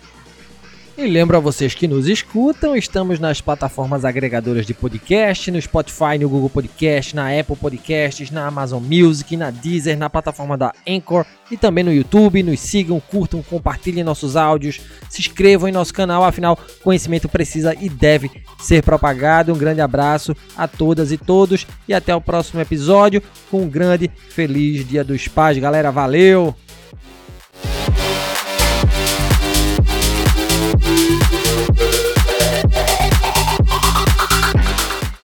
E 0.97 1.09
lembro 1.09 1.37
a 1.37 1.41
vocês 1.41 1.75
que 1.75 1.89
nos 1.89 2.07
escutam, 2.07 2.77
estamos 2.77 3.19
nas 3.19 3.41
plataformas 3.41 4.05
agregadoras 4.05 4.65
de 4.65 4.73
podcast, 4.73 5.51
no 5.51 5.61
Spotify, 5.61 6.17
no 6.21 6.29
Google 6.29 6.49
Podcast, 6.49 7.17
na 7.17 7.37
Apple 7.37 7.57
Podcasts, 7.57 8.31
na 8.31 8.47
Amazon 8.47 8.81
Music, 8.81 9.37
na 9.37 9.51
Deezer, 9.51 9.99
na 9.99 10.09
plataforma 10.09 10.57
da 10.57 10.73
Anchor 10.89 11.27
e 11.51 11.57
também 11.57 11.83
no 11.83 11.93
YouTube. 11.93 12.45
Nos 12.45 12.61
sigam, 12.61 13.01
curtam, 13.01 13.43
compartilhem 13.43 14.05
nossos 14.05 14.37
áudios, 14.37 14.81
se 15.11 15.21
inscrevam 15.21 15.69
em 15.69 15.73
nosso 15.73 15.93
canal, 15.93 16.25
afinal, 16.25 16.57
conhecimento 16.85 17.29
precisa 17.29 17.75
e 17.75 17.89
deve 17.89 18.31
ser 18.61 18.81
propagado. 18.85 19.53
Um 19.53 19.59
grande 19.59 19.81
abraço 19.81 20.37
a 20.57 20.69
todas 20.69 21.11
e 21.11 21.19
todos 21.19 21.67
e 21.89 21.93
até 21.93 22.15
o 22.15 22.21
próximo 22.21 22.61
episódio 22.61 23.21
com 23.51 23.63
um 23.63 23.69
grande 23.69 24.09
feliz 24.29 24.87
Dia 24.87 25.03
dos 25.03 25.27
Pais, 25.27 25.59
galera. 25.59 25.91
Valeu! 25.91 26.55